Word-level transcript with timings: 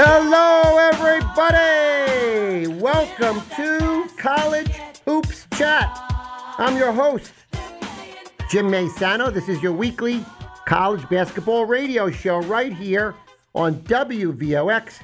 Hello, 0.00 0.78
everybody! 0.92 2.68
Welcome 2.80 3.42
to 3.56 4.08
College 4.16 4.70
Hoops 5.04 5.48
Chat. 5.56 5.90
I'm 6.56 6.76
your 6.76 6.92
host, 6.92 7.32
Jim 8.48 8.68
Maysano. 8.68 9.34
This 9.34 9.48
is 9.48 9.60
your 9.60 9.72
weekly 9.72 10.24
college 10.68 11.02
basketball 11.08 11.64
radio 11.64 12.12
show 12.12 12.38
right 12.42 12.72
here 12.72 13.16
on 13.56 13.74
WVOX 13.74 15.02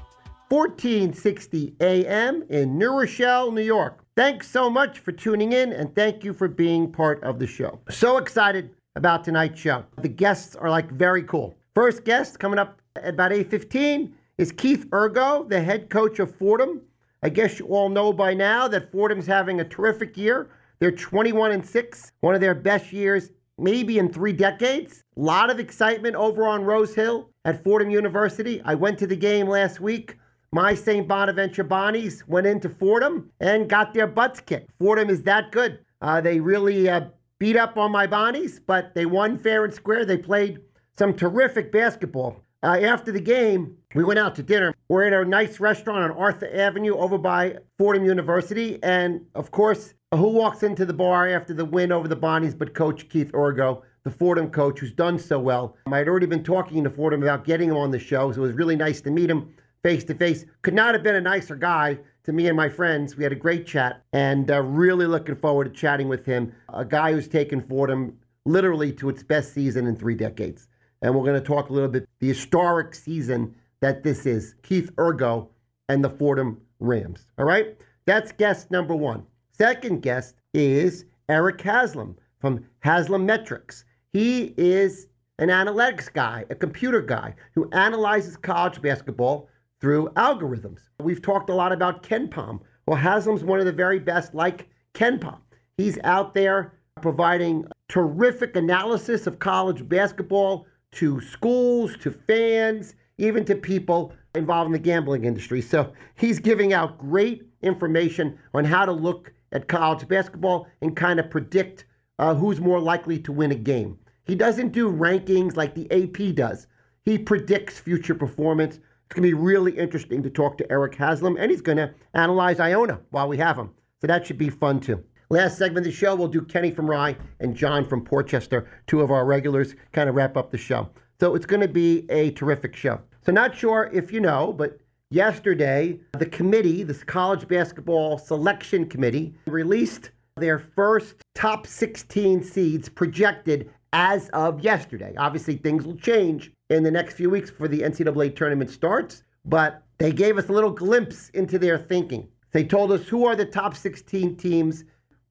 1460 0.49 1.75
AM 1.81 2.45
in 2.49 2.79
New 2.79 2.97
Rochelle, 2.97 3.51
New 3.51 3.63
York. 3.63 3.99
Thanks 4.15 4.49
so 4.49 4.71
much 4.71 5.01
for 5.01 5.11
tuning 5.11 5.53
in 5.53 5.73
and 5.73 5.93
thank 5.97 6.23
you 6.23 6.33
for 6.33 6.47
being 6.47 6.93
part 6.93 7.21
of 7.25 7.41
the 7.41 7.49
show. 7.49 7.81
So 7.91 8.19
excited 8.19 8.71
about 8.95 9.25
tonight's 9.25 9.61
show. 9.61 9.87
The 10.01 10.09
guests 10.09 10.55
are 10.55 10.71
like 10.71 10.89
very 10.93 11.25
cool. 11.25 11.57
First 11.75 12.05
guest 12.05 12.39
coming 12.39 12.61
up 12.61 12.81
at 12.95 13.15
about 13.15 13.33
8:15 13.33 14.13
is 14.39 14.53
Keith 14.53 14.87
Urgo, 14.91 15.49
the 15.49 15.61
head 15.61 15.91
coach 15.91 16.19
of 16.19 16.35
Fordham. 16.35 16.83
I 17.23 17.29
guess 17.29 17.59
you 17.59 17.67
all 17.67 17.89
know 17.89 18.13
by 18.13 18.35
now 18.35 18.69
that 18.69 18.91
Fordham's 18.91 19.27
having 19.27 19.61
a 19.61 19.65
terrific 19.65 20.17
year. 20.17 20.51
They're 20.79 20.91
21 20.91 21.53
and 21.53 21.65
6, 21.65 22.13
one 22.21 22.35
of 22.35 22.41
their 22.41 22.55
best 22.55 22.93
years 22.93 23.31
maybe 23.57 23.99
in 23.99 24.13
3 24.13 24.33
decades. 24.33 25.05
A 25.17 25.21
lot 25.21 25.49
of 25.49 25.61
excitement 25.61 26.17
over 26.17 26.47
on 26.47 26.65
Rose 26.65 26.95
Hill 26.95 27.31
at 27.45 27.63
Fordham 27.63 27.91
University. 27.91 28.61
I 28.65 28.75
went 28.75 28.99
to 28.99 29.07
the 29.07 29.17
game 29.17 29.47
last 29.47 29.81
week. 29.81 30.17
My 30.51 30.75
St. 30.75 31.07
Bonaventure 31.07 31.65
Bonnies 31.65 32.27
went 32.27 32.47
into 32.47 32.69
Fordham 32.69 33.31
and 33.41 33.69
got 33.69 33.95
their 33.95 34.07
butts 34.07 34.41
kicked. 34.41 34.71
Fordham 34.79 35.09
is 35.09 35.23
that 35.23 35.53
good. 35.53 35.79
Uh, 36.01 36.21
they 36.21 36.41
really 36.41 36.89
uh, 36.89 37.03
beat 37.39 37.57
up 37.57 37.77
on 37.77 37.93
my 37.93 38.07
Bonnies, 38.07 38.61
but 38.65 38.95
they 38.95 39.07
won 39.07 39.39
fair 39.39 39.65
and 39.65 39.75
square. 39.75 40.05
They 40.05 40.19
played 40.19 40.61
some 40.97 41.15
terrific 41.15 41.73
basketball. 41.73 42.41
Uh, 42.63 42.79
after 42.81 43.13
the 43.13 43.21
game, 43.21 43.77
we 43.95 44.03
went 44.03 44.19
out 44.19 44.35
to 44.35 44.43
dinner. 44.43 44.75
We're 44.89 45.05
at 45.05 45.13
a 45.13 45.25
nice 45.25 45.61
restaurant 45.61 46.11
on 46.11 46.19
Arthur 46.19 46.51
Avenue 46.53 46.97
over 46.97 47.17
by 47.17 47.59
Fordham 47.79 48.05
University. 48.05 48.81
And 48.83 49.25
of 49.35 49.53
course, 49.53 49.95
who 50.13 50.29
walks 50.29 50.63
into 50.65 50.85
the 50.85 50.93
bar 50.93 51.29
after 51.29 51.55
the 51.55 51.65
win 51.65 51.93
over 51.93 52.09
the 52.09 52.17
Bonnies 52.17 52.59
but 52.59 52.75
Coach 52.75 53.09
Keith 53.09 53.31
Urgo, 53.33 53.83
the 54.03 54.11
Fordham 54.11 54.51
coach 54.51 54.81
who's 54.81 54.93
done 54.93 55.19
so 55.19 55.39
well. 55.39 55.77
I 55.87 55.99
had 55.99 56.09
already 56.09 56.27
been 56.27 56.43
talking 56.43 56.83
to 56.85 56.91
Fordham 56.91 57.23
about 57.23 57.45
getting 57.45 57.71
him 57.71 57.77
on 57.77 57.93
the 57.93 57.99
show, 57.99 58.33
so 58.33 58.43
it 58.43 58.47
was 58.47 58.57
really 58.57 58.77
nice 58.77 59.01
to 59.03 59.11
meet 59.11 59.31
him 59.31 59.55
face 59.83 60.03
to 60.05 60.15
face. 60.15 60.45
Could 60.63 60.75
not 60.75 60.95
have 60.95 61.03
been 61.03 61.15
a 61.15 61.21
nicer 61.21 61.55
guy 61.55 61.99
to 62.25 62.33
me 62.33 62.49
and 62.49 62.57
my 62.57 62.69
friends. 62.69 63.17
We 63.17 63.23
had 63.23 63.33
a 63.33 63.37
great 63.37 63.67
chat 63.67 64.03
and 64.13 64.51
uh, 64.51 64.63
really 64.63 65.07
looking 65.07 65.37
forward 65.37 65.65
to 65.65 65.71
chatting 65.71 66.09
with 66.09 66.27
him. 66.27 66.53
A 66.73 66.85
guy 66.85 67.13
who's 67.13 67.29
taken 67.29 67.61
Fordham 67.61 68.19
literally 68.45 68.93
to 68.93 69.09
its 69.09 69.23
best 69.23 69.55
season 69.55 69.87
in 69.87 69.95
three 69.95 70.15
decades 70.15 70.69
and 71.05 71.15
we're 71.15 71.25
going 71.25 71.41
to 71.41 71.47
talk 71.47 71.69
a 71.69 71.73
little 71.73 71.89
bit 71.89 72.09
the 72.19 72.29
historic 72.29 72.95
season 72.95 73.55
that 73.85 74.03
this 74.03 74.25
is 74.25 74.55
Keith 74.63 74.91
Urgo 74.97 75.47
and 75.91 76.03
the 76.03 76.09
Fordham 76.09 76.59
Rams. 76.81 77.27
All 77.37 77.45
right, 77.45 77.77
that's 78.07 78.33
guest 78.33 78.71
number 78.71 78.97
one. 78.97 79.27
Second 79.53 80.01
guest 80.01 80.37
is 80.55 81.05
Eric 81.29 81.61
Haslam 81.61 82.17
from 82.41 82.65
Haslametrics. 82.83 83.85
He 84.11 84.55
is 84.57 85.09
an 85.39 85.51
analytics 85.51 86.11
guy, 86.11 86.47
a 86.49 86.55
computer 86.55 87.03
guy 87.03 87.35
who 87.55 87.69
analyzes 87.73 88.39
college 88.39 88.81
basketball 88.81 89.51
through 89.83 90.09
algorithms. 90.17 90.81
We've 91.01 91.21
talked 91.21 91.51
a 91.51 91.55
lot 91.55 91.71
about 91.71 92.03
KenPom. 92.03 92.61
Well, 92.87 92.97
Haslam's 92.97 93.45
one 93.45 93.61
of 93.61 93.67
the 93.67 93.73
very 93.73 93.99
best, 93.99 94.35
like 94.35 94.67
KenPom. 94.95 95.41
He's 95.77 95.99
out 96.05 96.33
there 96.33 96.73
providing 97.03 97.67
terrific 97.91 98.57
analysis 98.57 99.27
of 99.27 99.41
college 99.41 99.87
basketball 99.87 100.65
to 100.93 101.21
schools, 101.21 101.99
to 101.99 102.11
fans, 102.11 102.95
even 103.19 103.45
to 103.45 103.55
people 103.55 104.13
involved 104.35 104.67
in 104.67 104.73
the 104.73 104.79
gambling 104.79 105.25
industry. 105.25 105.61
So 105.61 105.93
he's 106.17 106.39
giving 106.39 106.73
out 106.73 106.99
great 106.99 107.49
information 107.63 108.39
on 108.53 108.65
how 108.65 108.85
to 108.85 108.93
look 108.93 109.33
at 109.53 109.69
college 109.69 110.07
basketball 110.09 110.67
and 110.81 110.97
kind 110.97 111.21
of 111.21 111.31
predict 111.31 111.85
uh, 112.19 112.35
who's 112.35 112.61
more 112.61 112.81
likely 112.81 113.19
to 113.21 113.33
win 113.33 113.53
a 113.53 113.57
game. 113.57 113.99
He 114.25 114.35
doesn't 114.35 114.73
do 114.73 114.93
rankings 114.93 115.57
like 115.57 115.75
the 115.75 115.91
AP 115.91 116.35
does. 116.35 116.67
He 117.05 117.19
predicts 117.19 117.79
future 117.79 118.15
performance. 118.15 118.77
It's 118.77 119.15
going 119.15 119.29
to 119.29 119.37
be 119.37 119.43
really 119.43 119.73
interesting 119.73 120.23
to 120.23 120.31
talk 120.31 120.57
to 120.59 120.73
Eric 120.73 120.95
Haslam, 120.95 121.37
and 121.39 121.51
he's 121.51 121.61
going 121.61 121.79
to 121.79 121.93
analyze 122.15 122.59
Iona 122.59 123.01
while 123.11 123.29
we 123.29 123.37
have 123.37 123.59
him. 123.59 123.71
So 124.01 124.07
that 124.07 124.27
should 124.27 124.39
be 124.39 124.49
fun 124.49 124.81
too. 124.81 125.05
Last 125.31 125.59
segment 125.59 125.87
of 125.87 125.93
the 125.93 125.97
show, 125.97 126.15
we'll 126.15 126.29
do 126.29 126.43
Kenny 126.43 126.71
from 126.71 126.89
Rye 126.89 127.17
and 127.41 127.57
John 127.57 127.87
from 127.87 128.05
Portchester, 128.05 128.69
two 128.87 129.01
of 129.01 129.11
our 129.11 129.25
regulars, 129.25 129.75
kind 129.93 130.09
of 130.09 130.15
wrap 130.15 130.37
up 130.37 130.51
the 130.51 130.59
show. 130.59 130.91
So 131.21 131.35
it's 131.35 131.47
going 131.47 131.61
to 131.61 131.69
be 131.69 132.07
a 132.11 132.31
terrific 132.33 132.75
show. 132.75 133.01
So, 133.25 133.33
not 133.33 133.57
sure 133.57 133.91
if 133.93 134.13
you 134.13 134.21
know, 134.21 134.53
but 134.53 134.79
yesterday, 135.11 135.99
the 136.19 136.27
committee, 136.27 136.83
this 136.83 137.03
college 137.03 137.49
basketball 137.49 138.19
selection 138.19 138.87
committee, 138.89 139.35
released 139.47 140.11
their 140.37 140.59
first 140.59 141.15
top 141.35 141.67
16 141.67 142.43
seeds 142.43 142.89
projected 142.89 143.71
as 143.93 144.29
of 144.31 144.61
yesterday. 144.61 145.15
Obviously, 145.17 145.57
things 145.57 145.87
will 145.87 145.97
change 145.97 146.53
in 146.69 146.83
the 146.83 146.91
next 146.91 147.15
few 147.15 147.31
weeks 147.31 147.51
before 147.51 147.69
the 147.69 147.81
NCAA 147.81 148.35
tournament 148.35 148.71
starts, 148.71 149.23
but 149.45 149.83
they 149.99 150.13
gave 150.13 150.37
us 150.37 150.49
a 150.49 150.53
little 150.53 150.71
glimpse 150.71 151.29
into 151.31 151.59
their 151.59 151.79
thinking. 151.79 152.29
They 152.51 152.65
told 152.65 152.91
us 152.93 153.07
who 153.07 153.25
are 153.27 153.37
the 153.37 153.45
top 153.45 153.77
16 153.77 154.37
teams 154.37 154.85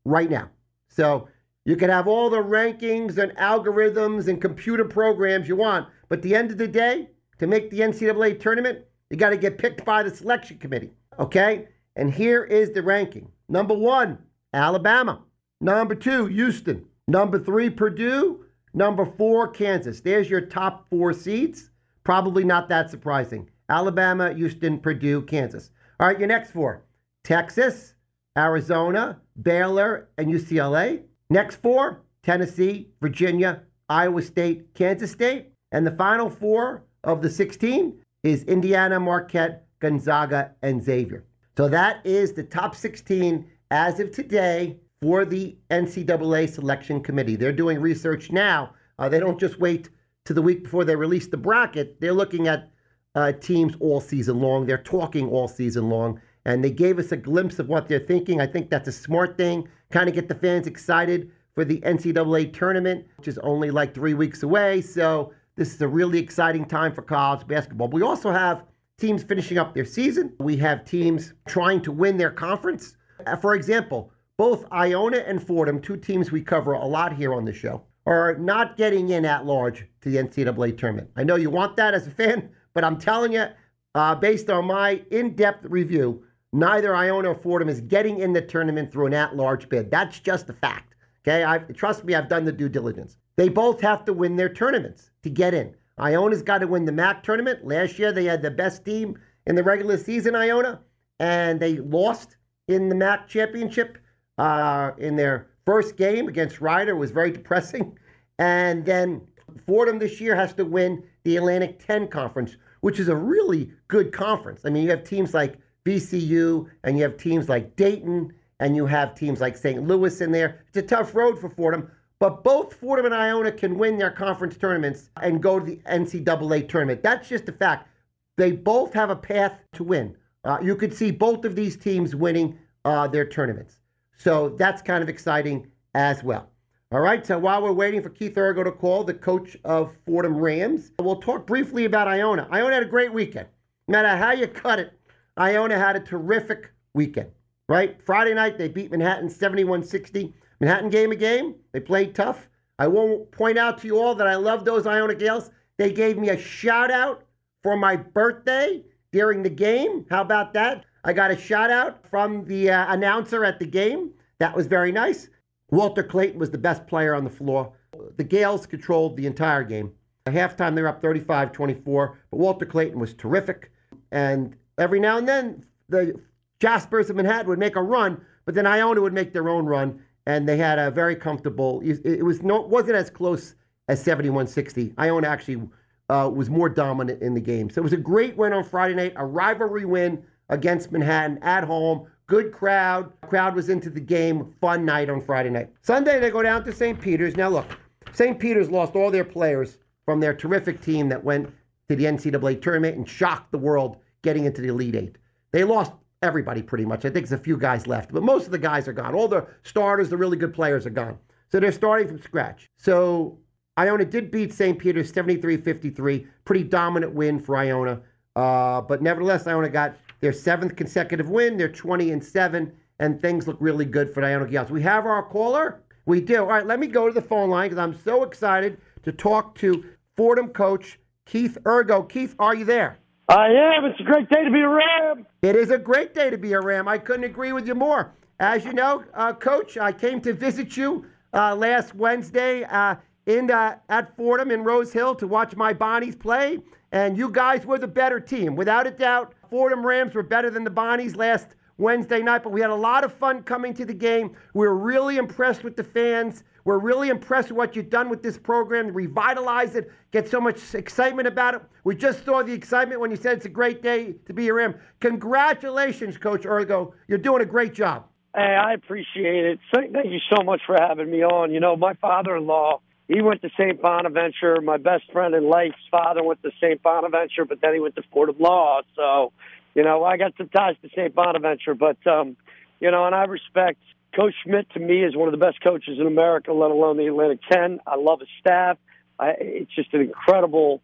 right 0.05 0.29
now. 0.29 0.49
So 0.89 1.27
you 1.65 1.75
can 1.75 1.89
have 1.89 2.07
all 2.07 2.29
the 2.29 2.43
rankings 2.43 3.17
and 3.17 3.31
algorithms 3.37 4.27
and 4.27 4.41
computer 4.41 4.85
programs 4.85 5.47
you 5.47 5.55
want, 5.55 5.87
but 6.09 6.19
at 6.19 6.23
the 6.23 6.35
end 6.35 6.51
of 6.51 6.57
the 6.57 6.67
day, 6.67 7.09
to 7.39 7.47
make 7.47 7.69
the 7.69 7.79
NCAA 7.79 8.39
tournament, 8.39 8.79
you 9.09 9.17
got 9.17 9.29
to 9.29 9.37
get 9.37 9.57
picked 9.57 9.85
by 9.85 10.03
the 10.03 10.13
selection 10.13 10.57
committee. 10.57 10.91
Okay? 11.19 11.67
And 11.95 12.11
here 12.13 12.43
is 12.43 12.71
the 12.71 12.81
ranking 12.81 13.31
number 13.47 13.73
one, 13.73 14.17
Alabama. 14.53 15.21
Number 15.61 15.95
two, 15.95 16.25
Houston. 16.25 16.85
Number 17.07 17.39
three, 17.39 17.69
Purdue. 17.69 18.45
Number 18.73 19.05
four, 19.05 19.47
Kansas. 19.47 20.01
There's 20.01 20.29
your 20.29 20.41
top 20.41 20.89
four 20.89 21.13
seeds. 21.13 21.69
Probably 22.03 22.43
not 22.43 22.69
that 22.69 22.89
surprising. 22.89 23.49
Alabama, 23.69 24.33
Houston, 24.33 24.79
Purdue, 24.79 25.21
Kansas. 25.21 25.69
All 25.99 26.07
right, 26.07 26.19
your 26.19 26.27
next 26.27 26.51
four 26.51 26.83
Texas, 27.23 27.93
Arizona, 28.37 29.19
Baylor, 29.41 30.09
and 30.17 30.27
UCLA. 30.27 31.03
Next 31.33 31.55
four 31.63 32.03
Tennessee, 32.21 32.89
Virginia, 33.01 33.63
Iowa 33.89 34.21
State, 34.21 34.71
Kansas 34.75 35.09
State. 35.09 35.47
And 35.71 35.85
the 35.85 35.95
final 35.95 36.29
four 36.29 36.83
of 37.03 37.23
the 37.23 37.29
16 37.29 37.99
is 38.21 38.43
Indiana, 38.43 38.99
Marquette, 38.99 39.65
Gonzaga, 39.79 40.51
and 40.61 40.83
Xavier. 40.83 41.25
So 41.57 41.67
that 41.69 42.05
is 42.05 42.33
the 42.33 42.43
top 42.43 42.75
16 42.75 43.49
as 43.71 43.99
of 43.99 44.11
today 44.11 44.77
for 45.01 45.25
the 45.25 45.57
NCAA 45.71 46.53
selection 46.53 47.01
committee. 47.01 47.35
They're 47.35 47.51
doing 47.51 47.81
research 47.81 48.31
now. 48.31 48.75
Uh, 48.99 49.09
they 49.09 49.19
don't 49.19 49.39
just 49.39 49.59
wait 49.59 49.89
to 50.25 50.35
the 50.35 50.41
week 50.41 50.61
before 50.61 50.85
they 50.85 50.95
release 50.95 51.25
the 51.25 51.37
bracket. 51.37 51.99
They're 51.99 52.13
looking 52.13 52.47
at 52.47 52.69
uh, 53.15 53.31
teams 53.31 53.73
all 53.79 54.01
season 54.01 54.39
long. 54.39 54.67
They're 54.67 54.77
talking 54.77 55.27
all 55.29 55.47
season 55.47 55.89
long 55.89 56.21
and 56.45 56.63
they 56.63 56.71
gave 56.71 56.99
us 56.99 57.11
a 57.11 57.17
glimpse 57.17 57.59
of 57.59 57.69
what 57.69 57.87
they're 57.87 57.99
thinking. 57.99 58.41
I 58.41 58.47
think 58.47 58.69
that's 58.69 58.87
a 58.87 58.93
smart 58.93 59.37
thing, 59.37 59.67
kind 59.93 60.09
of 60.09 60.15
get 60.15 60.27
the 60.27 60.35
fans 60.35 60.65
excited 60.65 61.31
for 61.53 61.63
the 61.63 61.79
NCAA 61.81 62.51
tournament, 62.51 63.05
which 63.17 63.27
is 63.27 63.37
only 63.37 63.69
like 63.69 63.93
three 63.93 64.15
weeks 64.15 64.41
away. 64.41 64.81
So 64.81 65.31
this 65.55 65.73
is 65.73 65.81
a 65.81 65.87
really 65.87 66.17
exciting 66.17 66.65
time 66.65 66.91
for 66.93 67.03
college 67.03 67.45
basketball. 67.47 67.89
We 67.89 68.01
also 68.01 68.31
have 68.31 68.63
teams 68.99 69.21
finishing 69.21 69.59
up 69.59 69.75
their 69.75 69.85
season. 69.85 70.33
We 70.39 70.57
have 70.57 70.83
teams 70.83 71.33
trying 71.47 71.81
to 71.83 71.91
win 71.91 72.17
their 72.17 72.31
conference. 72.31 72.97
Uh, 73.27 73.35
for 73.35 73.53
example, 73.53 74.11
both 74.35 74.65
Iona 74.71 75.17
and 75.17 75.45
Fordham, 75.45 75.79
two 75.79 75.95
teams 75.95 76.31
we 76.31 76.41
cover 76.41 76.73
a 76.73 76.85
lot 76.85 77.13
here 77.13 77.33
on 77.33 77.45
the 77.45 77.53
show, 77.53 77.83
are 78.07 78.35
not 78.35 78.77
getting 78.77 79.09
in 79.09 79.25
at 79.25 79.45
large 79.45 79.85
to 80.01 80.09
the 80.09 80.17
NCAA 80.17 80.75
tournament. 80.75 81.11
I 81.15 81.23
know 81.23 81.35
you 81.35 81.51
want 81.51 81.75
that 81.77 81.93
as 81.93 82.07
a 82.07 82.11
fan, 82.11 82.49
but 82.73 82.83
I'm 82.83 82.97
telling 82.97 83.33
you, 83.33 83.45
uh, 83.93 84.15
based 84.15 84.49
on 84.49 84.65
my 84.65 85.03
in 85.11 85.35
depth 85.35 85.65
review, 85.65 86.23
Neither 86.53 86.95
Iona 86.95 87.29
or 87.29 87.35
Fordham 87.35 87.67
is 87.67 87.81
getting 87.81 88.19
in 88.19 88.31
the 88.31 88.41
tournament 88.41 88.91
through 88.91 89.07
an 89.07 89.13
at-large 89.13 89.69
bid. 89.69 89.89
That's 89.89 90.19
just 90.19 90.49
a 90.49 90.53
fact. 90.53 90.93
Okay, 91.25 91.43
I 91.43 91.57
trust 91.57 92.03
me, 92.03 92.13
I've 92.13 92.29
done 92.29 92.45
the 92.45 92.51
due 92.51 92.69
diligence. 92.69 93.17
They 93.37 93.49
both 93.49 93.81
have 93.81 94.05
to 94.05 94.13
win 94.13 94.35
their 94.35 94.49
tournaments 94.49 95.09
to 95.23 95.29
get 95.29 95.53
in. 95.53 95.73
Iona's 95.97 96.43
got 96.43 96.59
to 96.59 96.67
win 96.67 96.85
the 96.85 96.91
MAAC 96.91 97.23
tournament. 97.23 97.65
Last 97.65 97.97
year 97.97 98.11
they 98.11 98.25
had 98.25 98.41
the 98.41 98.51
best 98.51 98.85
team 98.85 99.17
in 99.47 99.55
the 99.55 99.63
regular 99.63 99.97
season, 99.97 100.35
Iona, 100.35 100.81
and 101.19 101.59
they 101.59 101.77
lost 101.77 102.37
in 102.67 102.89
the 102.89 102.95
MAAC 102.95 103.27
championship 103.27 103.97
uh, 104.37 104.91
in 104.97 105.15
their 105.15 105.47
first 105.65 105.97
game 105.97 106.27
against 106.27 106.61
Rider. 106.61 106.91
It 106.91 106.99
was 106.99 107.11
very 107.11 107.31
depressing. 107.31 107.97
And 108.37 108.85
then 108.85 109.21
Fordham 109.65 109.99
this 109.99 110.19
year 110.19 110.35
has 110.35 110.53
to 110.53 110.65
win 110.65 111.03
the 111.23 111.37
Atlantic 111.37 111.83
10 111.85 112.07
Conference, 112.09 112.57
which 112.81 112.99
is 112.99 113.07
a 113.07 113.15
really 113.15 113.71
good 113.87 114.11
conference. 114.11 114.61
I 114.65 114.69
mean, 114.69 114.83
you 114.83 114.89
have 114.89 115.03
teams 115.03 115.33
like 115.33 115.57
VCU, 115.85 116.69
and 116.83 116.97
you 116.97 117.03
have 117.03 117.17
teams 117.17 117.49
like 117.49 117.75
Dayton, 117.75 118.33
and 118.59 118.75
you 118.75 118.85
have 118.85 119.15
teams 119.15 119.41
like 119.41 119.57
St. 119.57 119.85
Louis 119.85 120.21
in 120.21 120.31
there. 120.31 120.63
It's 120.67 120.77
a 120.77 120.81
tough 120.81 121.13
road 121.15 121.39
for 121.39 121.49
Fordham, 121.49 121.91
but 122.19 122.43
both 122.43 122.73
Fordham 122.73 123.05
and 123.05 123.13
Iona 123.13 123.51
can 123.51 123.77
win 123.77 123.97
their 123.97 124.11
conference 124.11 124.57
tournaments 124.57 125.09
and 125.21 125.43
go 125.43 125.59
to 125.59 125.65
the 125.65 125.81
NCAA 125.89 126.69
tournament. 126.69 127.03
That's 127.03 127.27
just 127.27 127.49
a 127.49 127.51
fact. 127.51 127.89
they 128.37 128.51
both 128.51 128.93
have 128.93 129.09
a 129.09 129.15
path 129.15 129.59
to 129.73 129.83
win. 129.83 130.15
Uh, 130.45 130.57
you 130.61 130.75
could 130.75 130.93
see 130.93 131.11
both 131.11 131.45
of 131.45 131.55
these 131.55 131.77
teams 131.77 132.15
winning 132.15 132.57
uh, 132.85 133.07
their 133.07 133.25
tournaments. 133.25 133.79
So 134.17 134.49
that's 134.49 134.81
kind 134.81 135.03
of 135.03 135.09
exciting 135.09 135.67
as 135.93 136.23
well. 136.23 136.49
All 136.91 136.99
right, 136.99 137.25
so 137.25 137.39
while 137.39 137.61
we're 137.63 137.73
waiting 137.73 138.03
for 138.03 138.09
Keith 138.09 138.35
Urgo 138.35 138.63
to 138.63 138.71
call, 138.71 139.03
the 139.03 139.15
coach 139.15 139.57
of 139.65 139.95
Fordham 140.05 140.37
Rams, 140.37 140.91
we'll 140.99 141.15
talk 141.15 141.47
briefly 141.47 141.85
about 141.85 142.07
Iona. 142.07 142.47
Iona 142.51 142.75
had 142.75 142.83
a 142.83 142.87
great 142.87 143.11
weekend. 143.11 143.47
No 143.87 143.93
matter 143.93 144.15
how 144.15 144.31
you 144.31 144.47
cut 144.47 144.79
it, 144.79 144.93
Iona 145.37 145.77
had 145.77 145.95
a 145.95 145.99
terrific 145.99 146.71
weekend, 146.93 147.31
right? 147.67 147.99
Friday 148.05 148.33
night, 148.33 148.57
they 148.57 148.67
beat 148.67 148.91
Manhattan 148.91 149.29
71 149.29 149.83
60. 149.83 150.33
Manhattan 150.59 150.89
game 150.89 151.11
a 151.11 151.15
game. 151.15 151.55
They 151.71 151.79
played 151.79 152.15
tough. 152.15 152.47
I 152.79 152.87
won't 152.87 153.31
point 153.31 153.57
out 153.57 153.79
to 153.79 153.87
you 153.87 153.99
all 153.99 154.15
that 154.15 154.27
I 154.27 154.35
love 154.35 154.65
those 154.65 154.87
Iona 154.87 155.15
Gaels. 155.15 155.51
They 155.77 155.91
gave 155.91 156.17
me 156.17 156.29
a 156.29 156.37
shout 156.37 156.91
out 156.91 157.23
for 157.63 157.75
my 157.75 157.95
birthday 157.95 158.83
during 159.11 159.43
the 159.43 159.49
game. 159.49 160.05
How 160.09 160.21
about 160.21 160.53
that? 160.53 160.85
I 161.03 161.13
got 161.13 161.31
a 161.31 161.37
shout 161.37 161.69
out 161.69 162.07
from 162.09 162.45
the 162.45 162.71
uh, 162.71 162.93
announcer 162.93 163.43
at 163.43 163.59
the 163.59 163.65
game. 163.65 164.11
That 164.39 164.55
was 164.55 164.67
very 164.67 164.91
nice. 164.91 165.29
Walter 165.69 166.03
Clayton 166.03 166.39
was 166.39 166.51
the 166.51 166.57
best 166.57 166.85
player 166.87 167.13
on 167.13 167.23
the 167.23 167.29
floor. 167.29 167.73
The 168.17 168.23
Gaels 168.23 168.65
controlled 168.65 169.17
the 169.17 169.25
entire 169.25 169.63
game. 169.63 169.91
At 170.25 170.33
halftime, 170.33 170.75
they 170.75 170.81
were 170.81 170.87
up 170.87 171.01
35 171.01 171.51
24, 171.51 172.19
but 172.31 172.37
Walter 172.37 172.65
Clayton 172.65 172.99
was 172.99 173.13
terrific. 173.13 173.71
And 174.11 174.55
every 174.77 174.99
now 174.99 175.17
and 175.17 175.27
then, 175.27 175.65
the 175.89 176.19
Jaspers 176.59 177.09
of 177.09 177.15
Manhattan 177.15 177.47
would 177.47 177.59
make 177.59 177.75
a 177.75 177.81
run, 177.81 178.23
but 178.45 178.55
then 178.55 178.65
Iona 178.65 179.01
would 179.01 179.13
make 179.13 179.33
their 179.33 179.49
own 179.49 179.65
run, 179.65 180.01
and 180.25 180.47
they 180.47 180.57
had 180.57 180.79
a 180.79 180.91
very 180.91 181.15
comfortable. 181.15 181.81
It 181.83 182.23
was 182.23 182.41
no, 182.41 182.61
wasn't 182.61 182.95
as 182.95 183.09
close 183.09 183.55
as 183.87 184.01
71 184.01 184.47
60. 184.47 184.93
Iona 184.97 185.27
actually 185.27 185.67
uh, 186.09 186.29
was 186.33 186.49
more 186.49 186.69
dominant 186.69 187.21
in 187.21 187.33
the 187.33 187.41
game. 187.41 187.69
So 187.69 187.81
it 187.81 187.83
was 187.83 187.93
a 187.93 187.97
great 187.97 188.37
win 188.37 188.53
on 188.53 188.63
Friday 188.63 188.95
night, 188.95 189.13
a 189.15 189.25
rivalry 189.25 189.85
win 189.85 190.23
against 190.49 190.91
Manhattan 190.91 191.39
at 191.41 191.63
home. 191.63 192.07
Good 192.27 192.51
crowd. 192.53 193.11
Crowd 193.21 193.55
was 193.55 193.69
into 193.69 193.89
the 193.89 193.99
game. 193.99 194.53
Fun 194.61 194.85
night 194.85 195.09
on 195.09 195.21
Friday 195.21 195.49
night. 195.49 195.69
Sunday, 195.81 196.19
they 196.19 196.31
go 196.31 196.41
down 196.41 196.63
to 196.63 196.71
St. 196.71 196.99
Peter's. 196.99 197.35
Now, 197.35 197.49
look, 197.49 197.65
St. 198.13 198.39
Peter's 198.39 198.69
lost 198.69 198.95
all 198.95 199.11
their 199.11 199.25
players 199.25 199.77
from 200.05 200.19
their 200.19 200.33
terrific 200.33 200.81
team 200.81 201.09
that 201.09 201.23
went 201.23 201.53
to 201.89 201.95
the 201.95 202.05
NCAA 202.05 202.61
tournament 202.61 202.97
and 202.97 203.07
shocked 203.07 203.51
the 203.51 203.57
world 203.57 203.97
getting 204.23 204.45
into 204.45 204.61
the 204.61 204.69
Elite 204.69 204.95
Eight. 204.95 205.17
They 205.51 205.63
lost 205.63 205.91
everybody 206.23 206.63
pretty 206.63 206.85
much. 206.85 207.05
I 207.05 207.09
think 207.09 207.27
there's 207.27 207.39
a 207.39 207.43
few 207.43 207.57
guys 207.57 207.85
left, 207.85 208.11
but 208.11 208.23
most 208.23 208.45
of 208.45 208.51
the 208.51 208.57
guys 208.57 208.87
are 208.87 208.93
gone. 208.93 209.13
All 209.13 209.27
the 209.27 209.45
starters, 209.61 210.09
the 210.09 210.17
really 210.17 210.37
good 210.37 210.53
players 210.53 210.85
are 210.87 210.91
gone. 210.91 211.19
So 211.51 211.59
they're 211.59 211.71
starting 211.71 212.07
from 212.07 212.19
scratch. 212.19 212.71
So 212.77 213.37
Iona 213.77 214.05
did 214.05 214.31
beat 214.31 214.53
St. 214.53 214.79
Peter's 214.79 215.11
73 215.11 215.57
53. 215.57 216.27
Pretty 216.45 216.63
dominant 216.63 217.13
win 217.13 217.39
for 217.39 217.55
Iona. 217.57 218.01
Uh, 218.35 218.81
but 218.81 219.01
nevertheless, 219.01 219.45
Iona 219.45 219.69
got 219.69 219.95
their 220.21 220.33
seventh 220.33 220.75
consecutive 220.75 221.29
win. 221.29 221.57
They're 221.57 221.69
20 221.69 222.11
and 222.11 222.23
7, 222.23 222.71
and 222.99 223.21
things 223.21 223.47
look 223.47 223.57
really 223.59 223.85
good 223.85 224.13
for 224.13 224.23
Iona 224.23 224.45
Gaels. 224.45 224.71
We 224.71 224.81
have 224.81 225.05
our 225.05 225.23
caller. 225.23 225.81
We 226.05 226.21
do. 226.21 226.37
All 226.37 226.47
right, 226.47 226.65
let 226.65 226.79
me 226.79 226.87
go 226.87 227.07
to 227.07 227.13
the 227.13 227.21
phone 227.21 227.49
line 227.49 227.69
because 227.69 227.81
I'm 227.83 227.99
so 228.03 228.23
excited 228.23 228.79
to 229.03 229.11
talk 229.11 229.55
to 229.59 229.83
Fordham 230.15 230.49
coach 230.49 230.99
Keith 231.25 231.57
Urgo. 231.63 232.07
Keith, 232.09 232.35
are 232.39 232.55
you 232.55 232.65
there? 232.65 232.97
I 233.33 233.47
am. 233.47 233.85
It's 233.85 233.99
a 233.99 234.03
great 234.03 234.29
day 234.29 234.43
to 234.43 234.51
be 234.51 234.59
a 234.59 234.69
Ram. 234.69 235.25
It 235.41 235.55
is 235.55 235.71
a 235.71 235.77
great 235.79 236.13
day 236.13 236.29
to 236.29 236.37
be 236.37 236.53
a 236.53 236.61
Ram. 236.61 236.87
I 236.87 236.99
couldn't 236.99 237.23
agree 237.23 237.51
with 237.51 237.65
you 237.65 237.73
more. 237.73 238.13
As 238.39 238.63
you 238.63 238.73
know, 238.73 239.03
uh, 239.15 239.33
Coach, 239.33 239.75
I 239.75 239.91
came 239.91 240.21
to 240.21 240.33
visit 240.33 240.77
you 240.77 241.07
uh, 241.33 241.55
last 241.55 241.95
Wednesday 241.95 242.63
uh, 242.65 242.93
in 243.25 243.49
uh, 243.49 243.77
at 243.89 244.15
Fordham 244.15 244.51
in 244.51 244.63
Rose 244.63 244.93
Hill 244.93 245.15
to 245.15 245.25
watch 245.25 245.55
my 245.55 245.73
Bonnies 245.73 246.15
play, 246.15 246.59
and 246.91 247.17
you 247.17 247.27
guys 247.27 247.65
were 247.65 247.79
the 247.79 247.87
better 247.87 248.19
team, 248.19 248.55
without 248.55 248.85
a 248.85 248.91
doubt. 248.91 249.33
Fordham 249.49 249.83
Rams 249.83 250.13
were 250.13 250.21
better 250.21 250.51
than 250.51 250.63
the 250.63 250.69
Bonnies 250.69 251.15
last 251.15 251.55
Wednesday 251.77 252.21
night, 252.21 252.43
but 252.43 252.51
we 252.51 252.61
had 252.61 252.69
a 252.69 252.75
lot 252.75 253.03
of 253.03 253.13
fun 253.13 253.43
coming 253.43 253.73
to 253.73 253.85
the 253.85 253.93
game. 253.93 254.35
We 254.53 254.65
are 254.67 254.75
really 254.75 255.17
impressed 255.17 255.63
with 255.63 255.75
the 255.75 255.83
fans. 255.83 256.43
We're 256.65 256.79
really 256.79 257.09
impressed 257.09 257.49
with 257.49 257.57
what 257.57 257.75
you've 257.75 257.89
done 257.89 258.09
with 258.09 258.23
this 258.23 258.37
program, 258.37 258.93
revitalize 258.93 259.75
it, 259.75 259.91
get 260.11 260.29
so 260.29 260.39
much 260.39 260.73
excitement 260.73 261.27
about 261.27 261.55
it. 261.55 261.61
We 261.83 261.95
just 261.95 262.23
saw 262.23 262.41
the 262.41 262.53
excitement 262.53 263.01
when 263.01 263.11
you 263.11 263.17
said 263.17 263.37
it's 263.37 263.45
a 263.45 263.49
great 263.49 263.81
day 263.81 264.15
to 264.27 264.33
be 264.33 264.47
a 264.47 264.53
Ram. 264.53 264.75
Congratulations, 265.01 266.17
Coach 266.17 266.43
Urgo. 266.43 266.93
You're 267.07 267.17
doing 267.17 267.41
a 267.41 267.45
great 267.45 267.73
job. 267.73 268.05
Hey, 268.33 268.55
I 268.55 268.73
appreciate 268.73 269.45
it. 269.45 269.59
Thank 269.73 269.93
you 270.05 270.19
so 270.33 270.41
much 270.43 270.61
for 270.65 270.77
having 270.79 271.11
me 271.11 271.21
on. 271.21 271.51
You 271.51 271.59
know, 271.59 271.75
my 271.75 271.95
father-in-law, 271.95 272.79
he 273.09 273.21
went 273.21 273.41
to 273.41 273.49
St. 273.59 273.81
Bonaventure. 273.81 274.61
My 274.61 274.77
best 274.77 275.11
friend 275.11 275.35
in 275.35 275.49
life's 275.49 275.75
father 275.91 276.23
went 276.23 276.41
to 276.43 276.51
St. 276.61 276.81
Bonaventure, 276.81 277.45
but 277.45 277.59
then 277.61 277.73
he 277.73 277.79
went 277.81 277.95
to 277.95 278.03
Fordham 278.11 278.37
Law. 278.39 278.81
So 278.95 279.33
you 279.75 279.83
know, 279.83 280.03
I 280.03 280.17
got 280.17 280.33
some 280.37 280.49
ties 280.49 280.75
to 280.81 280.89
St. 280.89 281.13
Bonaventure, 281.13 281.73
but, 281.73 281.97
um, 282.07 282.37
you 282.79 282.91
know, 282.91 283.05
and 283.05 283.15
I 283.15 283.23
respect 283.25 283.79
Coach 284.15 284.35
Schmidt 284.43 284.69
to 284.71 284.79
me 284.79 285.03
is 285.03 285.15
one 285.15 285.27
of 285.27 285.31
the 285.31 285.43
best 285.43 285.61
coaches 285.61 285.97
in 285.99 286.05
America, 286.05 286.53
let 286.53 286.71
alone 286.71 286.97
the 286.97 287.07
Atlantic 287.07 287.39
10. 287.51 287.79
I 287.87 287.95
love 287.95 288.19
his 288.19 288.29
staff. 288.39 288.77
I, 289.19 289.33
it's 289.39 289.73
just 289.73 289.93
an 289.93 290.01
incredible 290.01 290.81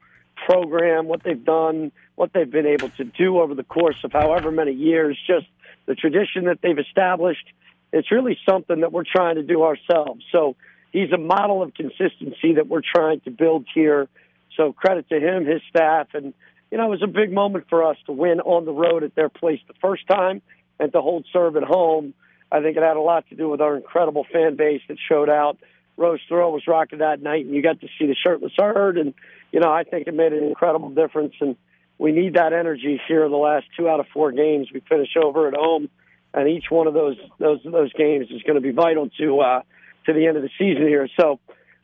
program, 0.47 1.07
what 1.07 1.23
they've 1.23 1.43
done, 1.43 1.91
what 2.15 2.31
they've 2.33 2.49
been 2.49 2.65
able 2.65 2.89
to 2.89 3.03
do 3.03 3.39
over 3.39 3.53
the 3.53 3.63
course 3.63 3.97
of 4.03 4.11
however 4.11 4.51
many 4.51 4.73
years, 4.73 5.17
just 5.27 5.45
the 5.85 5.95
tradition 5.95 6.45
that 6.45 6.59
they've 6.61 6.79
established. 6.79 7.45
It's 7.91 8.11
really 8.11 8.37
something 8.47 8.81
that 8.81 8.91
we're 8.91 9.03
trying 9.03 9.35
to 9.35 9.43
do 9.43 9.63
ourselves. 9.63 10.23
So 10.31 10.55
he's 10.91 11.11
a 11.11 11.17
model 11.17 11.61
of 11.61 11.73
consistency 11.73 12.53
that 12.55 12.67
we're 12.67 12.81
trying 12.81 13.21
to 13.21 13.31
build 13.31 13.65
here. 13.73 14.07
So 14.55 14.73
credit 14.73 15.09
to 15.09 15.19
him, 15.19 15.45
his 15.45 15.61
staff, 15.69 16.07
and 16.13 16.33
you 16.71 16.77
know, 16.77 16.85
it 16.85 16.89
was 16.89 17.03
a 17.03 17.07
big 17.07 17.31
moment 17.31 17.65
for 17.69 17.83
us 17.83 17.97
to 18.05 18.11
win 18.11 18.39
on 18.41 18.65
the 18.65 18.71
road 18.71 19.03
at 19.03 19.15
their 19.15 19.29
place 19.29 19.59
the 19.67 19.73
first 19.81 20.07
time 20.07 20.41
and 20.79 20.91
to 20.93 21.01
hold 21.01 21.25
serve 21.33 21.55
at 21.55 21.63
home. 21.63 22.13
I 22.51 22.61
think 22.61 22.77
it 22.77 22.83
had 22.83 22.97
a 22.97 23.01
lot 23.01 23.27
to 23.29 23.35
do 23.35 23.49
with 23.49 23.61
our 23.61 23.75
incredible 23.75 24.25
fan 24.31 24.55
base 24.55 24.81
that 24.87 24.97
showed 25.07 25.29
out. 25.29 25.57
Rose 25.97 26.21
Throw 26.27 26.49
was 26.51 26.65
rocking 26.65 26.99
that 26.99 27.21
night, 27.21 27.45
and 27.45 27.53
you 27.53 27.61
got 27.61 27.81
to 27.81 27.87
see 27.99 28.07
the 28.07 28.15
shirtless 28.15 28.53
herd. 28.57 28.97
And, 28.97 29.13
you 29.51 29.59
know, 29.59 29.71
I 29.71 29.83
think 29.83 30.07
it 30.07 30.13
made 30.13 30.31
an 30.31 30.43
incredible 30.43 30.89
difference. 30.89 31.33
And 31.41 31.57
we 31.97 32.11
need 32.11 32.35
that 32.35 32.53
energy 32.53 32.99
here 33.07 33.27
the 33.27 33.35
last 33.35 33.65
two 33.77 33.89
out 33.89 33.99
of 33.99 34.07
four 34.13 34.31
games. 34.31 34.69
We 34.73 34.79
finish 34.87 35.09
over 35.21 35.47
at 35.47 35.53
home, 35.55 35.89
and 36.33 36.47
each 36.47 36.65
one 36.69 36.87
of 36.87 36.93
those 36.93 37.17
those 37.39 37.59
those 37.63 37.91
games 37.93 38.27
is 38.31 38.41
going 38.43 38.55
to 38.55 38.61
be 38.61 38.71
vital 38.71 39.09
to 39.19 39.39
uh, 39.41 39.61
to 40.05 40.13
the 40.13 40.25
end 40.25 40.37
of 40.37 40.43
the 40.43 40.49
season 40.57 40.87
here. 40.87 41.09
So 41.19 41.39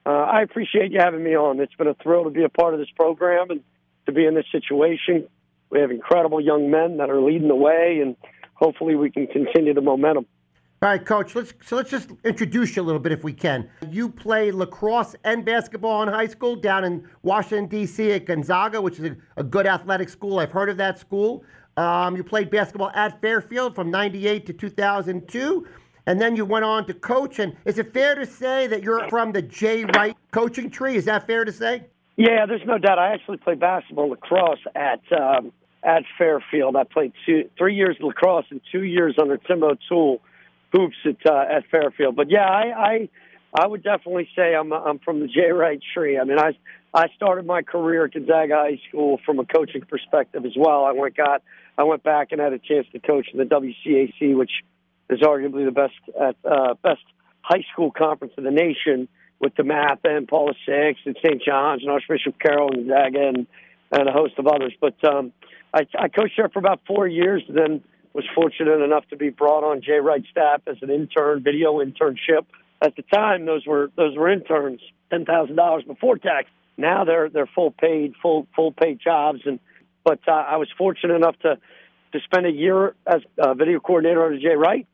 uh, 0.06 0.10
I 0.10 0.42
appreciate 0.42 0.92
you 0.92 1.00
having 1.00 1.24
me 1.24 1.36
on. 1.36 1.60
It's 1.60 1.76
been 1.76 1.88
a 1.88 1.96
thrill 1.96 2.24
to 2.24 2.30
be 2.30 2.44
a 2.44 2.50
part 2.50 2.74
of 2.74 2.80
this 2.80 2.90
program, 2.96 3.52
and 3.52 3.62
to 4.06 4.12
be 4.12 4.26
in 4.26 4.36
this 4.36 4.46
situation. 4.52 5.28
We 5.70 5.80
have 5.80 5.92
incredible 5.92 6.40
young 6.40 6.70
men 6.70 6.98
that 6.98 7.10
are 7.10 7.22
leading 7.22 7.48
the 7.48 7.56
way, 7.56 8.00
and 8.02 8.16
hopefully 8.54 8.96
we 8.96 9.12
can 9.12 9.28
continue 9.28 9.74
the 9.74 9.82
momentum. 9.82 10.26
All 10.82 10.90
right, 10.90 11.04
Coach. 11.04 11.34
Let's 11.36 11.54
so 11.66 11.78
let's 11.78 11.90
just 11.90 12.12
introduce 12.24 12.76
you 12.76 12.82
a 12.82 12.84
little 12.84 13.00
bit, 13.00 13.12
if 13.12 13.24
we 13.24 13.34
can. 13.34 13.70
You 13.90 14.10
played 14.10 14.54
lacrosse 14.54 15.16
and 15.24 15.44
basketball 15.46 16.04
in 16.04 16.10
high 16.10 16.28
school 16.28 16.56
down 16.56 16.84
in 16.84 17.08
Washington 17.24 17.68
D.C. 17.68 18.12
at 18.12 18.26
Gonzaga, 18.26 18.82
which 18.82 19.00
is 19.00 19.06
a, 19.06 19.18
a 19.38 19.44
good 19.44 19.66
athletic 19.66 20.10
school. 20.10 20.40
I've 20.40 20.52
heard 20.52 20.70
of 20.70 20.78
that 20.78 21.00
school. 21.00 21.44
Um, 21.78 22.16
you 22.16 22.24
played 22.24 22.52
basketball 22.52 22.92
at 22.94 23.20
Fairfield 23.22 23.74
from 23.74 23.90
'98 23.90 24.46
to 24.48 24.54
2002, 24.54 25.68
and 26.06 26.22
then 26.22 26.36
you 26.36 26.46
went 26.46 26.66
on 26.66 26.86
to 26.88 26.94
coach. 26.94 27.40
And 27.40 27.56
is 27.66 27.80
it 27.80 27.94
fair 27.94 28.14
to 28.14 28.26
say 28.26 28.68
that 28.68 28.84
you're 28.84 29.10
from 29.10 29.32
the 29.32 29.42
Jay 29.42 29.86
Wright 29.86 30.16
coaching 30.32 30.70
tree? 30.70 30.98
Is 30.98 31.06
that 31.06 31.26
fair 31.26 31.46
to 31.46 31.52
say? 31.54 31.86
Yeah, 32.18 32.46
there's 32.46 32.66
no 32.66 32.78
doubt. 32.78 32.98
I 32.98 33.14
actually 33.14 33.38
played 33.38 33.60
basketball 33.60 34.10
lacrosse 34.10 34.60
at 34.74 35.02
um, 35.12 35.52
at 35.84 36.04
Fairfield. 36.18 36.76
I 36.76 36.84
played 36.84 37.14
two, 37.26 37.50
three 37.58 37.76
years 37.76 37.98
lacrosse 38.00 38.46
and 38.50 38.62
two 38.72 38.84
years 38.84 39.16
under 39.22 39.38
Tim 39.38 39.64
O'Toole 39.64 40.22
hoops 40.72 40.96
at 41.06 41.18
uh, 41.30 41.46
at 41.50 41.66
Fairfield. 41.70 42.16
But 42.16 42.30
yeah, 42.30 42.48
I, 42.48 42.64
I 42.74 43.10
I 43.54 43.68
would 43.68 43.84
definitely 43.84 44.30
say 44.36 44.56
I'm 44.56 44.72
I'm 44.72 45.00
from 45.00 45.20
the 45.20 45.28
Jay 45.28 45.52
Wright 45.52 45.80
tree. 45.94 46.18
I 46.18 46.24
mean, 46.24 46.40
I 46.40 46.58
I 46.94 47.08
started 47.18 47.46
my 47.46 47.62
career 47.62 48.06
at 48.06 48.14
Gonzaga 48.14 48.56
High 48.56 48.80
School 48.88 49.20
from 49.26 49.40
a 49.40 49.46
coaching 49.46 49.82
perspective 49.82 50.46
as 50.46 50.54
well. 50.58 50.86
I 50.86 50.94
went 50.94 51.18
got 51.18 51.44
I 51.78 51.84
went 51.84 52.04
back 52.04 52.30
and 52.32 52.40
had 52.40 52.54
a 52.54 52.60
chance 52.60 52.88
to 52.94 53.00
coach 53.00 53.28
in 53.34 53.40
the 53.40 53.46
WCAC, 53.46 54.38
which 54.38 54.52
is 55.10 55.20
arguably 55.20 55.66
the 55.66 55.72
best 55.72 55.94
at 56.20 56.38
uh, 56.50 56.76
best 56.82 57.04
high 57.42 57.64
school 57.74 57.92
conference 57.92 58.34
in 58.38 58.46
the 58.46 58.52
nation 58.52 59.10
with 59.40 59.56
DeMatha 59.56 60.06
and 60.06 60.28
Paul 60.28 60.54
VI 60.68 60.96
and 61.06 61.18
St. 61.24 61.42
John's 61.44 61.82
and 61.82 61.92
Archbishop 61.92 62.40
Carroll 62.40 62.72
and 62.72 62.88
Zaga 62.88 63.28
and, 63.28 63.48
and 63.92 64.10
a 64.10 64.12
host 64.12 64.34
of 64.38 64.48
others. 64.48 64.74
But 64.80 64.96
um, 65.04 65.34
I, 65.74 65.82
I 65.98 66.08
coached 66.08 66.36
there 66.38 66.50
for 66.50 66.60
about 66.60 66.82
four 66.88 67.08
years, 67.08 67.44
then 67.50 67.84
was 68.14 68.26
fortunate 68.34 68.82
enough 68.82 69.04
to 69.10 69.18
be 69.18 69.30
brought 69.30 69.66
on 69.66 69.82
Jay 69.82 70.00
Wright's 70.00 70.30
staff 70.32 70.62
as 70.68 70.78
an 70.82 70.90
intern, 70.90 71.44
video 71.44 71.80
internship. 71.84 72.46
At 72.82 72.96
the 72.96 73.04
time, 73.14 73.46
those 73.46 73.66
were 73.66 73.92
those 73.98 74.16
were 74.16 74.32
interns, 74.32 74.80
ten 75.10 75.26
thousand 75.26 75.58
dollars 75.58 75.84
before 75.84 76.18
tax. 76.18 76.50
Now 76.78 77.04
they're 77.04 77.30
they're 77.30 77.50
full 77.54 77.72
paid, 77.72 78.14
full 78.22 78.48
full 78.56 78.72
paid 78.72 79.00
jobs. 79.04 79.42
And 79.46 79.60
but 80.06 80.20
uh, 80.28 80.32
I 80.32 80.58
was 80.58 80.70
fortunate 80.78 81.16
enough 81.16 81.38
to 81.40 81.58
to 82.14 82.20
spend 82.24 82.46
a 82.46 82.52
year 82.52 82.96
as 83.06 83.22
a 83.38 83.54
video 83.54 83.82
coordinator 83.82 84.26
under 84.26 84.40
Jay 84.40 84.56
Wright 84.56 84.88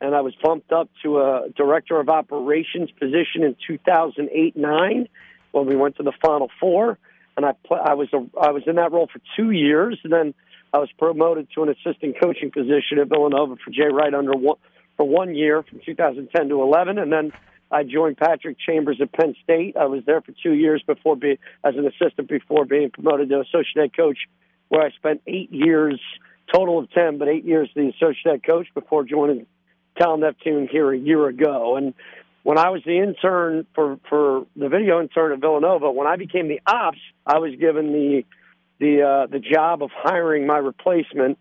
and 0.00 0.14
I 0.14 0.20
was 0.20 0.34
bumped 0.42 0.72
up 0.72 0.88
to 1.02 1.18
a 1.18 1.48
director 1.56 1.98
of 1.98 2.08
operations 2.08 2.90
position 2.92 3.42
in 3.42 3.56
2008 3.66 4.56
9 4.56 5.08
when 5.52 5.66
we 5.66 5.76
went 5.76 5.96
to 5.96 6.02
the 6.02 6.12
Final 6.24 6.50
Four. 6.60 6.98
and 7.36 7.46
I 7.46 7.52
I 7.70 7.94
was 7.94 8.08
a, 8.12 8.18
I 8.40 8.50
was 8.50 8.62
in 8.66 8.76
that 8.76 8.92
role 8.92 9.08
for 9.12 9.20
two 9.36 9.50
years, 9.50 9.98
and 10.04 10.12
then 10.12 10.34
I 10.72 10.78
was 10.78 10.90
promoted 10.98 11.48
to 11.54 11.62
an 11.62 11.70
assistant 11.70 12.16
coaching 12.22 12.50
position 12.50 12.98
at 13.00 13.08
Villanova 13.08 13.56
for 13.56 13.70
Jay 13.70 13.88
Wright 13.90 14.12
under 14.14 14.32
one, 14.32 14.58
for 14.96 15.08
one 15.08 15.34
year 15.34 15.62
from 15.62 15.80
2010 15.84 16.48
to 16.48 16.62
11, 16.62 16.98
and 16.98 17.12
then 17.12 17.32
I 17.70 17.84
joined 17.84 18.16
Patrick 18.16 18.56
Chambers 18.58 18.98
at 19.00 19.12
Penn 19.12 19.34
State. 19.42 19.76
I 19.76 19.86
was 19.86 20.02
there 20.06 20.20
for 20.20 20.32
two 20.42 20.52
years 20.52 20.82
before 20.86 21.16
being 21.16 21.38
as 21.64 21.74
an 21.76 21.86
assistant 21.86 22.28
before 22.28 22.64
being 22.64 22.90
promoted 22.90 23.28
to 23.30 23.40
associate 23.40 23.76
head 23.76 23.96
coach, 23.96 24.18
where 24.68 24.82
I 24.82 24.90
spent 24.92 25.22
eight 25.26 25.52
years 25.52 26.00
total 26.52 26.78
of 26.78 26.90
ten, 26.92 27.18
but 27.18 27.28
eight 27.28 27.44
years 27.44 27.68
the 27.74 27.88
associate 27.88 28.24
head 28.24 28.42
coach 28.44 28.66
before 28.74 29.04
joining 29.04 29.46
Kyle 29.98 30.16
Neptune 30.16 30.68
here 30.70 30.92
a 30.92 30.98
year 30.98 31.26
ago. 31.26 31.76
And 31.76 31.94
when 32.42 32.58
I 32.58 32.70
was 32.70 32.82
the 32.84 32.98
intern 32.98 33.66
for 33.74 33.98
for 34.08 34.46
the 34.56 34.68
video 34.68 35.00
intern 35.00 35.32
at 35.32 35.40
Villanova, 35.40 35.90
when 35.90 36.06
I 36.06 36.16
became 36.16 36.48
the 36.48 36.60
ops, 36.66 36.98
I 37.26 37.38
was 37.38 37.54
given 37.58 37.92
the 37.92 38.24
the 38.78 39.02
uh, 39.02 39.26
the 39.26 39.40
job 39.40 39.82
of 39.82 39.90
hiring 39.92 40.46
my 40.46 40.58
replacement, 40.58 41.38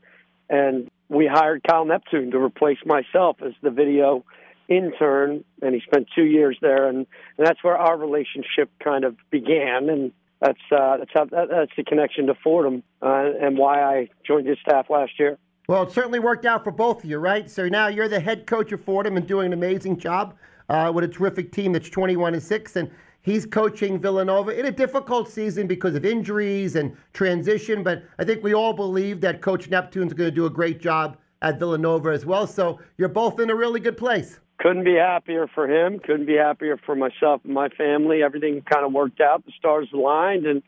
and 0.50 0.90
we 1.10 1.28
hired 1.28 1.64
Kyle 1.64 1.86
Neptune 1.86 2.32
to 2.32 2.38
replace 2.38 2.80
myself 2.86 3.38
as 3.46 3.54
the 3.62 3.70
video 3.70 4.26
intern, 4.68 5.46
and 5.62 5.74
he 5.74 5.82
spent 5.82 6.08
two 6.14 6.26
years 6.26 6.58
there, 6.62 6.88
and, 6.88 7.08
and 7.38 7.48
that's 7.48 7.64
where 7.64 7.78
our 7.78 7.98
relationship 7.98 8.70
kind 8.84 9.06
of 9.06 9.16
began, 9.32 9.90
and 9.90 10.12
that's 10.42 10.60
uh, 10.72 10.98
that's 10.98 11.12
how 11.14 11.26
that, 11.26 11.48
that's 11.50 11.72
the 11.78 11.84
connection 11.84 12.28
to 12.28 12.34
Fordham, 12.44 12.84
uh, 13.02 13.32
and 13.42 13.58
why 13.58 13.82
I 13.82 14.10
joined 14.26 14.48
his 14.48 14.58
staff 14.60 14.90
last 14.90 15.14
year. 15.20 15.38
Well, 15.68 15.84
it 15.84 15.92
certainly 15.92 16.20
worked 16.20 16.46
out 16.46 16.64
for 16.64 16.72
both 16.72 17.04
of 17.04 17.10
you, 17.10 17.18
right? 17.18 17.52
So 17.52 17.68
now 17.68 17.88
you're 17.88 18.08
the 18.08 18.22
head 18.22 18.48
coach 18.48 18.72
of 18.72 18.82
Fordham 18.82 19.18
and 19.18 19.28
doing 19.28 19.48
an 19.48 19.54
amazing 19.54 19.98
job 19.98 20.34
uh, 20.70 20.94
with 20.96 21.04
a 21.04 21.10
terrific 21.10 21.52
team 21.52 21.74
that's 21.74 21.90
21 21.90 22.36
and 22.36 22.42
six, 22.42 22.78
and 22.78 22.90
he's 23.22 23.46
coaching 23.46 24.00
Villanova 24.00 24.58
in 24.58 24.68
a 24.68 24.72
difficult 24.72 25.30
season 25.30 25.68
because 25.68 25.94
of 25.94 26.06
injuries 26.06 26.78
and 26.78 26.96
transition. 27.12 27.84
But 27.84 28.06
I 28.18 28.24
think 28.24 28.46
we 28.46 28.54
all 28.54 28.72
believe 28.72 29.20
that 29.22 29.42
Coach 29.42 29.70
Neptune's 29.70 30.14
going 30.14 30.30
to 30.30 30.36
do 30.36 30.46
a 30.46 30.50
great 30.50 30.80
job 30.80 31.18
at 31.42 31.60
Villanova 31.60 32.12
as 32.12 32.26
well. 32.26 32.48
So 32.48 32.80
you're 32.98 33.10
both 33.10 33.38
in 33.42 33.50
a 33.50 33.56
really 33.56 33.82
good 33.82 33.98
place. 33.98 34.40
Couldn't 34.60 34.86
be 34.86 34.96
happier 34.96 35.48
for 35.54 35.70
him. 35.70 36.00
Couldn't 36.00 36.28
be 36.28 36.38
happier 36.38 36.78
for 36.78 36.96
myself 36.96 37.42
and 37.44 37.54
my 37.54 37.68
family. 37.68 38.24
Everything 38.24 38.62
kind 38.62 38.86
of 38.86 38.94
worked 38.94 39.20
out. 39.20 39.46
The 39.46 39.52
stars 39.60 39.90
aligned, 39.94 40.46
and 40.46 40.64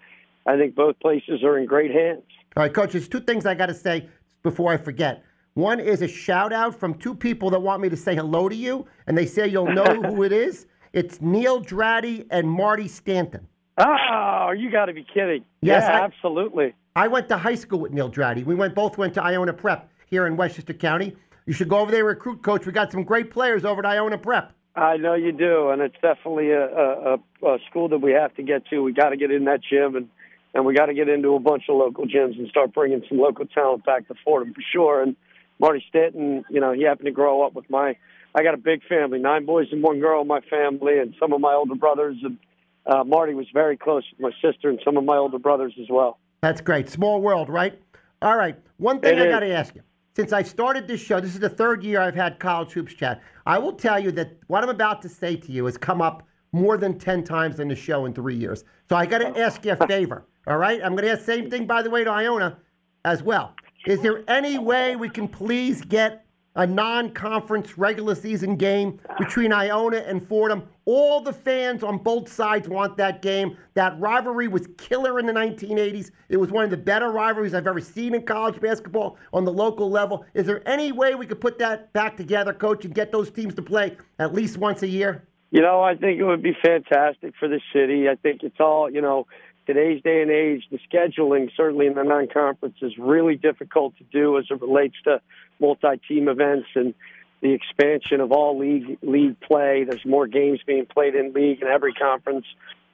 I 0.45 0.57
think 0.57 0.75
both 0.75 0.99
places 0.99 1.41
are 1.41 1.57
in 1.57 1.67
great 1.67 1.91
hands. 1.91 2.23
All 2.57 2.63
right, 2.63 2.73
Coach, 2.73 2.91
there's 2.91 3.07
two 3.07 3.21
things 3.21 3.45
I 3.45 3.53
got 3.53 3.67
to 3.67 3.73
say 3.73 4.09
before 4.43 4.71
I 4.71 4.77
forget. 4.77 5.23
One 5.53 5.79
is 5.79 6.01
a 6.01 6.07
shout 6.07 6.53
out 6.53 6.75
from 6.79 6.93
two 6.93 7.13
people 7.13 7.49
that 7.49 7.59
want 7.59 7.81
me 7.81 7.89
to 7.89 7.97
say 7.97 8.15
hello 8.15 8.47
to 8.49 8.55
you, 8.55 8.85
and 9.07 9.17
they 9.17 9.25
say 9.25 9.47
you'll 9.47 9.73
know 9.73 10.01
who 10.03 10.23
it 10.23 10.31
is. 10.31 10.67
It's 10.93 11.21
Neil 11.21 11.61
Draddy 11.61 12.25
and 12.31 12.49
Marty 12.49 12.87
Stanton. 12.87 13.47
Oh, 13.77 14.53
you 14.57 14.71
got 14.71 14.85
to 14.85 14.93
be 14.93 15.05
kidding! 15.13 15.45
Yes, 15.61 15.83
yeah, 15.87 15.99
I- 15.99 16.03
absolutely. 16.03 16.73
I 16.95 17.07
went 17.07 17.29
to 17.29 17.37
high 17.37 17.55
school 17.55 17.79
with 17.79 17.93
Neil 17.93 18.09
Draddy. 18.11 18.43
We 18.43 18.55
went 18.55 18.75
both 18.75 18.97
went 18.97 19.13
to 19.13 19.23
Iona 19.23 19.53
Prep 19.53 19.89
here 20.07 20.27
in 20.27 20.35
Westchester 20.35 20.73
County. 20.73 21.15
You 21.45 21.53
should 21.53 21.69
go 21.69 21.79
over 21.79 21.91
there 21.91 22.03
recruit, 22.03 22.41
Coach. 22.41 22.65
We 22.65 22.71
got 22.71 22.91
some 22.91 23.03
great 23.03 23.31
players 23.31 23.63
over 23.63 23.79
at 23.79 23.85
Iona 23.85 24.17
Prep. 24.17 24.53
I 24.75 24.97
know 24.97 25.13
you 25.13 25.31
do, 25.31 25.69
and 25.69 25.81
it's 25.81 25.95
definitely 26.01 26.51
a, 26.51 26.65
a, 26.65 27.17
a 27.45 27.57
school 27.69 27.89
that 27.89 27.99
we 27.99 28.11
have 28.11 28.33
to 28.35 28.43
get 28.43 28.65
to. 28.67 28.81
We 28.83 28.91
got 28.93 29.09
to 29.09 29.17
get 29.17 29.31
in 29.31 29.45
that 29.45 29.61
gym, 29.61 29.95
and 29.95 30.09
and 30.53 30.65
we 30.65 30.73
got 30.73 30.87
to 30.87 30.93
get 30.93 31.09
into 31.09 31.35
a 31.35 31.39
bunch 31.39 31.63
of 31.69 31.75
local 31.75 32.05
gyms 32.05 32.37
and 32.37 32.47
start 32.49 32.73
bringing 32.73 33.03
some 33.07 33.19
local 33.19 33.45
talent 33.45 33.85
back 33.85 34.07
to 34.07 34.15
Fordham 34.23 34.53
for 34.53 34.61
sure. 34.73 35.01
And 35.01 35.15
Marty 35.59 35.83
Stanton, 35.89 36.43
you 36.49 36.59
know, 36.59 36.71
he 36.71 36.83
happened 36.83 37.05
to 37.05 37.11
grow 37.11 37.45
up 37.45 37.53
with 37.53 37.69
my. 37.69 37.95
I 38.35 38.43
got 38.43 38.53
a 38.53 38.57
big 38.57 38.81
family, 38.87 39.19
nine 39.19 39.45
boys 39.45 39.67
and 39.71 39.81
one 39.81 39.99
girl 39.99 40.21
in 40.21 40.27
my 40.27 40.41
family, 40.41 40.99
and 40.99 41.15
some 41.19 41.33
of 41.33 41.41
my 41.41 41.53
older 41.53 41.75
brothers. 41.75 42.17
And 42.23 42.37
uh, 42.85 43.03
Marty 43.03 43.33
was 43.33 43.47
very 43.53 43.75
close 43.77 44.03
with 44.11 44.19
my 44.19 44.31
sister 44.49 44.69
and 44.69 44.79
some 44.85 44.97
of 44.97 45.03
my 45.03 45.17
older 45.17 45.39
brothers 45.39 45.73
as 45.81 45.87
well. 45.89 46.19
That's 46.41 46.61
great. 46.61 46.89
Small 46.89 47.21
world, 47.21 47.49
right? 47.49 47.79
All 48.21 48.37
right. 48.37 48.55
One 48.77 48.99
thing 48.99 49.17
It 49.17 49.27
I 49.27 49.29
got 49.29 49.39
to 49.41 49.51
ask 49.51 49.75
you. 49.75 49.81
Since 50.15 50.33
I 50.33 50.43
started 50.43 50.87
this 50.87 50.99
show, 50.99 51.19
this 51.19 51.33
is 51.33 51.39
the 51.39 51.49
third 51.49 51.83
year 51.83 52.01
I've 52.01 52.15
had 52.15 52.39
College 52.39 52.71
Hoops 52.73 52.93
Chat. 52.93 53.21
I 53.45 53.57
will 53.57 53.73
tell 53.73 53.99
you 53.99 54.11
that 54.13 54.37
what 54.47 54.63
I'm 54.63 54.69
about 54.69 55.01
to 55.03 55.09
say 55.09 55.35
to 55.35 55.51
you 55.51 55.65
has 55.65 55.77
come 55.77 56.01
up 56.01 56.27
more 56.51 56.77
than 56.77 56.97
10 56.97 57.23
times 57.23 57.59
in 57.59 57.67
the 57.67 57.75
show 57.75 58.05
in 58.05 58.13
three 58.13 58.35
years. 58.35 58.63
So 58.89 58.95
I 58.95 59.05
got 59.05 59.19
to 59.19 59.39
ask 59.39 59.63
you 59.63 59.73
a 59.73 59.87
favor, 59.87 60.25
all 60.47 60.57
right? 60.57 60.81
I'm 60.83 60.91
going 60.91 61.03
to 61.03 61.11
ask 61.11 61.25
the 61.25 61.33
same 61.33 61.49
thing, 61.49 61.65
by 61.65 61.81
the 61.81 61.89
way, 61.89 62.03
to 62.03 62.09
Iona 62.09 62.57
as 63.05 63.23
well. 63.23 63.53
Is 63.85 64.01
there 64.01 64.23
any 64.27 64.57
way 64.57 64.95
we 64.95 65.09
can 65.09 65.27
please 65.27 65.81
get 65.81 66.25
a 66.55 66.67
non 66.67 67.11
conference 67.11 67.77
regular 67.77 68.15
season 68.15 68.55
game 68.55 68.99
between 69.17 69.53
Iona 69.53 69.97
and 69.97 70.27
Fordham? 70.27 70.63
All 70.85 71.21
the 71.21 71.31
fans 71.31 71.83
on 71.83 71.99
both 71.99 72.31
sides 72.31 72.67
want 72.67 72.97
that 72.97 73.21
game. 73.21 73.55
That 73.75 73.97
rivalry 73.99 74.47
was 74.47 74.67
killer 74.77 75.19
in 75.19 75.27
the 75.27 75.33
1980s. 75.33 76.11
It 76.29 76.37
was 76.37 76.51
one 76.51 76.63
of 76.63 76.71
the 76.71 76.77
better 76.77 77.11
rivalries 77.11 77.53
I've 77.53 77.67
ever 77.67 77.79
seen 77.79 78.15
in 78.15 78.23
college 78.23 78.59
basketball 78.59 79.17
on 79.31 79.45
the 79.45 79.53
local 79.53 79.89
level. 79.89 80.25
Is 80.33 80.45
there 80.45 80.67
any 80.67 80.91
way 80.91 81.15
we 81.15 81.27
could 81.27 81.39
put 81.39 81.59
that 81.59 81.93
back 81.93 82.17
together, 82.17 82.53
coach, 82.53 82.85
and 82.85 82.93
get 82.93 83.11
those 83.11 83.29
teams 83.29 83.53
to 83.55 83.61
play 83.61 83.95
at 84.17 84.33
least 84.33 84.57
once 84.57 84.81
a 84.81 84.87
year? 84.87 85.27
You 85.51 85.61
know, 85.61 85.81
I 85.81 85.95
think 85.95 86.19
it 86.19 86.23
would 86.23 86.43
be 86.43 86.55
fantastic 86.63 87.33
for 87.39 87.47
the 87.47 87.59
city. 87.73 88.07
I 88.07 88.15
think 88.15 88.43
it's 88.43 88.59
all, 88.59 88.89
you 88.89 89.01
know, 89.01 89.25
today's 89.69 90.01
day 90.01 90.23
and 90.23 90.31
age, 90.31 90.63
the 90.71 90.79
scheduling, 90.91 91.51
certainly 91.55 91.85
in 91.85 91.93
the 91.93 92.01
non 92.01 92.27
conference, 92.27 92.77
is 92.81 92.97
really 92.97 93.35
difficult 93.35 93.95
to 93.97 94.03
do 94.05 94.39
as 94.39 94.45
it 94.49 94.59
relates 94.61 94.95
to 95.03 95.21
multi 95.59 96.01
team 96.07 96.27
events 96.27 96.67
and 96.73 96.95
the 97.41 97.51
expansion 97.51 98.19
of 98.19 98.31
all 98.31 98.57
league 98.57 98.97
league 99.03 99.39
play. 99.41 99.83
There's 99.87 100.03
more 100.05 100.25
games 100.25 100.59
being 100.65 100.87
played 100.87 101.13
in 101.13 101.33
league 101.33 101.61
in 101.61 101.67
every 101.67 101.93
conference. 101.93 102.47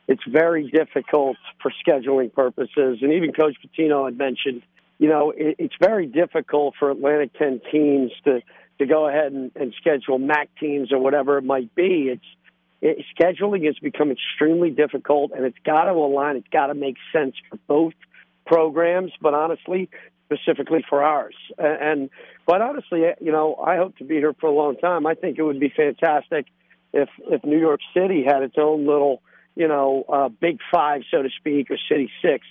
It's 0.09 0.23
very 0.27 0.69
difficult 0.69 1.37
for 1.61 1.71
scheduling 1.87 2.33
purposes. 2.33 2.97
And 3.01 3.13
even 3.13 3.31
Coach 3.31 3.55
Pitino 3.65 4.03
had 4.03 4.17
mentioned, 4.17 4.61
you 4.97 5.07
know, 5.07 5.31
it, 5.31 5.55
it's 5.57 5.75
very 5.79 6.07
difficult 6.07 6.75
for 6.77 6.91
Atlantic 6.91 7.31
10 7.39 7.61
teams 7.71 8.11
to, 8.25 8.41
to 8.79 8.85
go 8.85 9.07
ahead 9.07 9.31
and, 9.31 9.49
and 9.55 9.73
schedule 9.79 10.19
MAAC 10.19 10.47
teams 10.59 10.91
or 10.91 10.99
whatever 10.99 11.37
it 11.37 11.43
might 11.45 11.73
be. 11.73 12.09
It's 12.11 12.25
it, 12.81 13.05
scheduling 13.17 13.65
has 13.65 13.77
become 13.79 14.11
extremely 14.11 14.69
difficult, 14.69 15.31
and 15.31 15.45
it's 15.45 15.57
got 15.65 15.85
to 15.85 15.91
align. 15.91 16.35
It's 16.37 16.47
got 16.51 16.67
to 16.67 16.73
make 16.73 16.97
sense 17.11 17.35
for 17.49 17.57
both 17.67 17.93
programs, 18.45 19.11
but 19.21 19.33
honestly, 19.33 19.89
specifically 20.25 20.83
for 20.87 21.03
ours. 21.03 21.35
And, 21.57 21.81
and 21.81 22.09
quite 22.45 22.61
honestly, 22.61 23.03
you 23.21 23.31
know, 23.31 23.55
I 23.55 23.77
hope 23.77 23.97
to 23.97 24.03
be 24.03 24.15
here 24.15 24.33
for 24.39 24.47
a 24.47 24.53
long 24.53 24.77
time. 24.77 25.05
I 25.05 25.15
think 25.15 25.37
it 25.37 25.43
would 25.43 25.59
be 25.59 25.73
fantastic 25.75 26.45
if 26.93 27.09
if 27.29 27.43
New 27.43 27.59
York 27.59 27.81
City 27.93 28.23
had 28.25 28.41
its 28.41 28.55
own 28.57 28.85
little, 28.85 29.21
you 29.55 29.67
know, 29.67 30.05
uh, 30.07 30.29
Big 30.29 30.59
Five, 30.71 31.01
so 31.11 31.21
to 31.21 31.29
speak, 31.37 31.69
or 31.69 31.77
City 31.89 32.09
Six, 32.21 32.45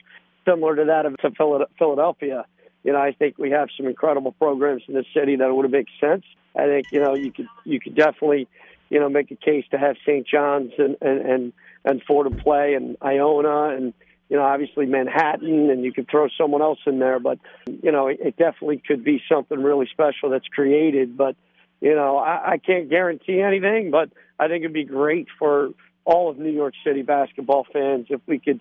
similar 0.47 0.77
to 0.77 0.85
that 0.87 1.07
of 1.07 1.17
to 1.19 1.67
Philadelphia. 1.79 2.45
You 2.83 2.93
know, 2.93 3.01
I 3.01 3.13
think 3.13 3.39
we 3.39 3.51
have 3.51 3.69
some 3.77 3.87
incredible 3.87 4.33
programs 4.33 4.83
in 4.87 4.95
this 4.95 5.07
city 5.17 5.37
that 5.37 5.55
would 5.55 5.71
make 5.71 5.87
sense. 6.01 6.25
I 6.57 6.67
think 6.67 6.87
you 6.93 7.01
know 7.01 7.15
you 7.15 7.33
could 7.33 7.49
you 7.65 7.81
could 7.81 7.95
definitely 7.95 8.47
you 8.91 9.01
know 9.01 9.09
make 9.09 9.31
a 9.31 9.37
case 9.37 9.65
to 9.71 9.79
have 9.79 9.97
St. 10.03 10.27
John's 10.27 10.73
and 10.79 10.97
and 11.01 11.21
and, 11.21 11.53
and 11.85 12.03
Fordham 12.03 12.37
play 12.39 12.75
and 12.75 12.97
Iona 13.03 13.75
and 13.77 13.95
you 14.29 14.37
know 14.37 14.43
obviously 14.43 14.87
Manhattan 14.87 15.71
and 15.71 15.85
you 15.85 15.93
could 15.93 16.09
throw 16.11 16.29
someone 16.39 16.63
else 16.63 16.79
in 16.87 16.99
there, 16.99 17.19
but 17.19 17.39
you 17.67 17.93
know 17.93 18.09
it, 18.09 18.19
it 18.21 18.37
definitely 18.37 18.83
could 18.87 19.05
be 19.05 19.23
something 19.31 19.63
really 19.63 19.89
special 19.91 20.31
that's 20.31 20.49
created. 20.49 21.17
But 21.17 21.37
you 21.81 21.95
know 21.95 22.19
I, 22.19 22.53
I 22.53 22.59
can't 22.59 22.89
guarantee 22.89 23.41
anything, 23.41 23.91
but 23.91 24.11
I 24.39 24.49
think 24.49 24.63
it'd 24.63 24.73
be 24.73 24.85
great 24.85 25.29
for 25.39 25.71
all 26.05 26.31
of 26.31 26.39
New 26.39 26.53
York 26.53 26.75
City 26.85 27.03
basketball 27.03 27.67
fans 27.73 28.07
if 28.11 28.21
we 28.27 28.39
could 28.39 28.61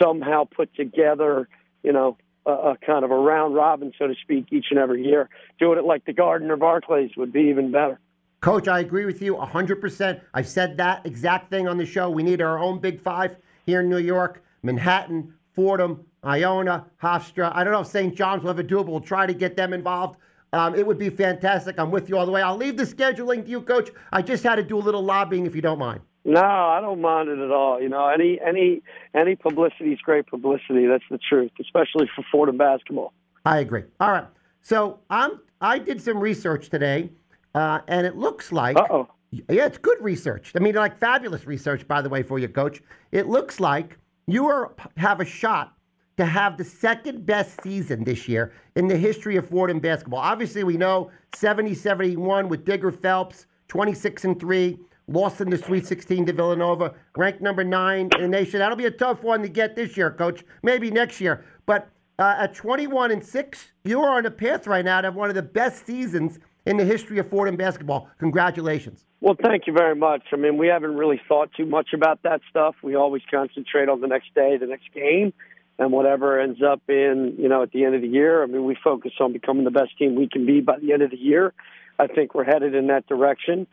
somehow 0.00 0.44
put 0.44 0.74
together 0.74 1.48
you 1.82 1.92
know 1.92 2.16
a, 2.46 2.50
a 2.50 2.76
kind 2.84 3.04
of 3.04 3.10
a 3.10 3.16
round 3.16 3.54
robin, 3.54 3.92
so 3.98 4.06
to 4.06 4.14
speak, 4.22 4.46
each 4.50 4.66
and 4.70 4.78
every 4.78 5.04
year. 5.04 5.28
Doing 5.58 5.78
it 5.78 5.84
like 5.84 6.04
the 6.04 6.12
Garden 6.12 6.50
or 6.50 6.56
Barclays 6.56 7.10
would 7.16 7.32
be 7.32 7.48
even 7.50 7.72
better. 7.72 7.98
Coach, 8.42 8.66
I 8.66 8.80
agree 8.80 9.04
with 9.04 9.22
you 9.22 9.36
100%. 9.36 10.20
I've 10.34 10.48
said 10.48 10.76
that 10.76 11.06
exact 11.06 11.48
thing 11.48 11.68
on 11.68 11.78
the 11.78 11.86
show. 11.86 12.10
We 12.10 12.24
need 12.24 12.42
our 12.42 12.58
own 12.58 12.80
Big 12.80 13.00
Five 13.00 13.36
here 13.66 13.80
in 13.80 13.88
New 13.88 13.98
York 13.98 14.42
Manhattan, 14.64 15.32
Fordham, 15.54 16.04
Iona, 16.24 16.86
Hofstra. 17.00 17.52
I 17.54 17.62
don't 17.62 17.72
know 17.72 17.80
if 17.80 17.86
St. 17.86 18.14
John's 18.16 18.42
will 18.42 18.50
ever 18.50 18.64
do 18.64 18.80
it, 18.80 18.84
but 18.84 18.90
we'll 18.90 19.00
try 19.00 19.26
to 19.26 19.32
get 19.32 19.56
them 19.56 19.72
involved. 19.72 20.18
Um, 20.52 20.74
it 20.74 20.84
would 20.84 20.98
be 20.98 21.08
fantastic. 21.08 21.78
I'm 21.78 21.92
with 21.92 22.08
you 22.08 22.18
all 22.18 22.26
the 22.26 22.32
way. 22.32 22.42
I'll 22.42 22.56
leave 22.56 22.76
the 22.76 22.82
scheduling 22.82 23.44
to 23.44 23.50
you, 23.50 23.60
Coach. 23.60 23.90
I 24.12 24.22
just 24.22 24.42
had 24.42 24.56
to 24.56 24.64
do 24.64 24.76
a 24.76 24.82
little 24.82 25.02
lobbying, 25.02 25.46
if 25.46 25.54
you 25.54 25.62
don't 25.62 25.78
mind. 25.78 26.00
No, 26.24 26.40
I 26.40 26.80
don't 26.80 27.00
mind 27.00 27.28
it 27.28 27.38
at 27.38 27.50
all. 27.50 27.80
You 27.80 27.88
know, 27.88 28.08
any 28.08 28.40
any 28.44 28.82
any 29.14 29.34
publicity 29.34 29.92
is 29.92 30.00
great 30.00 30.26
publicity. 30.26 30.86
That's 30.86 31.04
the 31.10 31.18
truth, 31.18 31.50
especially 31.60 32.08
for 32.14 32.24
Fordham 32.30 32.58
basketball. 32.58 33.12
I 33.44 33.58
agree. 33.58 33.84
All 33.98 34.12
right. 34.12 34.26
So 34.60 35.00
I'm 35.10 35.40
I 35.60 35.78
did 35.78 36.00
some 36.00 36.18
research 36.18 36.68
today, 36.68 37.10
uh, 37.54 37.80
and 37.88 38.06
it 38.06 38.16
looks 38.16 38.52
like 38.52 38.76
oh. 38.78 39.08
Yeah, 39.32 39.64
it's 39.64 39.78
good 39.78 39.96
research. 40.02 40.52
I 40.54 40.58
mean, 40.58 40.74
like 40.74 40.98
fabulous 40.98 41.46
research, 41.46 41.88
by 41.88 42.02
the 42.02 42.08
way, 42.10 42.22
for 42.22 42.38
you, 42.38 42.48
coach. 42.48 42.82
It 43.12 43.28
looks 43.28 43.60
like 43.60 43.98
you 44.26 44.46
are 44.46 44.74
have 44.98 45.20
a 45.20 45.24
shot 45.24 45.74
to 46.18 46.26
have 46.26 46.58
the 46.58 46.64
second 46.64 47.24
best 47.24 47.62
season 47.62 48.04
this 48.04 48.28
year 48.28 48.52
in 48.76 48.86
the 48.88 48.96
history 48.96 49.36
of 49.36 49.48
Fordham 49.48 49.78
basketball. 49.78 50.20
Obviously, 50.20 50.64
we 50.64 50.76
know 50.76 51.10
70 51.34 51.74
71 51.74 52.48
with 52.48 52.66
Digger 52.66 52.92
Phelps, 52.92 53.46
26 53.68 54.24
and 54.26 54.38
3. 54.38 54.78
lost 55.08 55.40
in 55.40 55.48
the 55.48 55.56
Sweet 55.56 55.86
16 55.86 56.26
to 56.26 56.32
Villanova, 56.34 56.94
ranked 57.16 57.40
number 57.40 57.64
nine 57.64 58.10
in 58.14 58.20
the 58.20 58.28
nation. 58.28 58.58
That'll 58.58 58.76
be 58.76 58.84
a 58.84 58.90
tough 58.90 59.22
one 59.22 59.40
to 59.40 59.48
get 59.48 59.74
this 59.74 59.96
year, 59.96 60.10
Coach. 60.10 60.44
Maybe 60.62 60.90
next 60.90 61.22
year. 61.22 61.46
But 61.64 61.88
uh, 62.18 62.34
at 62.40 62.54
21 62.54 63.10
and 63.10 63.24
six, 63.24 63.72
you 63.84 64.02
are 64.02 64.18
on 64.18 64.26
a 64.26 64.30
path 64.30 64.66
right 64.66 64.84
now 64.84 65.00
to 65.00 65.06
have 65.06 65.16
one 65.16 65.30
of 65.30 65.34
the 65.34 65.42
best 65.42 65.86
seasons 65.86 66.38
in 66.66 66.76
the 66.76 66.84
history 66.84 67.18
of 67.18 67.28
Fordham 67.28 67.56
basketball. 67.56 68.08
Congratulations. 68.18 69.04
Well, 69.20 69.36
thank 69.40 69.66
you 69.66 69.72
very 69.72 69.94
much. 69.94 70.22
I 70.32 70.36
mean, 70.36 70.56
we 70.56 70.68
haven't 70.68 70.96
really 70.96 71.20
thought 71.28 71.50
too 71.56 71.66
much 71.66 71.92
about 71.92 72.22
that 72.22 72.40
stuff. 72.50 72.74
We 72.82 72.94
always 72.94 73.22
concentrate 73.30 73.88
on 73.88 74.00
the 74.00 74.08
next 74.08 74.34
day, 74.34 74.56
the 74.56 74.66
next 74.66 74.92
game, 74.94 75.32
and 75.78 75.92
whatever 75.92 76.40
ends 76.40 76.60
up 76.62 76.82
in, 76.88 77.36
you 77.38 77.48
know, 77.48 77.62
at 77.62 77.72
the 77.72 77.84
end 77.84 77.94
of 77.94 78.02
the 78.02 78.08
year. 78.08 78.42
I 78.42 78.46
mean, 78.46 78.64
we 78.64 78.76
focus 78.82 79.12
on 79.20 79.32
becoming 79.32 79.64
the 79.64 79.70
best 79.70 79.96
team 79.98 80.14
we 80.14 80.28
can 80.28 80.46
be 80.46 80.60
by 80.60 80.78
the 80.78 80.92
end 80.92 81.02
of 81.02 81.10
the 81.10 81.18
year. 81.18 81.52
I 81.98 82.06
think 82.06 82.34
we're 82.34 82.44
headed 82.44 82.74
in 82.74 82.88
that 82.88 83.06
direction. 83.06 83.66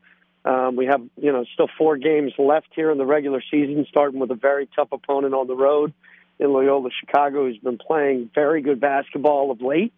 Um, 0.45 0.75
we 0.75 0.85
have, 0.85 1.01
you 1.17 1.31
know, 1.31 1.45
still 1.53 1.67
four 1.77 1.97
games 1.97 2.33
left 2.37 2.67
here 2.75 2.91
in 2.91 2.97
the 2.97 3.05
regular 3.05 3.41
season, 3.51 3.85
starting 3.89 4.19
with 4.19 4.31
a 4.31 4.35
very 4.35 4.69
tough 4.75 4.89
opponent 4.91 5.33
on 5.33 5.47
the 5.47 5.55
road 5.55 5.93
in 6.39 6.53
Loyola 6.53 6.89
Chicago, 6.97 7.45
who's 7.45 7.57
been 7.57 7.77
playing 7.77 8.31
very 8.33 8.61
good 8.61 8.79
basketball 8.79 9.51
of 9.51 9.61
late. 9.61 9.93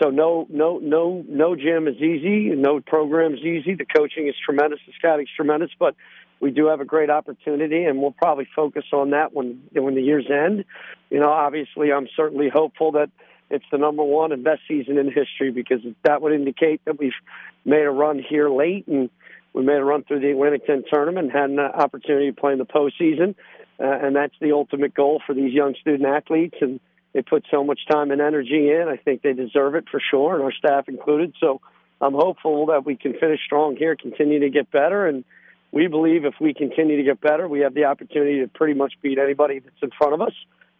So 0.00 0.10
no, 0.10 0.46
no, 0.48 0.78
no, 0.78 1.24
no 1.28 1.56
gym 1.56 1.88
is 1.88 1.96
easy. 1.96 2.50
No 2.54 2.80
program 2.80 3.34
is 3.34 3.40
easy. 3.40 3.74
The 3.74 3.84
coaching 3.84 4.28
is 4.28 4.34
tremendous. 4.44 4.80
The 4.86 4.92
scouting's 4.98 5.30
tremendous, 5.34 5.70
but 5.78 5.96
we 6.40 6.50
do 6.52 6.66
have 6.66 6.80
a 6.80 6.84
great 6.84 7.10
opportunity, 7.10 7.84
and 7.84 8.00
we'll 8.00 8.12
probably 8.12 8.46
focus 8.54 8.84
on 8.92 9.10
that 9.10 9.32
when 9.32 9.60
when 9.72 9.94
the 9.94 10.02
years 10.02 10.26
end. 10.30 10.64
You 11.10 11.20
know, 11.20 11.30
obviously, 11.30 11.92
I'm 11.92 12.08
certainly 12.16 12.48
hopeful 12.48 12.92
that 12.92 13.10
it's 13.50 13.64
the 13.72 13.78
number 13.78 14.04
one 14.04 14.32
and 14.32 14.44
best 14.44 14.60
season 14.68 14.98
in 14.98 15.06
history 15.06 15.50
because 15.50 15.80
that 16.04 16.22
would 16.22 16.32
indicate 16.32 16.80
that 16.84 16.98
we've 16.98 17.12
made 17.64 17.84
a 17.84 17.90
run 17.90 18.22
here 18.22 18.50
late 18.50 18.86
and 18.86 19.10
we 19.54 19.62
made 19.62 19.78
a 19.78 19.84
run 19.84 20.04
through 20.04 20.20
the 20.20 20.30
Atlantic 20.30 20.66
10 20.66 20.84
tournament, 20.92 21.32
had 21.32 21.50
an 21.50 21.58
opportunity 21.58 22.30
to 22.30 22.38
play 22.38 22.52
in 22.52 22.58
the 22.58 22.66
postseason, 22.66 23.34
uh, 23.80 24.06
and 24.06 24.14
that's 24.14 24.34
the 24.40 24.52
ultimate 24.52 24.94
goal 24.94 25.20
for 25.26 25.34
these 25.34 25.52
young 25.52 25.74
student 25.80 26.04
athletes. 26.04 26.56
And 26.60 26.78
they 27.12 27.22
put 27.22 27.44
so 27.50 27.64
much 27.64 27.80
time 27.90 28.10
and 28.10 28.20
energy 28.20 28.70
in. 28.70 28.86
I 28.88 28.96
think 28.96 29.22
they 29.22 29.32
deserve 29.32 29.74
it 29.74 29.84
for 29.90 30.00
sure, 30.10 30.34
and 30.34 30.44
our 30.44 30.52
staff 30.52 30.88
included. 30.88 31.34
So 31.40 31.60
I'm 32.00 32.14
hopeful 32.14 32.66
that 32.66 32.84
we 32.84 32.96
can 32.96 33.14
finish 33.14 33.40
strong 33.44 33.76
here, 33.76 33.96
continue 33.96 34.40
to 34.40 34.50
get 34.50 34.70
better, 34.70 35.06
and 35.06 35.24
we 35.72 35.86
believe 35.86 36.24
if 36.24 36.34
we 36.40 36.54
continue 36.54 36.96
to 36.96 37.02
get 37.02 37.20
better, 37.20 37.48
we 37.48 37.60
have 37.60 37.74
the 37.74 37.84
opportunity 37.84 38.40
to 38.40 38.48
pretty 38.48 38.74
much 38.74 38.94
beat 39.02 39.18
anybody 39.18 39.58
that's 39.58 39.76
in 39.82 39.90
front 39.96 40.14
of 40.14 40.20
us. 40.20 40.32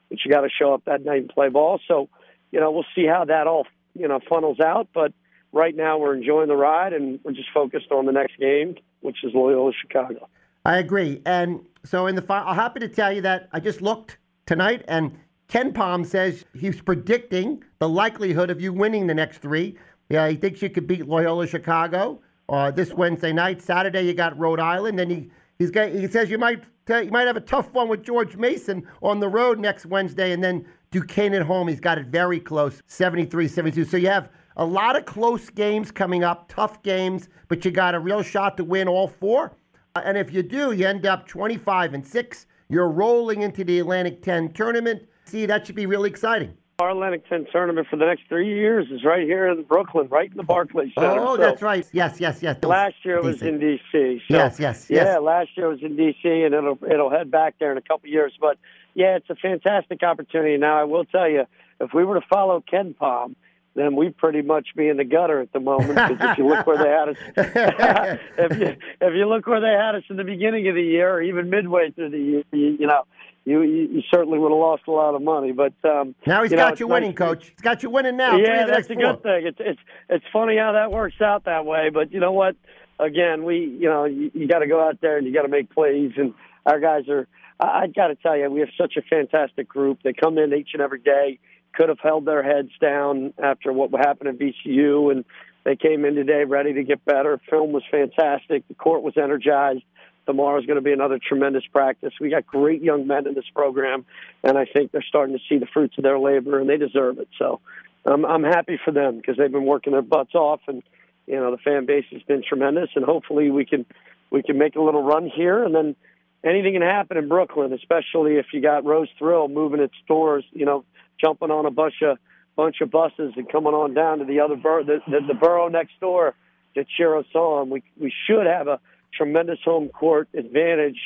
But 0.09 0.19
you 0.25 0.31
got 0.31 0.43
to 0.43 0.49
show 0.49 0.73
up 0.73 0.85
that 0.87 1.05
night 1.05 1.21
and 1.21 1.29
play 1.29 1.49
ball. 1.51 1.81
So, 1.87 2.09
you 2.51 2.61
know, 2.61 2.71
we'll 2.71 2.87
see 2.95 3.07
how 3.07 3.27
that 3.27 3.47
all 3.47 3.67
you 3.95 4.09
know 4.09 4.21
funnels 4.29 4.61
out. 4.61 4.89
But 4.95 5.13
right 5.53 5.77
now, 5.77 5.99
we're 5.99 6.15
enjoying 6.15 6.49
the 6.49 6.57
ride, 6.57 6.93
and 6.93 7.21
we're 7.23 7.33
just 7.33 7.51
focused 7.53 7.91
on 7.91 8.07
the 8.07 8.13
next 8.13 8.39
game, 8.39 8.77
which 9.01 9.19
is 9.23 9.35
Loyola 9.35 9.73
Chicago. 9.79 10.29
I 10.65 10.79
agree. 10.79 11.23
And 11.27 11.61
so 11.85 12.07
in 12.07 12.15
the 12.15 12.23
final, 12.23 12.49
I'm 12.49 12.57
happy 12.57 12.81
to 12.81 12.89
tell 12.89 13.13
you 13.13 13.23
that 13.23 13.49
I 13.53 13.61
just 13.61 13.83
looked 13.83 14.19
tonight, 14.47 14.85
and 14.89 15.19
KenPom 15.49 16.05
says 16.05 16.45
he's 16.55 16.81
predicting 16.81 17.65
the 17.79 17.89
likelihood 17.89 18.51
of 18.51 18.61
you 18.61 18.71
winning 18.71 19.07
the 19.07 19.15
next 19.15 19.39
three. 19.39 19.79
Yeah, 20.11 20.29
he 20.29 20.37
thinks 20.37 20.61
you 20.61 20.69
could 20.69 20.87
beat 20.87 21.07
Loyola 21.07 21.47
Chicago 21.47 22.21
uh, 22.51 22.71
this 22.71 22.93
Wednesday 22.93 23.33
night. 23.33 23.63
Saturday 23.63 24.03
you 24.03 24.13
got 24.13 24.39
Rhode 24.39 24.61
Island, 24.61 25.01
and 25.01 25.11
he 25.11 25.31
he's 25.59 25.71
got, 25.71 25.91
he 25.91 26.07
says 26.07 26.31
you 26.31 26.37
might 26.37 26.65
uh, 26.91 26.99
you 26.99 27.11
might 27.11 27.27
have 27.27 27.39
a 27.39 27.43
tough 27.43 27.73
one 27.73 27.89
with 27.89 28.03
George 28.03 28.37
Mason 28.37 28.87
on 29.03 29.21
the 29.21 29.29
road 29.29 29.59
next 29.59 29.87
Wednesday, 29.87 30.33
and 30.33 30.45
then 30.45 30.67
Duquesne 30.91 31.33
at 31.33 31.43
home. 31.43 31.69
He's 31.69 31.81
got 31.81 31.97
it 31.97 32.07
very 32.07 32.41
close, 32.41 32.83
73-72. 32.89 33.89
So 33.89 33.97
you 33.97 34.09
have 34.09 34.31
a 34.57 34.65
lot 34.65 34.97
of 34.97 35.07
close 35.07 35.49
games 35.49 35.91
coming 35.91 36.25
up, 36.25 36.49
tough 36.49 36.83
games, 36.83 37.29
but 37.49 37.65
you 37.65 37.71
got 37.71 37.95
a 37.95 38.01
real 38.01 38.23
shot 38.23 38.59
to 38.59 38.65
win 38.65 38.87
all 38.87 39.09
four. 39.09 39.57
Uh, 39.95 40.03
and 40.05 40.19
if 40.19 40.31
you 40.33 40.43
do, 40.43 40.73
you 40.73 40.87
end 40.87 41.07
up 41.07 41.27
25 41.27 41.95
and 41.95 42.07
six. 42.07 42.47
You're 42.69 42.89
rolling 42.89 43.43
into 43.43 43.65
the 43.65 43.79
Atlantic 43.79 44.21
10 44.23 44.53
tournament 44.53 45.09
see, 45.29 45.47
that 45.47 45.67
should 45.67 45.77
be 45.77 45.87
really 45.87 46.11
exciting. 46.11 46.57
Our 46.81 46.91
Atlantic 46.91 47.29
10 47.29 47.47
tournament 47.51 47.89
for 47.91 47.97
the 47.97 48.07
next 48.07 48.23
three 48.29 48.55
years 48.55 48.87
is 48.93 49.05
right 49.05 49.25
here 49.25 49.49
in 49.49 49.65
Brooklyn, 49.65 50.07
right 50.09 50.31
in 50.31 50.37
the 50.37 50.45
Barclays 50.45 50.93
Center. 50.95 51.21
Oh, 51.21 51.35
so 51.35 51.43
that's 51.43 51.61
right. 51.61 51.85
Yes, 51.93 52.21
yes, 52.21 52.41
yes. 52.41 52.63
Last 52.63 52.95
year 53.05 53.17
it 53.17 53.25
was 53.25 53.43
in 53.43 53.59
D.C. 53.59 54.23
So, 54.31 54.37
yes, 54.37 54.61
yes, 54.61 54.87
yes. 54.89 55.07
Yeah, 55.07 55.19
last 55.19 55.51
year 55.57 55.69
was 55.69 55.83
in 55.83 55.97
D.C. 55.97 56.29
and 56.29 56.55
it'll 56.55 56.79
it'll 56.89 57.11
head 57.11 57.33
back 57.33 57.57
there 57.59 57.73
in 57.73 57.79
a 57.79 57.83
couple 57.83 58.09
years. 58.09 58.33
But 58.41 58.59
yeah, 58.95 59.17
it's 59.17 59.29
a 59.29 59.35
fantastic 59.35 60.05
opportunity. 60.05 60.57
Now 60.57 60.79
I 60.79 60.85
will 60.85 61.05
tell 61.05 61.29
you, 61.29 61.47
if 61.81 61.93
we 61.93 62.05
were 62.05 62.15
to 62.21 62.27
follow 62.29 62.63
KenPom, 62.73 63.35
then 63.79 63.97
we'd 63.97 64.17
pretty 64.17 64.43
much 64.43 64.69
be 64.77 64.89
in 64.89 64.97
the 64.97 65.05
gutter 65.05 65.41
at 65.41 65.53
the 65.53 65.61
moment. 65.61 65.95
Because 65.95 66.33
if 66.33 66.39
you 66.39 66.49
look 66.49 66.67
where 66.67 66.79
they 66.79 66.89
had 66.89 67.09
us, 67.11 68.19
if 68.39 68.59
you 68.59 68.67
if 69.01 69.15
you 69.15 69.29
look 69.29 69.47
where 69.47 69.61
they 69.61 69.73
had 69.73 69.95
us 69.95 70.05
in 70.11 70.17
the 70.17 70.25
beginning 70.25 70.69
of 70.69 70.75
the 70.75 70.83
year, 70.83 71.15
or 71.15 71.23
even 71.23 71.49
midway 71.49 71.91
through 71.91 72.11
the 72.11 72.19
year, 72.19 72.43
you, 72.53 72.77
you 72.81 72.87
know 72.87 73.05
you, 73.49 73.63
you, 73.63 74.03
certainly 74.11 74.39
would 74.39 74.51
have 74.51 74.59
lost 74.59 74.83
a 74.89 74.91
lot 74.91 75.15
of 75.15 75.23
money. 75.23 75.53
But 75.53 75.73
um, 75.85 76.15
now 76.27 76.43
he's 76.43 76.51
you 76.51 76.59
got 76.59 76.75
know, 76.75 76.77
you 76.85 76.89
winning, 76.89 77.11
nice. 77.11 77.19
coach. 77.19 77.45
He's 77.49 77.63
got 77.63 77.83
you 77.83 77.91
winning 77.91 78.17
now. 78.17 78.37
Yeah, 78.37 78.67
that's 78.67 78.91
a 78.91 78.95
four. 78.95 79.15
good 79.15 79.23
thing. 79.23 79.47
It's 79.47 79.59
it's 79.61 79.81
it's 80.11 80.25
funny 80.33 80.59
how 80.59 80.73
that 80.73 80.93
works 80.93 81.21
out 81.21 81.45
that 81.45 81.65
way. 81.65 81.89
But 81.91 82.13
you 82.13 82.21
know 82.21 82.33
what? 82.33 82.57
Again, 82.99 83.45
we 83.45 83.61
you 83.61 83.89
know 83.89 84.05
you, 84.05 84.31
you 84.35 84.47
got 84.47 84.59
to 84.59 84.67
go 84.67 84.87
out 84.87 85.01
there 85.01 85.17
and 85.17 85.27
you 85.27 85.33
got 85.33 85.43
to 85.43 85.49
make 85.49 85.71
plays, 85.71 86.13
and 86.17 86.35
our 86.67 86.79
guys 86.79 87.09
are. 87.09 87.27
I, 87.59 87.65
I 87.83 87.87
got 87.87 88.09
to 88.09 88.17
tell 88.17 88.37
you, 88.37 88.51
we 88.51 88.61
have 88.61 88.69
such 88.79 88.97
a 88.97 89.03
fantastic 89.03 89.69
group. 89.69 90.01
They 90.03 90.13
come 90.13 90.37
in 90.37 90.53
each 90.53 90.71
and 90.75 90.83
every 90.83 91.01
day. 91.01 91.39
Could 91.79 91.89
have 91.89 92.01
held 92.01 92.27
their 92.27 92.43
heads 92.43 92.71
down 92.81 93.33
after 93.43 93.73
what 93.73 93.91
happened 93.93 94.29
at 94.29 94.39
VCU, 94.39 95.13
and 95.13 95.25
they 95.65 95.77
came 95.77 96.05
in 96.05 96.15
today 96.15 96.45
ready 96.45 96.75
to 96.75 96.83
get 96.83 97.05
better. 97.05 97.41
Film 97.49 97.73
was 97.73 97.85
fantastic. 97.91 98.67
The 98.69 98.75
court 98.75 99.03
was 99.03 99.15
energized 99.17 99.85
Tomorrow's 100.29 100.67
going 100.67 100.77
to 100.77 100.83
be 100.83 100.93
another 100.93 101.19
tremendous 101.19 101.65
practice. 101.73 102.13
We 102.21 102.29
got 102.29 102.47
great 102.47 102.83
young 102.83 103.07
men 103.07 103.27
in 103.27 103.33
this 103.33 103.49
program, 103.55 104.05
and 104.45 104.59
I 104.59 104.67
think 104.67 104.93
they're 104.93 105.03
starting 105.09 105.35
to 105.35 105.43
see 105.49 105.57
the 105.57 105.65
fruits 105.65 105.97
of 105.97 106.05
their 106.05 106.19
labor, 106.19 106.61
and 106.61 106.69
they 106.69 106.77
deserve 106.77 107.19
it. 107.19 107.29
So 107.39 107.61
um, 108.05 108.27
I'm 108.27 108.45
happy 108.45 108.79
for 108.85 108.91
them 108.91 109.17
because 109.17 109.39
they've 109.39 109.51
been 109.51 109.65
working 109.65 109.95
their 109.95 110.03
butts 110.03 110.35
off, 110.35 110.61
and 110.69 110.83
you 111.27 111.37
know 111.37 111.51
the 111.51 111.57
fan 111.57 111.87
base 111.87 112.05
has 112.13 112.21
been 112.25 112.43
tremendous, 112.47 112.91
and 112.95 113.07
hopefully 113.07 113.51
we 113.51 113.65
can 113.65 113.87
we 114.31 114.43
can 114.43 114.59
make 114.59 114.77
a 114.77 114.83
little 114.83 115.03
run 115.03 115.31
here, 115.35 115.65
and 115.65 115.75
then 115.75 115.97
anything 116.45 116.75
can 116.75 116.83
happen 116.83 117.17
in 117.17 117.27
Brooklyn, 117.27 117.73
especially 117.73 118.37
if 118.37 118.49
you 118.53 118.61
got 118.61 118.85
Rose 118.85 119.09
Thrill 119.19 119.49
moving 119.49 119.81
its 119.81 119.97
doors, 120.07 120.45
you 120.53 120.67
know, 120.67 120.85
jumping 121.21 121.51
on 121.51 121.67
a 121.67 121.71
bunch 121.71 122.03
of 122.03 122.19
bunch 122.57 122.81
of 122.81 122.91
buses 122.91 123.35
and 123.37 123.49
coming 123.51 123.73
on 123.73 123.95
down 123.95 124.19
to 124.19 124.25
the 124.25 124.41
other 124.41 124.57
bur- 124.57 124.83
the, 124.83 124.99
the, 125.07 125.21
the 125.29 125.35
borough 125.35 125.69
next 125.69 125.93
door 126.01 126.35
to 126.75 126.85
cheer 126.97 127.17
us 127.17 127.27
on. 127.35 127.71
We 127.71 127.83
we 128.01 128.13
should 128.27 128.47
have 128.47 128.69
a 128.69 128.81
tremendous 129.15 129.59
home 129.65 129.89
court 129.89 130.29
advantage 130.35 130.99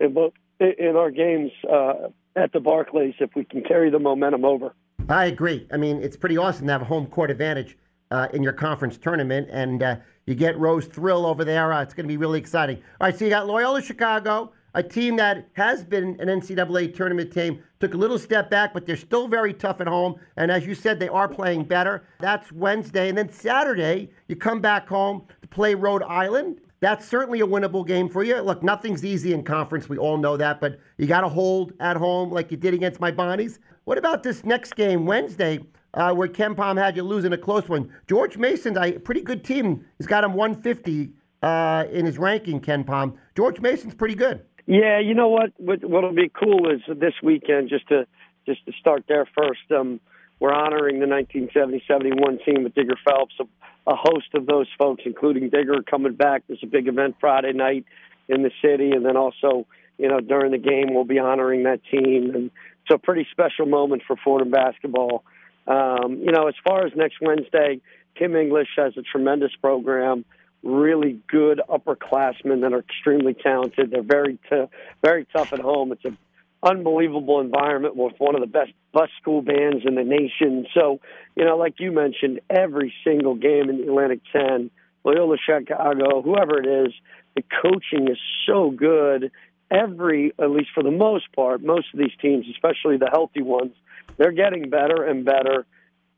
in 0.00 0.12
both 0.14 0.32
in 0.60 0.96
our 0.96 1.10
games 1.10 1.50
uh, 1.70 2.08
at 2.36 2.52
the 2.52 2.60
Barclays 2.60 3.14
if 3.20 3.30
we 3.34 3.44
can 3.44 3.62
carry 3.62 3.90
the 3.90 3.98
momentum 3.98 4.44
over. 4.44 4.74
I 5.08 5.26
agree. 5.26 5.66
I 5.72 5.76
mean, 5.76 6.02
it's 6.02 6.16
pretty 6.16 6.36
awesome 6.36 6.66
to 6.66 6.72
have 6.72 6.82
a 6.82 6.86
home 6.86 7.06
court 7.06 7.30
advantage 7.30 7.78
uh, 8.10 8.28
in 8.32 8.42
your 8.42 8.52
conference 8.52 8.98
tournament, 8.98 9.48
and 9.50 9.82
uh, 9.82 9.96
you 10.26 10.34
get 10.34 10.58
Rose 10.58 10.86
Thrill 10.86 11.26
over 11.26 11.44
there. 11.44 11.72
Uh, 11.72 11.82
it's 11.82 11.94
going 11.94 12.04
to 12.04 12.08
be 12.08 12.16
really 12.16 12.38
exciting. 12.38 12.76
All 13.00 13.06
right, 13.06 13.18
so 13.18 13.24
you 13.24 13.30
got 13.30 13.46
Loyola 13.46 13.82
Chicago, 13.82 14.52
a 14.78 14.82
team 14.82 15.16
that 15.16 15.48
has 15.54 15.84
been 15.84 16.16
an 16.20 16.28
NCAA 16.28 16.94
tournament 16.94 17.32
team, 17.32 17.60
took 17.80 17.94
a 17.94 17.96
little 17.96 18.16
step 18.16 18.48
back, 18.48 18.72
but 18.72 18.86
they're 18.86 18.96
still 18.96 19.26
very 19.26 19.52
tough 19.52 19.80
at 19.80 19.88
home. 19.88 20.14
And 20.36 20.52
as 20.52 20.64
you 20.64 20.76
said, 20.76 21.00
they 21.00 21.08
are 21.08 21.26
playing 21.26 21.64
better. 21.64 22.04
That's 22.20 22.52
Wednesday. 22.52 23.08
And 23.08 23.18
then 23.18 23.28
Saturday, 23.28 24.10
you 24.28 24.36
come 24.36 24.60
back 24.60 24.88
home 24.88 25.26
to 25.42 25.48
play 25.48 25.74
Rhode 25.74 26.04
Island. 26.04 26.60
That's 26.78 27.08
certainly 27.08 27.40
a 27.40 27.46
winnable 27.46 27.84
game 27.84 28.08
for 28.08 28.22
you. 28.22 28.36
Look, 28.40 28.62
nothing's 28.62 29.04
easy 29.04 29.32
in 29.32 29.42
conference. 29.42 29.88
We 29.88 29.98
all 29.98 30.16
know 30.16 30.36
that, 30.36 30.60
but 30.60 30.78
you 30.96 31.08
got 31.08 31.22
to 31.22 31.28
hold 31.28 31.72
at 31.80 31.96
home 31.96 32.30
like 32.30 32.52
you 32.52 32.56
did 32.56 32.72
against 32.72 33.00
my 33.00 33.10
Bonnies. 33.10 33.58
What 33.82 33.98
about 33.98 34.22
this 34.22 34.44
next 34.44 34.76
game 34.76 35.06
Wednesday, 35.06 35.58
uh, 35.94 36.14
where 36.14 36.28
KenPom 36.28 36.78
had 36.78 36.94
you 36.94 37.02
losing 37.02 37.32
a 37.32 37.38
close 37.38 37.68
one? 37.68 37.92
George 38.06 38.38
Mason's 38.38 38.78
a 38.78 38.92
pretty 38.92 39.22
good 39.22 39.42
team. 39.42 39.84
He's 39.98 40.06
got 40.06 40.22
him 40.22 40.34
150 40.34 41.10
uh, 41.42 41.84
in 41.90 42.06
his 42.06 42.16
ranking. 42.16 42.60
KenPom. 42.60 43.16
George 43.34 43.60
Mason's 43.60 43.94
pretty 43.94 44.14
good. 44.14 44.44
Yeah, 44.68 45.00
you 45.00 45.14
know 45.14 45.28
what? 45.28 45.52
What 45.56 45.82
what'll 45.82 46.12
be 46.12 46.28
cool 46.28 46.70
is 46.70 46.82
this 46.86 47.14
weekend 47.22 47.70
just 47.70 47.88
to 47.88 48.06
just 48.46 48.64
to 48.66 48.72
start 48.78 49.04
there 49.08 49.26
first. 49.34 49.62
Um, 49.74 49.98
we're 50.40 50.52
honoring 50.52 51.00
the 51.00 51.06
1970-71 51.06 52.44
team 52.44 52.64
with 52.64 52.74
Digger 52.74 52.94
Phelps. 53.02 53.34
A, 53.40 53.44
a 53.90 53.96
host 53.96 54.28
of 54.34 54.46
those 54.46 54.66
folks, 54.76 55.02
including 55.06 55.48
Digger, 55.48 55.82
coming 55.90 56.12
back. 56.12 56.42
There's 56.46 56.62
a 56.62 56.66
big 56.66 56.86
event 56.86 57.16
Friday 57.18 57.54
night 57.54 57.86
in 58.28 58.42
the 58.42 58.50
city, 58.62 58.90
and 58.90 59.04
then 59.06 59.16
also, 59.16 59.66
you 59.96 60.06
know, 60.06 60.20
during 60.20 60.52
the 60.52 60.58
game, 60.58 60.94
we'll 60.94 61.04
be 61.04 61.18
honoring 61.18 61.62
that 61.62 61.80
team. 61.90 62.34
And 62.34 62.50
it's 62.82 62.94
a 62.94 62.98
pretty 62.98 63.26
special 63.30 63.64
moment 63.64 64.02
for 64.06 64.16
Fordham 64.22 64.50
basketball. 64.50 65.24
Um, 65.66 66.20
you 66.22 66.30
know, 66.30 66.46
as 66.46 66.54
far 66.62 66.86
as 66.86 66.92
next 66.94 67.16
Wednesday, 67.22 67.80
Kim 68.16 68.36
English 68.36 68.68
has 68.76 68.92
a 68.98 69.02
tremendous 69.02 69.52
program. 69.60 70.26
Really 70.62 71.20
good 71.28 71.60
upperclassmen 71.68 72.62
that 72.62 72.72
are 72.72 72.80
extremely 72.80 73.34
talented. 73.34 73.90
They're 73.90 74.02
very, 74.02 74.38
t- 74.50 74.66
very 75.02 75.26
tough 75.32 75.52
at 75.52 75.60
home. 75.60 75.92
It's 75.92 76.04
a 76.04 76.16
unbelievable 76.62 77.40
environment 77.40 77.94
with 77.94 78.14
one 78.18 78.34
of 78.34 78.40
the 78.40 78.46
best 78.46 78.72
bus 78.92 79.08
school 79.20 79.42
bands 79.42 79.84
in 79.86 79.94
the 79.94 80.02
nation. 80.02 80.66
So, 80.74 81.00
you 81.36 81.44
know, 81.44 81.56
like 81.56 81.74
you 81.78 81.92
mentioned, 81.92 82.40
every 82.50 82.92
single 83.04 83.36
game 83.36 83.70
in 83.70 83.78
the 83.78 83.84
Atlantic 83.84 84.20
10 84.32 84.70
Loyola 85.04 85.36
Chicago, 85.38 86.20
whoever 86.22 86.58
it 86.58 86.86
is, 86.86 86.92
the 87.36 87.42
coaching 87.62 88.08
is 88.08 88.18
so 88.46 88.70
good. 88.70 89.30
Every, 89.70 90.32
at 90.38 90.50
least 90.50 90.70
for 90.74 90.82
the 90.82 90.90
most 90.90 91.30
part, 91.32 91.62
most 91.62 91.86
of 91.92 91.98
these 91.98 92.16
teams, 92.20 92.46
especially 92.50 92.96
the 92.96 93.10
healthy 93.10 93.42
ones, 93.42 93.74
they're 94.16 94.32
getting 94.32 94.70
better 94.70 95.04
and 95.04 95.24
better 95.24 95.66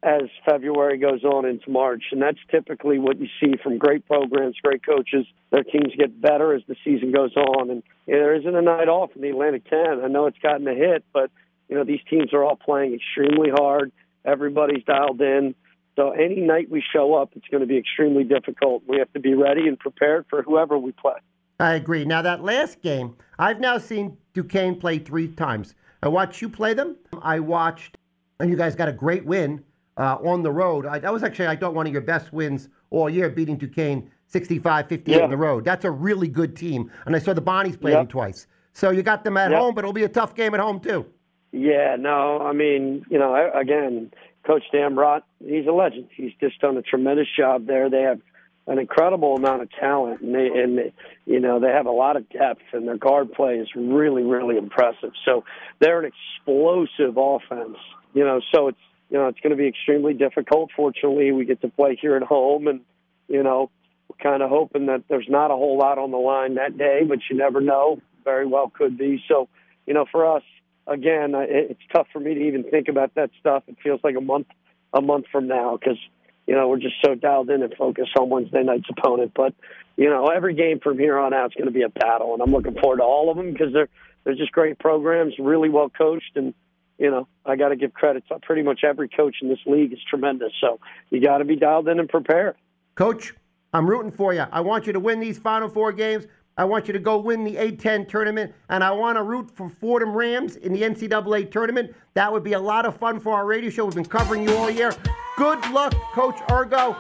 as 0.02 0.22
February 0.46 0.96
goes 0.96 1.24
on 1.24 1.44
into 1.44 1.70
March. 1.70 2.04
And 2.10 2.22
that's 2.22 2.38
typically 2.50 2.98
what 2.98 3.20
you 3.20 3.28
see 3.40 3.54
from 3.62 3.76
great 3.76 4.06
programs, 4.06 4.56
great 4.62 4.84
coaches. 4.84 5.26
Their 5.50 5.62
teams 5.62 5.92
get 5.96 6.20
better 6.20 6.54
as 6.54 6.62
the 6.66 6.76
season 6.84 7.12
goes 7.12 7.36
on. 7.36 7.70
And 7.70 7.82
you 8.06 8.14
know, 8.14 8.20
there 8.20 8.34
isn't 8.34 8.54
a 8.54 8.62
night 8.62 8.88
off 8.88 9.10
in 9.14 9.22
the 9.22 9.28
Atlantic 9.28 9.68
10. 9.68 10.00
I 10.02 10.08
know 10.08 10.26
it's 10.26 10.38
gotten 10.38 10.66
a 10.66 10.74
hit, 10.74 11.04
but, 11.12 11.30
you 11.68 11.76
know, 11.76 11.84
these 11.84 12.00
teams 12.08 12.32
are 12.32 12.42
all 12.42 12.56
playing 12.56 12.94
extremely 12.94 13.50
hard. 13.50 13.92
Everybody's 14.24 14.84
dialed 14.84 15.20
in. 15.20 15.54
So 15.96 16.12
any 16.12 16.40
night 16.40 16.70
we 16.70 16.82
show 16.92 17.14
up, 17.14 17.32
it's 17.36 17.48
going 17.48 17.60
to 17.60 17.66
be 17.66 17.76
extremely 17.76 18.24
difficult. 18.24 18.82
We 18.86 18.98
have 18.98 19.12
to 19.12 19.20
be 19.20 19.34
ready 19.34 19.68
and 19.68 19.78
prepared 19.78 20.24
for 20.30 20.42
whoever 20.42 20.78
we 20.78 20.92
play. 20.92 21.16
I 21.58 21.74
agree. 21.74 22.06
Now, 22.06 22.22
that 22.22 22.42
last 22.42 22.80
game, 22.80 23.16
I've 23.38 23.60
now 23.60 23.76
seen 23.76 24.16
Duquesne 24.32 24.76
play 24.76 24.98
three 24.98 25.28
times. 25.28 25.74
I 26.02 26.08
watched 26.08 26.40
you 26.40 26.48
play 26.48 26.72
them. 26.72 26.96
I 27.20 27.40
watched, 27.40 27.98
and 28.38 28.48
you 28.48 28.56
guys 28.56 28.74
got 28.74 28.88
a 28.88 28.92
great 28.92 29.26
win 29.26 29.62
uh, 29.96 30.16
on 30.24 30.42
the 30.42 30.50
road. 30.50 30.86
I, 30.86 30.98
that 30.98 31.12
was 31.12 31.22
actually, 31.22 31.48
I 31.48 31.56
thought, 31.56 31.74
one 31.74 31.86
of 31.86 31.92
your 31.92 32.02
best 32.02 32.32
wins 32.32 32.68
all 32.90 33.08
year, 33.08 33.28
beating 33.28 33.56
Duquesne 33.56 34.10
65 34.26 34.88
58 34.88 35.16
yeah. 35.16 35.24
on 35.24 35.30
the 35.30 35.36
road. 35.36 35.64
That's 35.64 35.84
a 35.84 35.90
really 35.90 36.28
good 36.28 36.56
team. 36.56 36.90
And 37.06 37.16
I 37.16 37.18
saw 37.18 37.32
the 37.32 37.42
Bonnies 37.42 37.80
play 37.80 37.92
yep. 37.92 38.00
them 38.00 38.06
twice. 38.08 38.46
So 38.72 38.90
you 38.90 39.02
got 39.02 39.24
them 39.24 39.36
at 39.36 39.50
yep. 39.50 39.60
home, 39.60 39.74
but 39.74 39.84
it'll 39.84 39.92
be 39.92 40.04
a 40.04 40.08
tough 40.08 40.34
game 40.34 40.54
at 40.54 40.60
home, 40.60 40.80
too. 40.80 41.06
Yeah, 41.52 41.96
no, 41.98 42.38
I 42.40 42.52
mean, 42.52 43.04
you 43.10 43.18
know, 43.18 43.50
again, 43.52 44.12
Coach 44.46 44.62
Dambrot, 44.72 45.22
he's 45.44 45.66
a 45.66 45.72
legend. 45.72 46.08
He's 46.14 46.32
just 46.40 46.60
done 46.60 46.76
a 46.76 46.82
tremendous 46.82 47.26
job 47.36 47.66
there. 47.66 47.90
They 47.90 48.02
have 48.02 48.20
an 48.66 48.78
incredible 48.78 49.34
amount 49.34 49.62
of 49.62 49.70
talent, 49.72 50.20
and 50.20 50.34
they, 50.34 50.46
and 50.46 50.78
they, 50.78 50.92
you 51.26 51.40
know 51.40 51.58
they 51.58 51.68
have 51.68 51.86
a 51.86 51.90
lot 51.90 52.16
of 52.16 52.28
depth, 52.30 52.62
and 52.72 52.86
their 52.86 52.96
guard 52.96 53.32
play 53.32 53.54
is 53.56 53.68
really, 53.74 54.22
really 54.22 54.56
impressive. 54.56 55.10
So 55.24 55.44
they're 55.80 56.00
an 56.00 56.12
explosive 56.12 57.16
offense. 57.16 57.78
You 58.14 58.24
know, 58.24 58.40
so 58.54 58.68
it's 58.68 58.78
you 59.10 59.18
know 59.18 59.28
it's 59.28 59.40
going 59.40 59.50
to 59.50 59.56
be 59.56 59.68
extremely 59.68 60.14
difficult. 60.14 60.70
Fortunately, 60.74 61.32
we 61.32 61.44
get 61.44 61.60
to 61.62 61.68
play 61.68 61.98
here 62.00 62.16
at 62.16 62.22
home, 62.22 62.66
and 62.68 62.80
you 63.28 63.42
know 63.42 63.70
we're 64.08 64.30
kind 64.30 64.42
of 64.42 64.50
hoping 64.50 64.86
that 64.86 65.04
there's 65.08 65.28
not 65.28 65.50
a 65.50 65.54
whole 65.54 65.78
lot 65.78 65.98
on 65.98 66.10
the 66.10 66.16
line 66.16 66.54
that 66.54 66.78
day, 66.78 67.02
but 67.06 67.18
you 67.28 67.36
never 67.36 67.60
know. 67.60 68.00
Very 68.24 68.46
well 68.46 68.70
could 68.70 68.96
be. 68.96 69.22
So 69.28 69.48
you 69.86 69.94
know, 69.94 70.04
for 70.10 70.36
us, 70.36 70.42
again, 70.86 71.34
uh, 71.34 71.40
it's 71.48 71.80
tough 71.92 72.06
for 72.12 72.20
me 72.20 72.34
to 72.34 72.40
even 72.40 72.64
think 72.64 72.88
about 72.88 73.14
that 73.14 73.30
stuff. 73.40 73.64
It 73.66 73.76
feels 73.82 74.00
like 74.04 74.16
a 74.16 74.20
month 74.20 74.46
a 74.92 75.00
month 75.00 75.26
from 75.30 75.48
now 75.48 75.76
because 75.76 75.98
you 76.46 76.54
know 76.54 76.68
we're 76.68 76.78
just 76.78 76.96
so 77.04 77.14
dialed 77.14 77.50
in 77.50 77.62
and 77.62 77.74
focused 77.74 78.16
on 78.16 78.28
Wednesday 78.28 78.62
night's 78.62 78.88
opponent. 78.88 79.32
But 79.34 79.54
you 79.96 80.08
know, 80.08 80.26
every 80.26 80.54
game 80.54 80.80
from 80.80 80.98
here 80.98 81.18
on 81.18 81.34
out 81.34 81.50
is 81.50 81.54
going 81.54 81.66
to 81.66 81.72
be 81.72 81.82
a 81.82 81.88
battle, 81.88 82.32
and 82.32 82.42
I'm 82.42 82.52
looking 82.52 82.74
forward 82.74 82.98
to 82.98 83.04
all 83.04 83.30
of 83.30 83.36
them 83.36 83.52
because 83.52 83.72
they're 83.72 83.88
they're 84.24 84.34
just 84.34 84.52
great 84.52 84.78
programs, 84.78 85.34
really 85.38 85.68
well 85.68 85.90
coached, 85.90 86.36
and 86.36 86.54
you 87.00 87.10
know 87.10 87.26
I 87.44 87.56
got 87.56 87.70
to 87.70 87.76
give 87.76 87.92
credit 87.94 88.22
to 88.28 88.38
pretty 88.38 88.62
much 88.62 88.84
every 88.84 89.08
coach 89.08 89.36
in 89.42 89.48
this 89.48 89.58
league 89.66 89.92
is 89.92 89.98
tremendous. 90.08 90.52
So 90.60 90.78
you 91.10 91.20
got 91.20 91.38
to 91.38 91.44
be 91.44 91.56
dialed 91.56 91.88
in 91.88 91.98
and 91.98 92.08
prepared. 92.08 92.54
Coach, 92.94 93.34
I'm 93.72 93.88
rooting 93.88 94.12
for 94.12 94.32
you. 94.34 94.44
I 94.52 94.60
want 94.60 94.86
you 94.86 94.92
to 94.92 95.00
win 95.00 95.18
these 95.18 95.38
final 95.38 95.68
four 95.68 95.92
games. 95.92 96.26
I 96.56 96.64
want 96.64 96.88
you 96.88 96.92
to 96.92 96.98
go 96.98 97.18
win 97.18 97.42
the 97.42 97.54
A10 97.56 98.06
tournament, 98.06 98.52
and 98.68 98.84
I 98.84 98.90
want 98.90 99.16
to 99.16 99.22
root 99.22 99.50
for 99.50 99.70
Fordham 99.70 100.12
Rams 100.12 100.56
in 100.56 100.74
the 100.74 100.82
NCAA 100.82 101.50
tournament. 101.50 101.94
That 102.12 102.30
would 102.30 102.44
be 102.44 102.52
a 102.52 102.60
lot 102.60 102.84
of 102.84 102.96
fun 102.98 103.18
for 103.18 103.34
our 103.34 103.46
radio 103.46 103.70
show. 103.70 103.86
We've 103.86 103.94
been 103.94 104.04
covering 104.04 104.46
you 104.46 104.54
all 104.56 104.68
year. 104.68 104.94
Good 105.38 105.70
luck, 105.70 105.94
Coach 106.12 106.36
Urgo. 106.50 106.96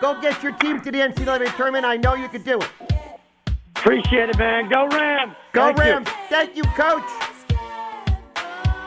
Go 0.00 0.20
get 0.20 0.42
your 0.42 0.52
team 0.52 0.80
to 0.80 0.90
the 0.90 0.98
NCAA 0.98 1.54
tournament. 1.56 1.84
I 1.84 1.96
know 1.96 2.14
you 2.14 2.28
can 2.28 2.42
do 2.42 2.58
it. 2.58 2.68
Appreciate 3.76 4.30
it, 4.30 4.38
man. 4.38 4.68
Go 4.68 4.88
Rams. 4.88 5.34
Go 5.52 5.66
Thank 5.66 5.78
Rams. 5.78 6.08
You. 6.08 6.14
Thank 6.28 6.56
you, 6.56 6.64
Coach. 6.64 7.27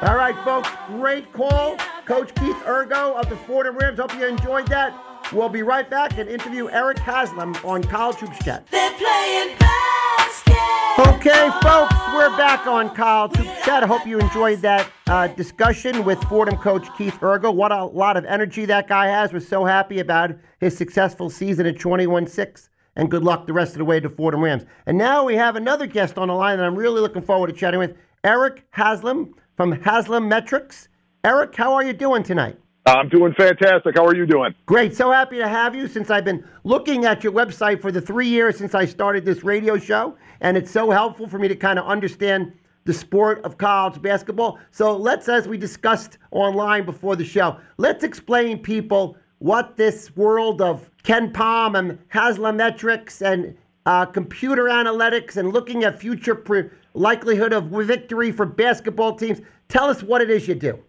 All 0.02 0.16
right, 0.16 0.36
folks. 0.44 0.68
Great 0.88 1.32
call. 1.32 1.78
Coach 2.06 2.34
Keith 2.34 2.56
Urgo 2.66 3.14
of 3.20 3.30
the 3.30 3.36
Fordham 3.38 3.78
Rams. 3.78 4.00
Hope 4.00 4.16
you 4.16 4.26
enjoyed 4.26 4.66
that. 4.70 5.00
We'll 5.32 5.48
be 5.48 5.62
right 5.62 5.88
back 5.88 6.18
and 6.18 6.28
interview 6.28 6.70
Eric 6.72 6.98
Haslam 6.98 7.56
on 7.64 7.84
College 7.84 8.18
Hoops 8.18 8.44
Chat. 8.44 8.66
They're 8.72 8.92
playing 8.94 9.56
basketball. 9.60 11.14
Okay, 11.16 11.52
folks, 11.62 11.94
we're 12.16 12.36
back 12.36 12.66
on 12.66 12.96
College 12.96 13.36
Hoops 13.36 13.64
Chat. 13.64 13.84
I 13.84 13.86
hope 13.86 14.08
you 14.08 14.18
enjoyed 14.18 14.60
that 14.62 14.92
uh, 15.06 15.28
discussion 15.28 16.04
with 16.04 16.20
Fordham 16.24 16.58
coach 16.58 16.88
Keith 16.98 17.20
Urgo. 17.22 17.54
What 17.54 17.72
a 17.72 17.86
lot 17.86 18.18
of 18.18 18.26
energy 18.26 18.66
that 18.66 18.88
guy 18.88 19.06
has. 19.06 19.32
We're 19.32 19.40
so 19.40 19.66
happy 19.66 20.00
about 20.00 20.32
his 20.60 20.76
successful 20.76 21.30
season 21.30 21.68
at 21.68 21.78
21 21.78 22.26
6. 22.26 22.70
And 22.96 23.12
good 23.12 23.24
luck 23.24 23.46
the 23.46 23.54
rest 23.54 23.74
of 23.74 23.78
the 23.78 23.86
way 23.86 24.00
to 24.00 24.10
Fordham 24.10 24.44
Rams. 24.44 24.64
And 24.88 24.98
now 24.98 25.26
we 25.26 25.36
have 25.36 25.56
another 25.56 25.86
guest 25.86 26.18
on 26.18 26.30
the 26.30 26.34
line 26.34 26.58
that 26.58 26.66
I'm 26.66 26.76
really 26.76 27.02
looking 27.02 27.22
forward 27.22 27.48
to 27.48 27.54
chatting 27.54 27.80
with 27.80 27.96
Eric 28.24 28.66
Haslam 28.72 29.36
from 29.62 29.78
Haslametrics. 29.78 30.88
Eric, 31.24 31.56
how 31.56 31.76
are 31.76 31.84
you 31.84 31.94
doing 31.94 32.24
tonight? 32.24 32.58
I'm 32.88 33.10
doing 33.10 33.32
fantastic. 33.36 33.96
How 33.96 34.08
are 34.08 34.16
you 34.16 34.26
doing? 34.26 34.56
Great. 34.66 34.96
So 34.96 35.12
happy 35.12 35.38
to 35.38 35.48
have 35.48 35.76
you 35.76 35.88
since 35.88 36.10
I've 36.10 36.26
been 36.26 36.44
looking 36.64 37.06
at 37.06 37.24
your 37.24 37.32
website 37.32 37.80
for 37.80 37.92
the 37.92 38.02
three 38.02 38.28
years 38.28 38.58
since 38.58 38.74
I 38.74 38.86
started 38.86 39.24
this 39.24 39.44
radio 39.44 39.78
show. 39.78 40.18
And 40.40 40.58
it's 40.58 40.72
so 40.72 40.90
helpful 40.90 41.28
for 41.28 41.38
me 41.38 41.48
to 41.48 41.56
kind 41.56 41.78
of 41.78 41.86
understand 41.86 42.54
the 42.86 42.94
sport 42.96 43.44
of 43.44 43.60
college 43.60 44.02
basketball. 44.02 44.58
So 44.72 44.98
let's, 44.98 45.30
as 45.30 45.48
we 45.48 45.60
discussed 45.60 46.18
online 46.32 46.84
before 46.84 47.16
the 47.16 47.24
show, 47.24 47.58
let's 47.78 48.04
explain 48.04 48.64
people 48.64 49.16
what 49.38 49.78
this 49.78 50.16
world 50.16 50.64
of 50.64 50.90
KenPom 51.04 51.78
and 51.78 52.00
Haslametrics 52.10 53.22
and 53.22 53.56
uh, 53.86 54.06
computer 54.06 54.66
analytics 54.66 55.38
and 55.38 55.52
looking 55.52 55.84
at 55.84 56.00
future 56.00 56.36
pre- 56.36 56.70
likelihood 56.94 57.54
of 57.54 57.66
victory 57.66 58.32
for 58.32 58.46
basketball 58.46 59.16
teams. 59.16 59.40
Tell 59.70 59.86
us 59.86 60.04
what 60.04 60.22
it 60.22 60.30
is 60.30 60.48
you 60.48 60.56
do. 60.56 60.80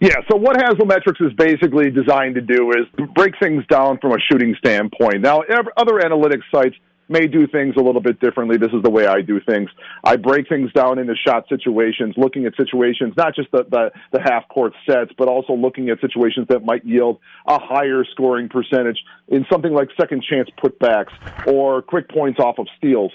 Yeah, 0.00 0.16
so 0.30 0.36
what 0.36 0.56
Haslametrics 0.56 1.24
is 1.24 1.32
basically 1.34 1.90
designed 1.90 2.34
to 2.34 2.40
do 2.40 2.70
is 2.72 3.06
break 3.14 3.34
things 3.40 3.64
down 3.68 3.98
from 3.98 4.12
a 4.12 4.18
shooting 4.30 4.54
standpoint. 4.58 5.20
Now, 5.20 5.42
other 5.76 6.00
analytics 6.00 6.42
sites 6.54 6.76
may 7.12 7.26
do 7.26 7.46
things 7.46 7.74
a 7.76 7.80
little 7.80 8.00
bit 8.00 8.18
differently. 8.18 8.56
This 8.56 8.72
is 8.72 8.82
the 8.82 8.90
way 8.90 9.06
I 9.06 9.20
do 9.20 9.40
things. 9.40 9.70
I 10.02 10.16
break 10.16 10.48
things 10.48 10.72
down 10.72 10.98
into 10.98 11.14
shot 11.14 11.44
situations, 11.48 12.14
looking 12.16 12.46
at 12.46 12.54
situations, 12.56 13.14
not 13.16 13.34
just 13.36 13.50
the, 13.52 13.64
the, 13.70 13.92
the 14.10 14.20
half 14.20 14.48
court 14.48 14.72
sets, 14.88 15.12
but 15.16 15.28
also 15.28 15.52
looking 15.52 15.90
at 15.90 16.00
situations 16.00 16.48
that 16.48 16.64
might 16.64 16.84
yield 16.84 17.20
a 17.46 17.58
higher 17.60 18.04
scoring 18.10 18.48
percentage 18.48 18.98
in 19.28 19.46
something 19.52 19.72
like 19.72 19.88
second 20.00 20.24
chance 20.28 20.48
putbacks 20.62 21.12
or 21.46 21.82
quick 21.82 22.08
points 22.08 22.40
off 22.40 22.58
of 22.58 22.66
steals. 22.78 23.12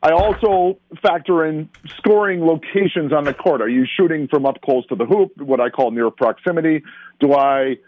I 0.00 0.12
also 0.12 0.78
factor 1.02 1.44
in 1.44 1.68
scoring 1.96 2.44
locations 2.46 3.12
on 3.12 3.24
the 3.24 3.34
court. 3.34 3.60
Are 3.60 3.68
you 3.68 3.84
shooting 3.98 4.28
from 4.28 4.46
up 4.46 4.60
close 4.62 4.86
to 4.88 4.94
the 4.94 5.04
hoop, 5.04 5.32
what 5.38 5.60
I 5.60 5.70
call 5.70 5.90
near 5.90 6.10
proximity? 6.10 6.84
Do 7.18 7.32
I 7.32 7.78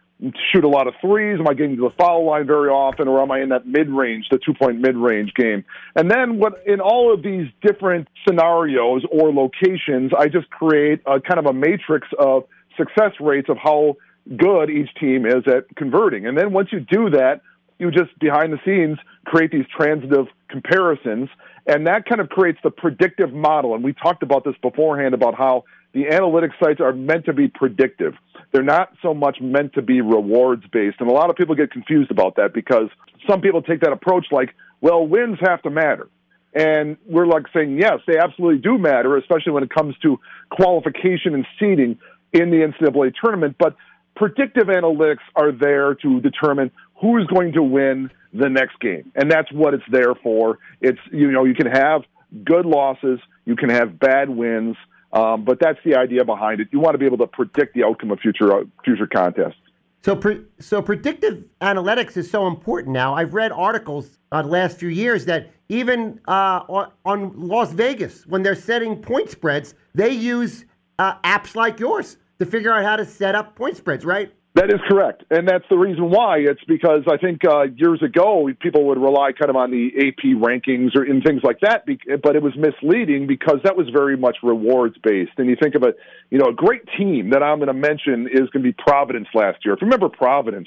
shoot 0.52 0.64
a 0.64 0.68
lot 0.68 0.86
of 0.86 0.94
threes? 1.00 1.38
Am 1.38 1.48
I 1.48 1.54
getting 1.54 1.76
to 1.76 1.82
the 1.82 1.94
foul 1.98 2.26
line 2.26 2.46
very 2.46 2.68
often, 2.68 3.08
or 3.08 3.20
am 3.22 3.30
I 3.30 3.40
in 3.40 3.48
that 3.50 3.66
mid 3.66 3.88
range, 3.88 4.26
the 4.30 4.38
two 4.38 4.54
point 4.54 4.80
mid 4.80 4.96
range 4.96 5.32
game? 5.34 5.64
And 5.96 6.10
then, 6.10 6.38
what 6.38 6.62
in 6.66 6.80
all 6.80 7.12
of 7.12 7.22
these 7.22 7.48
different 7.62 8.08
scenarios 8.26 9.02
or 9.10 9.32
locations, 9.32 10.12
I 10.16 10.28
just 10.28 10.50
create 10.50 11.00
a 11.06 11.20
kind 11.20 11.38
of 11.38 11.46
a 11.46 11.52
matrix 11.52 12.08
of 12.18 12.44
success 12.76 13.12
rates 13.20 13.48
of 13.48 13.56
how 13.56 13.96
good 14.36 14.70
each 14.70 14.94
team 15.00 15.26
is 15.26 15.44
at 15.46 15.74
converting. 15.76 16.26
And 16.26 16.36
then 16.36 16.52
once 16.52 16.68
you 16.72 16.80
do 16.80 17.10
that, 17.10 17.40
you 17.78 17.90
just 17.90 18.16
behind 18.18 18.52
the 18.52 18.58
scenes 18.64 18.98
create 19.24 19.50
these 19.50 19.64
transitive 19.74 20.26
comparisons 20.48 21.30
and 21.66 21.86
that 21.86 22.04
kind 22.06 22.20
of 22.20 22.28
creates 22.28 22.58
the 22.62 22.70
predictive 22.70 23.32
model. 23.32 23.74
And 23.74 23.84
we 23.84 23.92
talked 23.92 24.22
about 24.22 24.44
this 24.44 24.54
beforehand 24.62 25.14
about 25.14 25.34
how 25.34 25.64
the 25.92 26.04
analytics 26.04 26.52
sites 26.62 26.80
are 26.80 26.92
meant 26.92 27.24
to 27.26 27.32
be 27.32 27.48
predictive. 27.48 28.14
They're 28.52 28.62
not 28.62 28.92
so 29.02 29.14
much 29.14 29.38
meant 29.40 29.74
to 29.74 29.82
be 29.82 30.00
rewards 30.00 30.64
based. 30.72 30.96
And 31.00 31.08
a 31.08 31.12
lot 31.12 31.30
of 31.30 31.36
people 31.36 31.54
get 31.54 31.70
confused 31.70 32.10
about 32.10 32.36
that 32.36 32.52
because 32.52 32.88
some 33.28 33.40
people 33.40 33.62
take 33.62 33.80
that 33.80 33.92
approach 33.92 34.26
like, 34.30 34.54
well, 34.80 35.06
wins 35.06 35.38
have 35.40 35.62
to 35.62 35.70
matter. 35.70 36.08
And 36.52 36.96
we're 37.06 37.26
like 37.26 37.44
saying, 37.54 37.78
yes, 37.78 38.00
they 38.06 38.18
absolutely 38.18 38.58
do 38.58 38.76
matter, 38.76 39.16
especially 39.16 39.52
when 39.52 39.62
it 39.62 39.70
comes 39.70 39.94
to 40.02 40.18
qualification 40.50 41.34
and 41.34 41.46
seeding 41.58 41.98
in 42.32 42.50
the 42.50 42.66
NCAA 42.66 43.12
tournament. 43.22 43.56
But 43.58 43.76
predictive 44.16 44.66
analytics 44.66 45.22
are 45.36 45.52
there 45.52 45.94
to 45.94 46.20
determine 46.20 46.70
who's 47.00 47.26
going 47.26 47.52
to 47.52 47.62
win 47.62 48.10
the 48.32 48.48
next 48.48 48.80
game. 48.80 49.12
And 49.14 49.30
that's 49.30 49.50
what 49.52 49.74
it's 49.74 49.84
there 49.90 50.14
for. 50.22 50.58
It's, 50.80 50.98
you 51.12 51.30
know, 51.30 51.44
you 51.44 51.54
can 51.54 51.66
have 51.66 52.02
good 52.44 52.66
losses, 52.66 53.20
you 53.44 53.56
can 53.56 53.70
have 53.70 53.98
bad 53.98 54.28
wins, 54.28 54.76
um, 55.12 55.44
but 55.44 55.58
that's 55.60 55.78
the 55.84 55.96
idea 55.96 56.24
behind 56.24 56.60
it. 56.60 56.68
You 56.70 56.80
want 56.80 56.94
to 56.94 56.98
be 56.98 57.06
able 57.06 57.18
to 57.18 57.26
predict 57.26 57.74
the 57.74 57.84
outcome 57.84 58.10
of 58.10 58.20
future, 58.20 58.52
uh, 58.52 58.64
future 58.84 59.06
contests. 59.06 59.56
So, 60.02 60.16
pre- 60.16 60.44
so 60.58 60.80
predictive 60.80 61.44
analytics 61.60 62.16
is 62.16 62.30
so 62.30 62.46
important 62.46 62.92
now. 62.92 63.14
I've 63.14 63.34
read 63.34 63.52
articles 63.52 64.18
uh, 64.32 64.42
the 64.42 64.48
last 64.48 64.78
few 64.78 64.88
years 64.88 65.26
that 65.26 65.50
even 65.68 66.20
uh, 66.26 66.84
on, 67.04 67.32
Las 67.36 67.72
Vegas, 67.72 68.26
when 68.26 68.42
they're 68.42 68.54
setting 68.54 68.96
point 68.96 69.30
spreads, 69.30 69.74
they 69.94 70.10
use 70.10 70.64
uh, 70.98 71.16
apps 71.18 71.54
like 71.54 71.78
yours 71.78 72.16
to 72.38 72.46
figure 72.46 72.72
out 72.72 72.84
how 72.84 72.96
to 72.96 73.04
set 73.04 73.34
up 73.34 73.54
point 73.56 73.76
spreads, 73.76 74.04
right? 74.04 74.32
That 74.54 74.68
is 74.68 74.80
correct, 74.88 75.22
and 75.30 75.46
that's 75.46 75.64
the 75.70 75.78
reason 75.78 76.10
why. 76.10 76.38
It's 76.38 76.62
because 76.64 77.02
I 77.08 77.18
think 77.18 77.44
uh, 77.44 77.66
years 77.76 78.02
ago 78.02 78.48
people 78.58 78.86
would 78.86 78.98
rely 78.98 79.30
kind 79.30 79.48
of 79.48 79.54
on 79.54 79.70
the 79.70 79.92
AP 79.96 80.24
rankings 80.42 80.96
or 80.96 81.04
in 81.04 81.22
things 81.22 81.42
like 81.44 81.60
that, 81.60 81.86
but 82.20 82.34
it 82.34 82.42
was 82.42 82.52
misleading 82.56 83.28
because 83.28 83.58
that 83.62 83.76
was 83.76 83.88
very 83.90 84.16
much 84.16 84.38
rewards 84.42 84.96
based. 85.04 85.30
And 85.38 85.48
you 85.48 85.56
think 85.60 85.76
of 85.76 85.84
a, 85.84 85.94
you 86.30 86.38
know, 86.38 86.46
a 86.46 86.52
great 86.52 86.82
team 86.98 87.30
that 87.30 87.44
I'm 87.44 87.58
going 87.58 87.68
to 87.68 87.74
mention 87.74 88.26
is 88.26 88.50
going 88.50 88.64
to 88.64 88.72
be 88.72 88.72
Providence 88.72 89.28
last 89.34 89.64
year. 89.64 89.74
If 89.74 89.82
you 89.82 89.86
remember 89.86 90.08
Providence, 90.08 90.66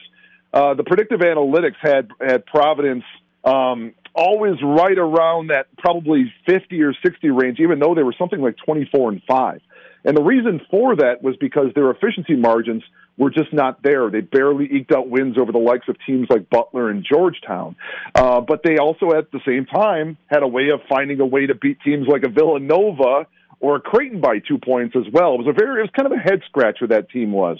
uh, 0.53 0.75
the 0.75 0.85
predictive 0.85 1.19
analytics 1.19 1.75
had 1.81 2.07
had 2.25 2.45
Providence 2.45 3.03
um, 3.43 3.93
always 4.15 4.55
right 4.63 4.97
around 4.97 5.47
that 5.47 5.67
probably 5.77 6.33
50 6.47 6.81
or 6.83 6.93
60 7.03 7.29
range, 7.31 7.59
even 7.59 7.79
though 7.79 7.95
they 7.95 8.03
were 8.03 8.15
something 8.17 8.39
like 8.39 8.55
24 8.63 9.09
and 9.09 9.21
five. 9.27 9.61
And 10.05 10.15
the 10.15 10.23
reason 10.23 10.61
for 10.69 10.95
that 10.97 11.21
was 11.21 11.35
because 11.37 11.67
their 11.75 11.91
efficiency 11.91 12.35
margins 12.35 12.83
were 13.17 13.29
just 13.29 13.53
not 13.53 13.83
there. 13.83 14.09
They 14.09 14.21
barely 14.21 14.65
eked 14.65 14.91
out 14.91 15.09
wins 15.09 15.37
over 15.37 15.51
the 15.51 15.59
likes 15.59 15.87
of 15.87 15.95
teams 16.05 16.27
like 16.29 16.49
Butler 16.49 16.89
and 16.89 17.05
Georgetown. 17.09 17.75
Uh, 18.15 18.41
but 18.41 18.61
they 18.63 18.77
also, 18.77 19.11
at 19.11 19.31
the 19.31 19.39
same 19.45 19.65
time, 19.65 20.17
had 20.27 20.43
a 20.43 20.47
way 20.47 20.69
of 20.69 20.81
finding 20.89 21.19
a 21.19 21.25
way 21.25 21.45
to 21.45 21.55
beat 21.55 21.77
teams 21.81 22.07
like 22.07 22.23
a 22.23 22.29
Villanova 22.29 23.27
or 23.59 23.75
a 23.77 23.79
Creighton 23.79 24.19
by 24.19 24.39
two 24.39 24.57
points 24.57 24.95
as 24.95 25.11
well. 25.11 25.35
It 25.35 25.45
was 25.45 25.47
a 25.47 25.53
very, 25.53 25.79
it 25.79 25.83
was 25.83 25.91
kind 25.95 26.11
of 26.11 26.17
a 26.17 26.21
head 26.21 26.41
scratcher 26.47 26.87
that 26.87 27.09
team 27.09 27.31
was. 27.31 27.57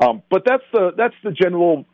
Um, 0.00 0.22
but 0.30 0.44
that's 0.46 0.62
the 0.72 0.92
that's 0.96 1.14
the 1.22 1.30
general. 1.30 1.84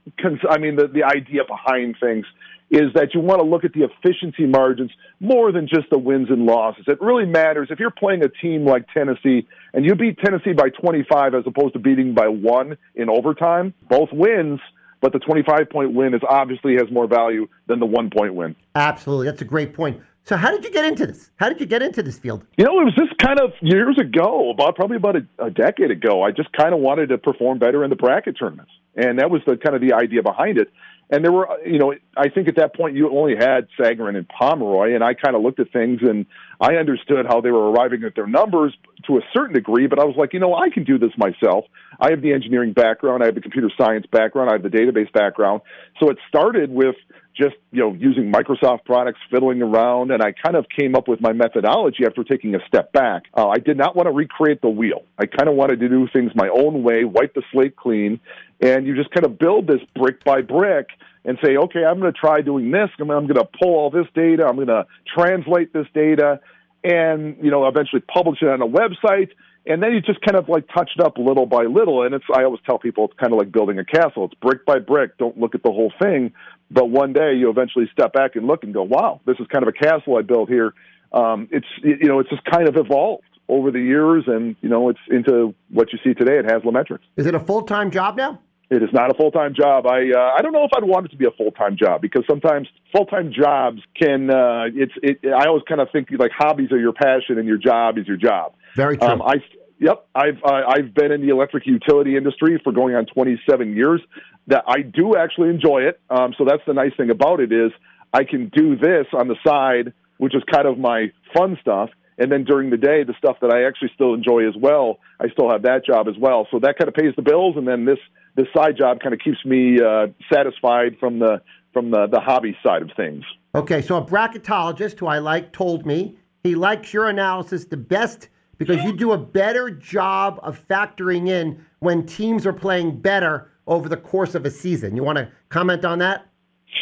I 0.49 0.59
mean, 0.59 0.77
the 0.77 0.87
the 0.87 1.03
idea 1.03 1.43
behind 1.49 1.97
things 2.01 2.25
is 2.71 2.93
that 2.95 3.15
you 3.15 3.21
want 3.21 3.41
to 3.41 3.47
look 3.47 3.65
at 3.65 3.73
the 3.73 3.85
efficiency 3.85 4.45
margins 4.45 4.91
more 5.21 5.53
than 5.53 5.69
just 5.69 5.89
the 5.91 5.99
wins 5.99 6.29
and 6.31 6.47
losses. 6.47 6.85
It 6.89 7.01
really 7.01 7.27
matters 7.27 7.69
if 7.71 7.79
you're 7.79 7.91
playing 7.91 8.25
a 8.25 8.29
team 8.29 8.65
like 8.65 8.87
Tennessee 8.93 9.47
and 9.73 9.85
you 9.85 9.95
beat 9.95 10.19
Tennessee 10.19 10.53
by 10.53 10.71
25 10.71 11.35
as 11.35 11.45
opposed 11.47 11.75
to 11.75 11.79
beating 11.79 12.15
by 12.15 12.29
one 12.29 12.77
in 12.95 13.09
overtime. 13.09 13.73
Both 13.89 14.09
wins 14.13 14.61
but 15.01 15.13
the 15.13 15.19
25 15.19 15.71
point 15.71 15.93
win 15.93 16.15
is 16.15 16.23
obviously 16.29 16.75
has 16.75 16.91
more 16.91 17.07
value 17.07 17.47
than 17.67 17.79
the 17.81 17.87
one 17.87 18.11
point 18.11 18.35
win. 18.35 18.57
Absolutely. 18.75 19.27
That's 19.27 19.43
a 19.43 19.45
great 19.45 19.75
point. 19.75 20.01
So 20.25 20.37
how 20.37 20.51
did 20.51 20.65
you 20.65 20.73
get 20.73 20.85
into 20.85 21.07
this? 21.07 21.31
How 21.37 21.49
did 21.49 21.61
you 21.61 21.67
get 21.67 21.83
into 21.83 22.03
this 22.03 22.19
field? 22.19 22.45
You 22.57 22.65
know, 22.65 22.81
it 22.81 22.85
was 22.85 22.95
just 22.97 23.17
kind 23.19 23.39
of 23.39 23.53
years 23.61 23.97
ago, 24.01 24.51
about 24.51 24.75
probably 24.75 24.97
about 24.97 25.15
a, 25.15 25.27
a 25.39 25.51
decade 25.51 25.93
ago. 25.93 26.25
I 26.25 26.33
just 26.33 26.51
kind 26.53 26.75
of 26.75 26.81
wanted 26.81 27.11
to 27.11 27.19
perform 27.19 27.61
better 27.61 27.85
in 27.85 27.91
the 27.91 27.97
bracket 27.97 28.37
tournaments, 28.37 28.73
and 28.97 29.21
that 29.21 29.31
was 29.31 29.43
the 29.47 29.57
kind 29.57 29.77
of 29.77 29.81
the 29.81 29.95
idea 29.95 30.25
behind 30.25 30.59
it. 30.59 30.73
And 31.09 31.25
there 31.25 31.31
were, 31.31 31.49
you 31.65 31.79
know, 31.79 31.95
I 32.17 32.29
think 32.29 32.49
at 32.49 32.57
that 32.57 32.75
point 32.75 32.97
you 32.97 33.09
only 33.17 33.37
had 33.37 33.69
Sagarin 33.79 34.17
and 34.17 34.27
Pomeroy, 34.29 34.95
and 34.95 35.05
I 35.05 35.15
kind 35.15 35.37
of 35.37 35.43
looked 35.43 35.61
at 35.61 35.73
things 35.73 36.01
and 36.03 36.27
I 36.61 36.75
understood 36.75 37.27
how 37.29 37.41
they 37.41 37.53
were 37.53 37.71
arriving 37.71 38.03
at 38.03 38.17
their 38.17 38.27
numbers 38.27 38.75
to 39.07 39.19
a 39.19 39.21
certain 39.33 39.55
degree, 39.55 39.87
but 39.87 40.01
I 40.01 40.05
was 40.05 40.17
like, 40.19 40.33
you 40.33 40.41
know, 40.41 40.57
I 40.57 40.69
can 40.69 40.83
do 40.83 40.99
this 40.99 41.13
myself. 41.17 41.67
I 42.01 42.11
have 42.11 42.23
the 42.23 42.33
engineering 42.33 42.73
background, 42.73 43.23
I 43.23 43.27
have 43.27 43.37
the 43.37 43.41
computer 43.41 43.71
science 43.79 44.07
background, 44.11 44.51
I 44.51 44.55
have 44.55 44.63
the 44.65 44.69
database 44.69 45.13
background. 45.13 45.61
So 46.01 46.11
it 46.11 46.19
started 46.29 46.71
with 46.71 46.97
just 47.37 47.57
you 47.71 47.81
know 47.81 47.93
using 47.93 48.33
Microsoft 48.33 48.85
products, 48.85 49.21
fiddling 49.31 49.63
around, 49.63 50.11
and 50.11 50.23
I 50.23 50.33
kind 50.33 50.57
of 50.57 50.67
came 50.69 50.95
up 50.95 51.09
with 51.09 51.21
my 51.21 51.33
methodology 51.33 52.05
after 52.07 52.25
taking 52.25 52.55
a 52.55 52.59
step 52.67 52.93
back. 52.93 53.25
Uh, 53.37 53.49
I 53.49 53.59
did 53.59 53.77
not 53.77 53.95
want 53.95 54.07
to 54.07 54.13
recreate 54.13 54.63
the 54.63 54.69
wheel. 54.69 55.03
I 55.19 55.27
kind 55.27 55.49
of 55.49 55.55
wanted 55.55 55.81
to 55.81 55.89
do 55.89 56.09
things 56.13 56.33
my 56.35 56.49
own 56.49 56.83
way, 56.83 57.05
wipe 57.05 57.35
the 57.35 57.43
slate 57.53 57.77
clean, 57.77 58.21
and 58.61 58.87
you 58.87 58.97
just 58.97 59.11
kind 59.11 59.27
of 59.27 59.39
build 59.39 59.67
this 59.67 59.81
brick 59.95 60.25
by 60.25 60.41
brick 60.41 60.89
and 61.25 61.39
say, 61.45 61.57
okay, 61.57 61.85
I'm 61.85 61.99
going 61.99 62.13
to 62.13 62.19
try 62.19 62.41
doing 62.41 62.71
this. 62.71 62.89
I'm, 63.01 63.09
going 63.09 63.29
to 63.29 63.49
pull 63.61 63.75
all 63.75 63.91
this 63.91 64.07
data. 64.15 64.47
I'm 64.47 64.55
going 64.55 64.69
to 64.69 64.87
translate 65.15 65.73
this 65.73 65.87
data, 65.93 66.41
and 66.85 67.37
you 67.43 67.51
know 67.51 67.67
eventually 67.67 68.03
publish 68.03 68.43
it 68.43 68.49
on 68.49 68.63
a 68.63 68.67
website 68.67 69.31
and 69.67 69.83
then 69.83 69.93
you 69.93 70.01
just 70.01 70.21
kind 70.21 70.37
of 70.37 70.49
like 70.49 70.67
touch 70.75 70.91
it 70.97 71.05
up 71.05 71.19
little 71.19 71.47
by 71.47 71.65
little 71.65 72.03
and 72.03 72.15
it's 72.15 72.25
i 72.35 72.45
always 72.45 72.61
tell 72.67 72.79
people 72.79 73.05
it's 73.07 73.19
kind 73.19 73.33
of 73.33 73.39
like 73.39 73.51
building 73.51 73.79
a 73.79 73.85
castle 73.85 74.25
it's 74.25 74.35
brick 74.35 74.65
by 74.65 74.79
brick 74.79 75.17
don't 75.19 75.39
look 75.39 75.55
at 75.55 75.63
the 75.63 75.71
whole 75.71 75.93
thing 76.01 76.33
but 76.71 76.91
one 76.91 77.13
day 77.13 77.35
you 77.35 77.51
eventually 77.51 77.89
step 77.93 78.13
back 78.13 78.37
and 78.37 78.47
look 78.47 78.65
and 78.65 78.75
go, 78.75 78.83
wow, 78.83 79.21
this 79.27 79.37
is 79.39 79.47
kind 79.53 79.63
of 79.63 79.69
a 79.69 79.73
castle 79.73 80.17
I 80.17 80.23
built 80.23 80.49
here. 80.49 80.75
Um, 81.13 81.49
it's 81.53 81.67
you 81.83 82.09
know 82.09 82.19
it's 82.19 82.31
just 82.31 82.45
kind 82.45 82.69
of 82.69 82.77
evolved 82.77 83.23
over 83.49 83.71
the 83.71 83.81
years, 83.81 84.25
and 84.27 84.57
you 84.61 84.69
know 84.69 84.89
it's 84.89 84.99
into 85.09 85.55
what 85.71 85.93
you 85.93 85.99
see 86.05 86.15
today 86.15 86.39
at 86.39 86.45
Haslametrics. 86.45 87.01
Is 87.17 87.27
it 87.27 87.35
a 87.35 87.41
full 87.41 87.63
time 87.63 87.91
job 87.91 88.17
now? 88.17 88.41
It 88.69 88.83
is 88.83 88.89
not 88.93 89.13
a 89.13 89.15
full 89.15 89.31
time 89.31 89.55
job. 89.55 89.87
I 89.87 90.11
uh, 90.11 90.35
I 90.37 90.43
don't 90.43 90.53
know 90.53 90.65
if 90.65 90.73
I'd 90.77 90.83
want 90.83 91.07
it 91.07 91.11
to 91.11 91.17
be 91.17 91.27
a 91.27 91.31
full 91.31 91.53
time 91.53 91.77
job 91.77 92.03
because 92.03 92.25
sometimes 92.29 92.67
full 92.93 93.07
time 93.07 93.33
jobs 93.33 93.81
can 93.95 94.29
uh, 94.29 94.65
it's 94.75 94.93
it. 95.01 95.21
I 95.25 95.47
always 95.47 95.63
kind 95.69 95.81
of 95.81 95.89
think 95.93 96.09
like 96.19 96.33
hobbies 96.37 96.73
are 96.73 96.79
your 96.79 96.93
passion 96.93 97.39
and 97.39 97.47
your 97.47 97.59
job 97.59 97.99
is 97.99 98.09
your 98.09 98.17
job. 98.17 98.55
Very 98.77 98.99
true. 98.99 99.09
Um, 99.09 99.23
I 99.23 99.37
Yep, 99.79 100.07
I've 100.15 100.43
uh, 100.43 100.63
I've 100.69 100.95
been 100.95 101.13
in 101.13 101.21
the 101.21 101.29
electric 101.29 101.67
utility 101.67 102.17
industry 102.17 102.59
for 102.65 102.73
going 102.73 102.95
on 102.95 103.05
27 103.07 103.77
years. 103.77 104.01
That 104.47 104.65
I 104.67 104.81
do 104.81 105.17
actually 105.17 105.51
enjoy 105.51 105.83
it. 105.83 106.01
Um, 106.09 106.35
so 106.39 106.45
that's 106.47 106.63
the 106.67 106.73
nice 106.73 106.93
thing 106.97 107.11
about 107.11 107.41
it 107.41 107.53
is 107.53 107.73
I 108.13 108.25
can 108.25 108.49
do 108.49 108.77
this 108.77 109.07
on 109.13 109.29
the 109.29 109.37
side, 109.47 109.93
which 110.19 110.35
is 110.35 110.43
kind 110.51 110.67
of 110.67 110.79
my 110.79 111.13
fun 111.37 111.59
stuff, 111.61 111.91
and 112.17 112.33
then 112.33 112.45
during 112.45 112.71
the 112.71 112.79
day, 112.79 113.05
the 113.05 113.15
stuff 113.19 113.37
that 113.43 113.53
I 113.53 113.67
actually 113.67 113.91
still 113.95 114.15
enjoy 114.15 114.49
as 114.49 114.55
well, 114.57 114.99
I 115.21 115.29
still 115.29 115.51
have 115.51 115.63
that 115.63 115.85
job 115.85 116.09
as 116.09 116.15
well. 116.19 116.47
So 116.51 116.59
that 116.61 116.79
kind 116.79 116.89
of 116.89 116.95
pays 116.95 117.15
the 117.17 117.23
bills, 117.23 117.57
and 117.57 117.69
then 117.69 117.85
this 117.85 117.99
this 118.35 118.47
side 118.57 118.79
job 118.79 119.01
kind 119.01 119.13
of 119.13 119.21
keeps 119.21 119.45
me 119.45 119.79
uh, 119.81 120.07
satisfied 120.33 120.97
from 120.99 121.19
the 121.19 121.43
from 121.75 121.91
the 121.91 122.07
the 122.07 122.21
hobby 122.21 122.57
side 122.65 122.81
of 122.81 122.91
things. 122.97 123.25
Okay, 123.55 123.83
so 123.83 123.99
a 123.99 124.05
bracketologist 124.05 124.99
who 125.01 125.07
I 125.07 125.19
like 125.19 125.53
told 125.53 125.85
me 125.85 126.17
he 126.43 126.55
likes 126.55 126.95
your 126.95 127.09
analysis 127.09 127.67
the 127.67 127.77
best 127.77 128.29
because 128.59 128.83
you 128.83 128.93
do 128.93 129.13
a 129.13 129.19
better 129.19 129.71
job 129.71 130.41
of 130.43 130.67
factoring 130.69 131.29
in 131.29 131.65
when 131.81 132.07
teams 132.07 132.47
are 132.47 132.53
playing 132.53 133.01
better 133.01 133.51
over 133.67 133.89
the 133.89 133.97
course 133.97 134.35
of 134.35 134.45
a 134.47 134.51
season. 134.51 134.97
You 134.97 135.03
want 135.03 135.19
to 135.19 135.31
comment 135.49 135.85
on 135.85 135.99
that? 135.99 136.27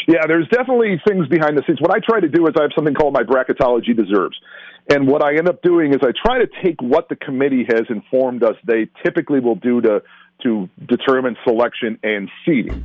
Yeah, 0.06 0.26
there's 0.26 0.48
definitely 0.48 1.00
things 1.06 1.28
behind 1.28 1.56
the 1.56 1.62
scenes. 1.66 1.80
What 1.80 1.90
I 1.90 1.98
try 2.04 2.20
to 2.20 2.28
do 2.28 2.46
is 2.46 2.54
I 2.58 2.62
have 2.62 2.72
something 2.74 2.94
called 2.94 3.14
my 3.14 3.22
bracketology 3.22 3.96
deserves. 3.96 4.38
And 4.90 5.08
what 5.08 5.24
I 5.24 5.36
end 5.36 5.48
up 5.48 5.62
doing 5.62 5.94
is 5.94 6.00
I 6.02 6.12
try 6.26 6.38
to 6.38 6.48
take 6.62 6.80
what 6.82 7.08
the 7.08 7.16
committee 7.16 7.64
has 7.68 7.82
informed 7.88 8.42
us 8.42 8.54
they 8.66 8.88
typically 9.04 9.40
will 9.40 9.54
do 9.54 9.80
to 9.80 10.02
to 10.42 10.68
determine 10.86 11.36
selection 11.44 11.98
and 12.02 12.28
seeding 12.44 12.84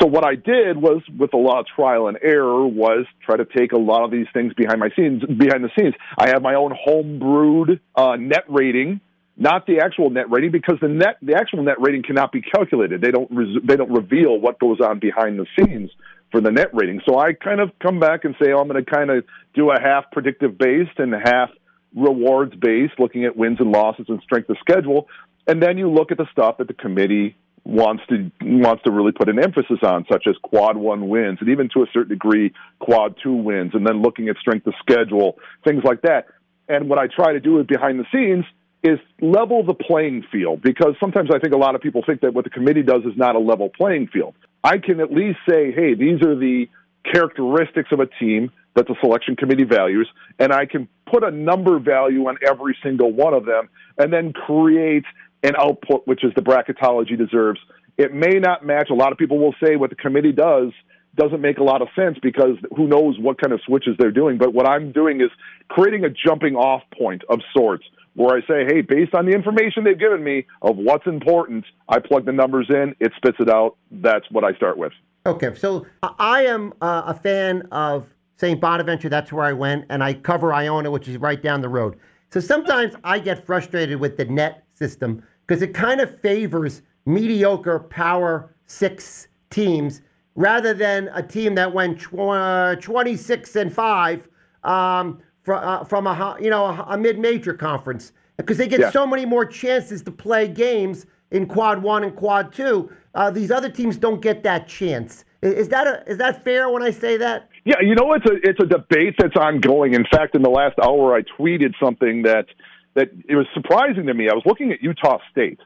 so 0.00 0.06
what 0.06 0.24
I 0.24 0.34
did 0.34 0.76
was, 0.76 1.02
with 1.18 1.34
a 1.34 1.36
lot 1.36 1.60
of 1.60 1.66
trial 1.66 2.08
and 2.08 2.18
error, 2.22 2.66
was 2.66 3.06
try 3.24 3.36
to 3.36 3.44
take 3.44 3.72
a 3.72 3.78
lot 3.78 4.04
of 4.04 4.10
these 4.10 4.26
things 4.32 4.52
behind 4.54 4.78
my 4.80 4.90
scenes. 4.96 5.22
Behind 5.24 5.64
the 5.64 5.70
scenes, 5.78 5.94
I 6.18 6.28
have 6.28 6.42
my 6.42 6.54
own 6.54 6.72
home 6.78 7.18
brewed 7.18 7.80
uh, 7.96 8.16
net 8.16 8.44
rating, 8.48 9.00
not 9.36 9.66
the 9.66 9.80
actual 9.80 10.10
net 10.10 10.30
rating, 10.30 10.52
because 10.52 10.78
the 10.80 10.88
net, 10.88 11.16
the 11.22 11.34
actual 11.34 11.62
net 11.62 11.80
rating 11.80 12.02
cannot 12.02 12.32
be 12.32 12.42
calculated. 12.42 13.00
They 13.00 13.10
don't, 13.10 13.30
res- 13.30 13.62
they 13.64 13.76
don't 13.76 13.90
reveal 13.90 14.38
what 14.38 14.60
goes 14.60 14.80
on 14.80 14.98
behind 14.98 15.38
the 15.38 15.46
scenes 15.56 15.90
for 16.30 16.40
the 16.40 16.50
net 16.50 16.68
rating. 16.72 17.00
So 17.08 17.18
I 17.18 17.32
kind 17.32 17.60
of 17.60 17.70
come 17.80 17.98
back 17.98 18.24
and 18.24 18.34
say, 18.40 18.52
oh, 18.52 18.58
I'm 18.58 18.68
going 18.68 18.82
to 18.82 18.90
kind 18.90 19.10
of 19.10 19.24
do 19.54 19.70
a 19.70 19.80
half 19.80 20.10
predictive 20.12 20.56
based 20.56 20.98
and 20.98 21.12
half 21.12 21.50
rewards 21.94 22.54
based, 22.54 22.94
looking 22.98 23.24
at 23.24 23.36
wins 23.36 23.58
and 23.60 23.70
losses 23.70 24.06
and 24.08 24.20
strength 24.22 24.48
of 24.48 24.56
schedule. 24.60 25.08
And 25.46 25.62
then 25.62 25.76
you 25.76 25.90
look 25.90 26.12
at 26.12 26.18
the 26.18 26.26
stuff 26.30 26.58
that 26.58 26.68
the 26.68 26.74
committee 26.74 27.36
wants 27.64 28.02
to 28.08 28.30
wants 28.40 28.82
to 28.82 28.90
really 28.90 29.12
put 29.12 29.28
an 29.28 29.38
emphasis 29.38 29.78
on, 29.82 30.04
such 30.10 30.24
as 30.26 30.34
quad 30.42 30.76
one 30.76 31.08
wins, 31.08 31.38
and 31.40 31.48
even 31.48 31.68
to 31.74 31.82
a 31.82 31.86
certain 31.92 32.10
degree 32.10 32.52
quad 32.80 33.14
two 33.22 33.34
wins, 33.34 33.72
and 33.74 33.86
then 33.86 34.02
looking 34.02 34.28
at 34.28 34.36
strength 34.36 34.66
of 34.66 34.74
schedule, 34.80 35.38
things 35.64 35.82
like 35.84 36.02
that. 36.02 36.26
And 36.68 36.88
what 36.88 36.98
I 36.98 37.06
try 37.06 37.32
to 37.32 37.40
do 37.40 37.62
behind 37.64 38.00
the 38.00 38.06
scenes 38.12 38.44
is 38.82 38.98
level 39.20 39.64
the 39.64 39.74
playing 39.74 40.24
field 40.32 40.60
because 40.60 40.94
sometimes 40.98 41.30
I 41.32 41.38
think 41.38 41.54
a 41.54 41.58
lot 41.58 41.74
of 41.74 41.80
people 41.80 42.02
think 42.04 42.20
that 42.22 42.34
what 42.34 42.44
the 42.44 42.50
committee 42.50 42.82
does 42.82 43.02
is 43.04 43.16
not 43.16 43.36
a 43.36 43.38
level 43.38 43.68
playing 43.68 44.08
field. 44.08 44.34
I 44.64 44.78
can 44.78 45.00
at 45.00 45.12
least 45.12 45.38
say, 45.48 45.70
hey, 45.72 45.94
these 45.94 46.20
are 46.22 46.34
the 46.34 46.66
characteristics 47.04 47.90
of 47.92 48.00
a 48.00 48.06
team 48.06 48.50
that 48.74 48.86
the 48.86 48.96
selection 49.00 49.36
committee 49.36 49.64
values, 49.64 50.08
and 50.38 50.52
I 50.52 50.66
can 50.66 50.88
put 51.10 51.22
a 51.22 51.30
number 51.30 51.78
value 51.78 52.26
on 52.26 52.38
every 52.46 52.76
single 52.82 53.12
one 53.12 53.34
of 53.34 53.44
them 53.44 53.68
and 53.98 54.12
then 54.12 54.32
create 54.32 55.04
an 55.42 55.52
output 55.58 56.06
which 56.06 56.24
is 56.24 56.32
the 56.34 56.42
bracketology 56.42 57.16
deserves. 57.16 57.60
It 57.98 58.14
may 58.14 58.38
not 58.38 58.64
match. 58.64 58.88
A 58.90 58.94
lot 58.94 59.12
of 59.12 59.18
people 59.18 59.38
will 59.38 59.54
say 59.62 59.76
what 59.76 59.90
the 59.90 59.96
committee 59.96 60.32
does 60.32 60.72
doesn't 61.14 61.40
make 61.40 61.58
a 61.58 61.62
lot 61.62 61.82
of 61.82 61.88
sense 61.94 62.16
because 62.22 62.56
who 62.74 62.86
knows 62.86 63.18
what 63.18 63.40
kind 63.40 63.52
of 63.52 63.60
switches 63.66 63.96
they're 63.98 64.12
doing. 64.12 64.38
But 64.38 64.54
what 64.54 64.66
I'm 64.66 64.92
doing 64.92 65.20
is 65.20 65.28
creating 65.68 66.04
a 66.04 66.08
jumping 66.08 66.56
off 66.56 66.82
point 66.96 67.22
of 67.28 67.40
sorts 67.54 67.84
where 68.14 68.36
I 68.36 68.40
say, 68.42 68.64
hey, 68.66 68.80
based 68.80 69.14
on 69.14 69.26
the 69.26 69.32
information 69.32 69.84
they've 69.84 69.98
given 69.98 70.22
me 70.22 70.46
of 70.62 70.76
what's 70.76 71.06
important, 71.06 71.64
I 71.88 71.98
plug 71.98 72.26
the 72.26 72.32
numbers 72.32 72.66
in, 72.68 72.94
it 73.00 73.12
spits 73.16 73.38
it 73.40 73.50
out. 73.50 73.76
That's 73.90 74.24
what 74.30 74.44
I 74.44 74.54
start 74.54 74.78
with. 74.78 74.92
Okay, 75.24 75.54
so 75.54 75.86
I 76.18 76.46
am 76.46 76.72
uh, 76.80 77.02
a 77.06 77.14
fan 77.14 77.62
of 77.70 78.06
St. 78.36 78.60
Bonaventure. 78.60 79.08
That's 79.08 79.32
where 79.32 79.44
I 79.44 79.52
went, 79.52 79.86
and 79.88 80.02
I 80.02 80.14
cover 80.14 80.52
Iona, 80.52 80.90
which 80.90 81.08
is 81.08 81.16
right 81.18 81.40
down 81.40 81.60
the 81.60 81.68
road. 81.68 81.96
So 82.30 82.40
sometimes 82.40 82.94
I 83.04 83.18
get 83.18 83.46
frustrated 83.46 84.00
with 84.00 84.16
the 84.16 84.24
net 84.24 84.64
system 84.74 85.22
because 85.52 85.60
it 85.60 85.74
kind 85.74 86.00
of 86.00 86.18
favors 86.20 86.80
mediocre 87.04 87.78
Power 87.78 88.54
Six 88.64 89.28
teams 89.50 90.00
rather 90.34 90.72
than 90.72 91.10
a 91.12 91.22
team 91.22 91.54
that 91.56 91.70
went 91.70 92.00
tw- 92.00 92.14
uh, 92.20 92.76
26 92.76 93.56
and 93.56 93.70
five 93.70 94.26
um, 94.64 95.20
fr- 95.42 95.52
uh, 95.52 95.84
from 95.84 96.06
a 96.06 96.38
you 96.40 96.48
know 96.48 96.64
a, 96.64 96.86
a 96.92 96.96
mid-major 96.96 97.52
conference 97.52 98.12
because 98.38 98.56
they 98.56 98.66
get 98.66 98.80
yeah. 98.80 98.90
so 98.90 99.06
many 99.06 99.26
more 99.26 99.44
chances 99.44 100.00
to 100.04 100.10
play 100.10 100.48
games 100.48 101.04
in 101.32 101.44
quad 101.44 101.82
one 101.82 102.02
and 102.02 102.16
quad 102.16 102.50
two. 102.50 102.90
uh, 103.14 103.30
these 103.30 103.50
other 103.50 103.68
teams 103.68 103.98
don't 103.98 104.22
get 104.22 104.42
that 104.42 104.66
chance. 104.66 105.26
Is, 105.42 105.52
is 105.52 105.68
that 105.68 105.86
a, 105.86 106.02
is 106.10 106.16
that 106.16 106.42
fair 106.42 106.70
when 106.70 106.82
I 106.82 106.92
say 106.92 107.18
that? 107.18 107.50
Yeah, 107.66 107.74
you 107.82 107.94
know 107.94 108.14
it's 108.14 108.24
a 108.24 108.36
it's 108.42 108.58
a 108.58 108.66
debate 108.66 109.16
that's 109.18 109.36
ongoing. 109.36 109.92
In 109.92 110.06
fact, 110.10 110.34
in 110.34 110.40
the 110.40 110.48
last 110.48 110.78
hour, 110.82 111.14
I 111.14 111.20
tweeted 111.38 111.74
something 111.78 112.22
that 112.22 112.46
that 112.94 113.10
it 113.28 113.36
was 113.36 113.46
surprising 113.54 114.06
to 114.06 114.14
me. 114.14 114.28
I 114.28 114.34
was 114.34 114.44
looking 114.46 114.72
at 114.72 114.82
Utah 114.82 115.18
State, 115.30 115.60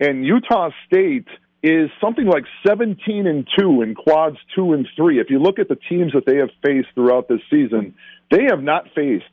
and 0.00 0.24
Utah 0.24 0.70
State 0.86 1.26
is 1.62 1.90
something 2.00 2.26
like 2.26 2.44
17 2.66 3.26
and 3.26 3.46
2 3.56 3.82
in 3.82 3.94
quads 3.94 4.36
2 4.56 4.72
and 4.72 4.88
3. 4.96 5.20
If 5.20 5.30
you 5.30 5.38
look 5.38 5.58
at 5.58 5.68
the 5.68 5.76
teams 5.76 6.12
that 6.12 6.26
they 6.26 6.38
have 6.38 6.50
faced 6.64 6.88
throughout 6.94 7.28
this 7.28 7.40
season, 7.48 7.94
they 8.30 8.44
have 8.50 8.62
not 8.62 8.86
faced 8.94 9.24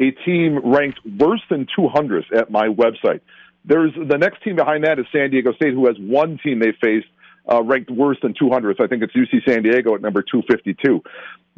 a 0.00 0.10
team 0.10 0.58
ranked 0.64 1.00
worse 1.18 1.42
than 1.48 1.66
200th 1.78 2.34
at 2.36 2.50
my 2.50 2.68
website. 2.68 3.20
There's 3.64 3.92
the 3.94 4.18
next 4.18 4.42
team 4.42 4.56
behind 4.56 4.84
that 4.84 4.98
is 4.98 5.06
San 5.12 5.30
Diego 5.30 5.52
State, 5.52 5.74
who 5.74 5.86
has 5.86 5.96
one 5.98 6.38
team 6.42 6.58
they 6.58 6.72
faced 6.80 7.08
uh, 7.50 7.62
ranked 7.62 7.90
worse 7.90 8.18
than 8.22 8.34
200th. 8.34 8.80
I 8.80 8.86
think 8.86 9.02
it's 9.02 9.14
UC 9.14 9.48
San 9.48 9.62
Diego 9.62 9.94
at 9.94 10.02
number 10.02 10.22
252. 10.22 11.02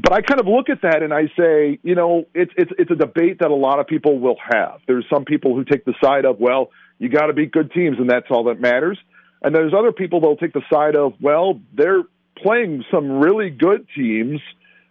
But 0.01 0.13
I 0.13 0.21
kind 0.21 0.41
of 0.41 0.47
look 0.47 0.69
at 0.69 0.83
that 0.83 1.03
and 1.03 1.13
I 1.13 1.27
say, 1.37 1.81
you 1.83 1.95
know, 1.95 2.27
it's 2.35 2.53
it's 2.57 2.71
it's 2.79 2.91
a 2.91 2.95
debate 2.95 3.41
that 3.41 3.51
a 3.51 3.55
lot 3.55 3.81
of 3.81 3.87
people 3.89 4.21
will 4.21 4.37
have. 4.53 4.81
There's 4.87 5.05
some 5.13 5.25
people 5.25 5.57
who 5.57 5.65
take 5.65 5.85
the 5.85 5.95
side 6.03 6.25
of, 6.25 6.39
well, 6.39 6.71
you 6.99 7.09
got 7.09 7.27
to 7.27 7.33
beat 7.33 7.53
good 7.53 7.73
teams, 7.73 7.99
and 7.99 8.09
that's 8.09 8.27
all 8.31 8.45
that 8.45 8.61
matters. 8.61 8.99
And 9.43 9.55
there's 9.55 9.73
other 9.77 9.93
people 9.93 10.21
that'll 10.21 10.37
take 10.37 10.53
the 10.53 10.63
side 10.73 10.97
of, 10.97 11.15
well, 11.21 11.61
they're 11.75 12.03
playing 12.43 12.85
some 12.91 13.19
really 13.19 13.51
good 13.51 13.87
teams, 13.95 14.41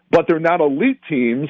but 0.10 0.26
they're 0.28 0.40
not 0.40 0.62
elite 0.62 1.00
teams. 1.10 1.50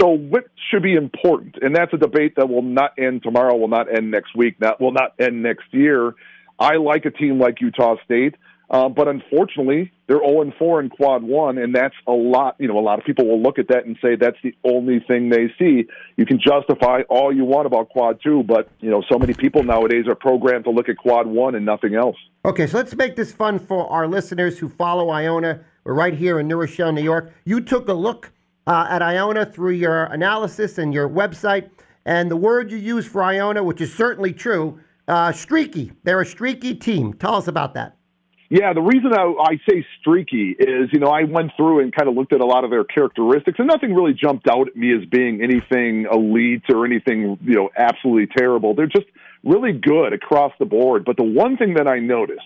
So 0.00 0.08
what 0.08 0.44
should 0.70 0.82
be 0.82 0.94
important? 0.94 1.56
And 1.60 1.74
that's 1.74 1.92
a 1.92 1.98
debate 1.98 2.34
that 2.36 2.48
will 2.48 2.62
not 2.62 2.92
end 2.98 3.22
tomorrow, 3.22 3.56
will 3.56 3.68
not 3.68 3.94
end 3.94 4.10
next 4.10 4.36
week, 4.36 4.58
that 4.60 4.80
will 4.80 4.92
not 4.92 5.14
end 5.18 5.42
next 5.42 5.64
year. 5.72 6.14
I 6.58 6.76
like 6.76 7.04
a 7.04 7.10
team 7.10 7.38
like 7.38 7.60
Utah 7.60 7.96
State. 8.04 8.34
Uh, 8.70 8.88
but 8.88 9.08
unfortunately, 9.08 9.90
they're 10.08 10.18
0 10.18 10.52
4 10.58 10.80
in 10.80 10.90
quad 10.90 11.22
one, 11.22 11.56
and 11.56 11.74
that's 11.74 11.94
a 12.06 12.12
lot. 12.12 12.56
You 12.58 12.68
know, 12.68 12.78
a 12.78 12.80
lot 12.80 12.98
of 12.98 13.04
people 13.04 13.26
will 13.26 13.40
look 13.40 13.58
at 13.58 13.68
that 13.68 13.86
and 13.86 13.96
say 14.02 14.14
that's 14.14 14.36
the 14.42 14.54
only 14.62 15.00
thing 15.00 15.30
they 15.30 15.52
see. 15.58 15.86
You 16.16 16.26
can 16.26 16.38
justify 16.38 17.02
all 17.08 17.34
you 17.34 17.44
want 17.44 17.66
about 17.66 17.88
quad 17.88 18.20
two, 18.22 18.42
but, 18.42 18.68
you 18.80 18.90
know, 18.90 19.02
so 19.10 19.18
many 19.18 19.32
people 19.32 19.62
nowadays 19.62 20.06
are 20.06 20.14
programmed 20.14 20.64
to 20.64 20.70
look 20.70 20.90
at 20.90 20.98
quad 20.98 21.26
one 21.26 21.54
and 21.54 21.64
nothing 21.64 21.94
else. 21.94 22.16
Okay, 22.44 22.66
so 22.66 22.76
let's 22.76 22.94
make 22.94 23.16
this 23.16 23.32
fun 23.32 23.58
for 23.58 23.90
our 23.90 24.06
listeners 24.06 24.58
who 24.58 24.68
follow 24.68 25.08
Iona. 25.10 25.60
We're 25.84 25.94
right 25.94 26.14
here 26.14 26.38
in 26.38 26.46
New 26.46 26.56
Rochelle, 26.56 26.92
New 26.92 27.02
York. 27.02 27.32
You 27.44 27.62
took 27.62 27.88
a 27.88 27.94
look 27.94 28.32
uh, 28.66 28.86
at 28.90 29.00
Iona 29.00 29.46
through 29.46 29.72
your 29.72 30.04
analysis 30.04 30.76
and 30.76 30.92
your 30.92 31.08
website, 31.08 31.70
and 32.04 32.30
the 32.30 32.36
word 32.36 32.70
you 32.70 32.76
use 32.76 33.06
for 33.06 33.22
Iona, 33.22 33.64
which 33.64 33.80
is 33.80 33.94
certainly 33.94 34.34
true, 34.34 34.78
uh, 35.08 35.32
streaky. 35.32 35.92
They're 36.04 36.20
a 36.20 36.26
streaky 36.26 36.74
team. 36.74 37.14
Tell 37.14 37.34
us 37.34 37.48
about 37.48 37.72
that. 37.74 37.97
Yeah, 38.50 38.72
the 38.72 38.80
reason 38.80 39.12
I, 39.12 39.24
I 39.24 39.60
say 39.68 39.84
streaky 40.00 40.56
is, 40.58 40.88
you 40.90 41.00
know, 41.00 41.08
I 41.08 41.24
went 41.24 41.52
through 41.56 41.80
and 41.80 41.94
kind 41.94 42.08
of 42.08 42.14
looked 42.14 42.32
at 42.32 42.40
a 42.40 42.46
lot 42.46 42.64
of 42.64 42.70
their 42.70 42.84
characteristics, 42.84 43.58
and 43.58 43.68
nothing 43.68 43.94
really 43.94 44.14
jumped 44.14 44.48
out 44.48 44.68
at 44.68 44.76
me 44.76 44.94
as 44.96 45.04
being 45.04 45.42
anything 45.42 46.06
elite 46.10 46.62
or 46.72 46.86
anything, 46.86 47.38
you 47.42 47.54
know, 47.54 47.68
absolutely 47.76 48.34
terrible. 48.34 48.74
They're 48.74 48.86
just 48.86 49.06
really 49.44 49.72
good 49.72 50.14
across 50.14 50.52
the 50.58 50.64
board. 50.64 51.04
But 51.04 51.18
the 51.18 51.24
one 51.24 51.58
thing 51.58 51.74
that 51.74 51.86
I 51.86 51.98
noticed, 51.98 52.40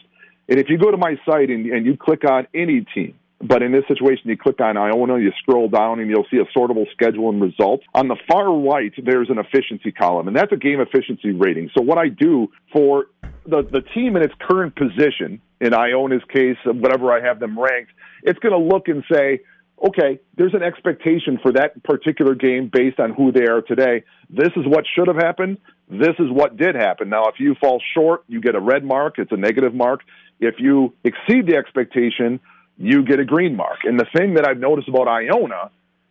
and 0.48 0.58
if 0.58 0.68
you 0.68 0.76
go 0.76 0.90
to 0.90 0.96
my 0.96 1.20
site 1.24 1.50
and, 1.50 1.66
and 1.66 1.86
you 1.86 1.96
click 1.96 2.28
on 2.28 2.48
any 2.52 2.84
team, 2.94 3.14
but 3.42 3.62
in 3.62 3.72
this 3.72 3.82
situation, 3.88 4.30
you 4.30 4.36
click 4.36 4.60
on 4.60 4.76
Iona, 4.76 5.18
you 5.18 5.32
scroll 5.38 5.68
down, 5.68 5.98
and 5.98 6.08
you'll 6.08 6.26
see 6.30 6.38
a 6.38 6.58
sortable 6.58 6.84
schedule 6.92 7.28
and 7.28 7.42
results. 7.42 7.84
On 7.94 8.06
the 8.06 8.16
far 8.30 8.52
right, 8.56 8.92
there's 9.04 9.30
an 9.30 9.38
efficiency 9.38 9.90
column, 9.90 10.28
and 10.28 10.36
that's 10.36 10.52
a 10.52 10.56
game 10.56 10.80
efficiency 10.80 11.32
rating. 11.32 11.68
So 11.76 11.82
what 11.82 11.98
I 11.98 12.08
do 12.08 12.52
for 12.72 13.06
the, 13.44 13.62
the 13.62 13.80
team 13.94 14.14
in 14.16 14.22
its 14.22 14.34
current 14.40 14.76
position, 14.76 15.40
in 15.60 15.74
Iona's 15.74 16.22
case, 16.32 16.56
whatever 16.64 17.12
I 17.12 17.20
have 17.20 17.40
them 17.40 17.58
ranked, 17.58 17.90
it's 18.22 18.38
going 18.38 18.52
to 18.52 18.74
look 18.74 18.86
and 18.86 19.02
say, 19.12 19.40
okay, 19.84 20.20
there's 20.36 20.54
an 20.54 20.62
expectation 20.62 21.40
for 21.42 21.52
that 21.52 21.82
particular 21.82 22.36
game 22.36 22.70
based 22.72 23.00
on 23.00 23.12
who 23.12 23.32
they 23.32 23.46
are 23.46 23.62
today. 23.62 24.04
This 24.30 24.50
is 24.56 24.64
what 24.66 24.84
should 24.94 25.08
have 25.08 25.16
happened. 25.16 25.58
This 25.90 26.14
is 26.20 26.30
what 26.30 26.56
did 26.56 26.76
happen. 26.76 27.08
Now, 27.08 27.24
if 27.24 27.40
you 27.40 27.56
fall 27.60 27.82
short, 27.92 28.22
you 28.28 28.40
get 28.40 28.54
a 28.54 28.60
red 28.60 28.84
mark. 28.84 29.18
It's 29.18 29.32
a 29.32 29.36
negative 29.36 29.74
mark. 29.74 30.02
If 30.38 30.54
you 30.58 30.94
exceed 31.04 31.46
the 31.46 31.56
expectation, 31.56 32.38
you 32.78 33.04
get 33.04 33.20
a 33.20 33.24
green 33.24 33.56
mark. 33.56 33.78
And 33.84 33.98
the 33.98 34.06
thing 34.16 34.34
that 34.34 34.46
I've 34.46 34.58
noticed 34.58 34.88
about 34.88 35.08
Iona 35.08 35.70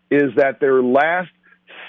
is 0.09 0.35
that 0.35 0.59
their 0.59 0.81
last 0.81 1.29